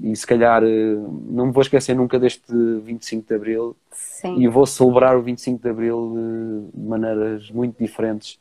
E 0.02 0.14
se 0.16 0.26
calhar 0.26 0.62
eh, 0.64 0.94
não 1.28 1.46
me 1.46 1.52
vou 1.52 1.62
esquecer 1.62 1.94
nunca 1.94 2.18
deste 2.18 2.52
25 2.82 3.28
de 3.28 3.34
Abril 3.34 3.76
Sim. 3.92 4.38
e 4.38 4.48
vou 4.48 4.66
celebrar 4.66 5.16
o 5.16 5.22
25 5.22 5.62
de 5.62 5.68
Abril 5.68 6.70
de 6.72 6.80
maneiras 6.80 7.50
muito 7.50 7.78
diferentes 7.78 8.38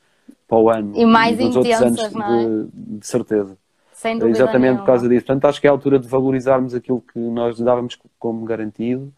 para 0.48 0.58
o 0.58 0.70
ano. 0.70 0.94
E 0.96 1.06
mais 1.06 1.40
e 1.40 1.44
intensas, 1.44 1.82
anos, 1.82 2.14
não 2.14 2.40
é? 2.40 2.46
De, 2.46 3.00
de 3.00 3.08
certeza. 3.08 3.58
Sem 3.92 4.18
dúvida 4.18 4.38
Exatamente 4.38 4.62
nenhuma. 4.62 4.80
por 4.80 4.86
causa 4.86 5.08
disso. 5.08 5.26
Portanto, 5.26 5.46
acho 5.46 5.62
que 5.62 5.68
é 5.68 5.70
a 5.70 5.74
altura 5.74 6.00
de 6.00 6.08
valorizarmos 6.08 6.74
aquilo 6.74 7.02
que 7.02 7.20
nós 7.20 7.60
dávamos 7.60 7.98
como 8.20 8.44
garantido, 8.46 9.14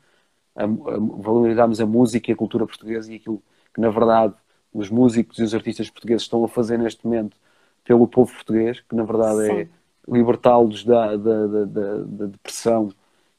a, 0.56 0.64
a, 0.64 0.68
valorizarmos 0.68 1.80
a 1.82 1.86
música 1.86 2.30
e 2.30 2.34
a 2.34 2.38
cultura 2.38 2.66
portuguesa 2.66 3.12
e 3.12 3.16
aquilo 3.16 3.42
que, 3.74 3.82
na 3.82 3.90
verdade, 3.90 4.34
os 4.74 4.90
músicos 4.90 5.40
e 5.40 5.44
os 5.44 5.56
artistas 5.56 5.90
portugueses 5.90 6.24
estão 6.24 6.44
a 6.44 6.48
fazer 6.48 6.78
neste 6.78 7.06
momento 7.06 7.38
pelo 7.84 8.08
povo 8.08 8.34
português, 8.34 8.82
que 8.82 8.96
na 8.96 9.04
verdade 9.04 9.46
é 9.46 9.48
Sim. 9.48 9.60
é 9.62 9.68
libertá-los 10.08 10.84
da, 10.84 11.16
da, 11.16 11.48
da, 11.48 11.66
da, 11.66 12.26
depressão 12.28 12.92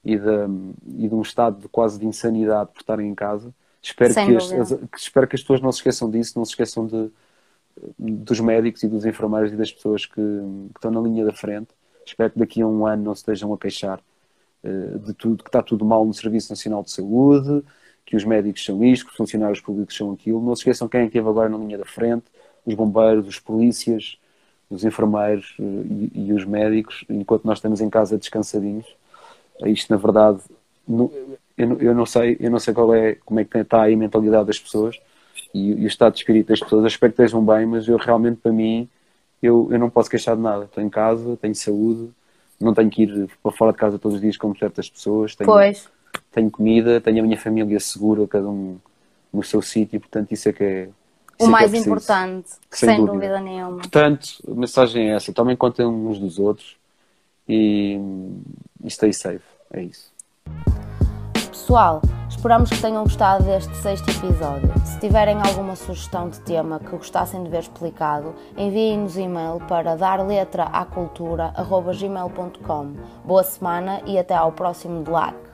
e, 0.05 0.19
da, 0.19 0.47
e 0.87 1.09
de 1.09 1.15
um 1.15 1.23
estado 1.23 1.61
de 1.61 1.69
quase 1.69 1.99
de 1.99 2.07
insanidade 2.07 2.71
por 2.73 2.81
estarem 2.81 3.09
em 3.09 3.15
casa. 3.15 3.55
Espero 3.83 4.15
que, 4.15 4.37
as, 4.37 4.53
as, 4.53 4.79
espero 4.97 5.29
que 5.29 5.37
as 5.37 5.43
pessoas 5.43 5.61
não 5.61 5.71
se 5.71 5.79
esqueçam 5.79 6.11
disso, 6.11 6.37
não 6.37 6.45
se 6.45 6.53
esqueçam 6.53 6.87
de, 6.87 7.11
dos 7.99 8.41
médicos 8.41 8.83
e 8.83 8.89
dos 8.89 9.05
enfermeiros 9.05 9.53
e 9.53 9.57
das 9.57 9.73
pessoas 9.73 10.07
que, 10.07 10.15
que, 10.15 10.77
estão 10.77 10.91
na 10.91 11.01
linha 11.01 11.25
da 11.25 11.33
frente. 11.33 11.69
Espero 12.05 12.31
que 12.31 12.39
daqui 12.39 12.63
a 12.63 12.67
um 12.67 12.87
ano 12.87 13.05
não 13.05 13.15
se 13.15 13.21
estejam 13.21 13.53
a 13.53 13.59
queixar 13.59 14.01
uh, 14.65 14.99
de 14.99 15.13
tudo, 15.15 15.43
que 15.43 15.49
está 15.49 15.63
tudo 15.63 15.85
mal 15.85 16.05
no 16.05 16.15
Serviço 16.15 16.51
Nacional 16.51 16.83
de 16.83 16.91
Saúde, 16.91 17.63
que 18.05 18.17
os 18.17 18.25
médicos 18.25 18.65
são 18.65 18.83
isto, 18.85 19.07
que 19.07 19.11
os 19.11 19.17
funcionários 19.17 19.61
públicos 19.61 19.97
são 19.97 20.13
aquilo. 20.13 20.41
Não 20.41 20.55
se 20.55 20.61
esqueçam 20.61 20.89
quem 20.89 21.03
é 21.03 21.05
esteve 21.07 21.29
agora 21.29 21.49
na 21.49 21.59
linha 21.59 21.79
da 21.79 21.85
frente, 21.85 22.25
os 22.65 22.75
bombeiros, 22.75 23.27
os 23.27 23.39
polícias, 23.39 24.19
os 24.69 24.85
enfermeiros 24.85 25.55
e, 25.59 26.11
e, 26.15 26.33
os 26.33 26.45
médicos, 26.45 27.05
enquanto 27.09 27.45
nós 27.45 27.59
estamos 27.59 27.81
em 27.81 27.89
casa 27.89 28.19
descansadinhos. 28.19 28.87
Isto, 29.65 29.91
na 29.91 29.97
verdade, 29.97 30.41
eu, 31.57 31.79
eu, 31.81 31.95
não 31.95 32.05
sei, 32.05 32.37
eu 32.41 32.51
não 32.51 32.59
sei 32.59 32.75
qual 32.75 32.95
é, 32.95 33.15
como 33.25 33.41
é 33.41 33.45
que 33.45 33.59
está 33.59 33.83
aí 33.83 33.95
a 33.95 33.97
mentalidade 33.97 34.47
das 34.47 34.59
pessoas 34.59 34.99
e, 35.55 35.71
e 35.71 35.85
o 35.85 35.87
estado 35.87 36.15
de 36.15 36.21
espírito 36.21 36.49
das 36.49 36.61
pessoas. 36.61 36.83
Eu 36.83 36.89
espero 36.89 37.13
que 37.13 37.23
estejam 37.23 37.45
bem, 37.45 37.65
mas 37.67 37.89
eu 37.89 37.97
realmente, 37.97 38.39
para 38.41 38.53
mim, 38.53 38.89
eu, 39.43 39.69
eu 39.71 39.79
não 39.79 39.89
posso 39.89 40.11
queixar 40.11 40.37
de 40.37 40.43
nada. 40.43 40.65
Estou 40.65 40.83
em 40.83 40.89
casa, 40.89 41.37
tenho 41.37 41.55
saúde, 41.55 42.11
não 42.61 42.75
tenho 42.75 42.91
que 42.91 43.03
ir 43.05 43.31
para 43.43 43.53
fora 43.53 43.73
de 43.73 43.79
casa 43.79 43.99
todos 43.99 44.17
os 44.17 44.21
dias 44.21 44.37
como 44.37 44.57
certas 44.59 44.91
pessoas. 44.91 45.35
Tenho, 45.35 45.51
pois. 45.51 45.89
tenho 46.33 46.51
comida, 46.51 47.01
tenho 47.01 47.21
a 47.21 47.23
minha 47.23 47.39
família 47.39 47.79
segura, 47.81 48.27
cada 48.27 48.49
um 48.49 48.79
no 49.33 49.43
seu 49.43 49.61
sítio, 49.61 50.01
portanto, 50.01 50.33
isso 50.33 50.49
é 50.49 50.53
que 50.53 50.65
é. 50.65 50.89
O 51.39 51.45
é 51.45 51.49
mais 51.49 51.75
é 51.75 51.79
importante, 51.79 52.51
sem, 52.71 52.89
sem 52.89 52.99
dúvida. 52.99 53.13
dúvida. 53.13 53.41
nenhuma. 53.41 53.79
Portanto, 53.79 54.29
a 54.47 54.55
mensagem 54.55 55.11
é 55.11 55.15
essa: 55.15 55.33
tomem 55.33 55.57
conta 55.57 55.87
uns 55.87 56.19
dos 56.19 56.39
outros 56.39 56.77
e, 57.49 57.99
e 58.83 58.91
stay 58.91 59.13
safe. 59.13 59.45
É 59.73 59.83
isso. 59.83 60.15
Pessoal, 61.51 62.01
esperamos 62.29 62.71
que 62.71 62.81
tenham 62.81 63.03
gostado 63.03 63.43
deste 63.45 63.75
sexto 63.77 64.09
episódio. 64.11 64.73
Se 64.85 65.01
tiverem 65.01 65.39
alguma 65.41 65.75
sugestão 65.75 66.29
de 66.29 66.39
tema 66.41 66.79
que 66.79 66.91
gostassem 66.91 67.43
de 67.43 67.49
ver 67.51 67.61
explicado, 67.61 68.35
enviem-nos 68.57 69.17
e-mail 69.17 69.59
para 69.67 69.97
darletraacultura.gmail.com 69.97 72.95
Boa 73.25 73.43
semana 73.43 74.03
e 74.07 74.19
até 74.19 74.35
ao 74.35 74.53
próximo 74.53 75.03
DLAC. 75.03 75.46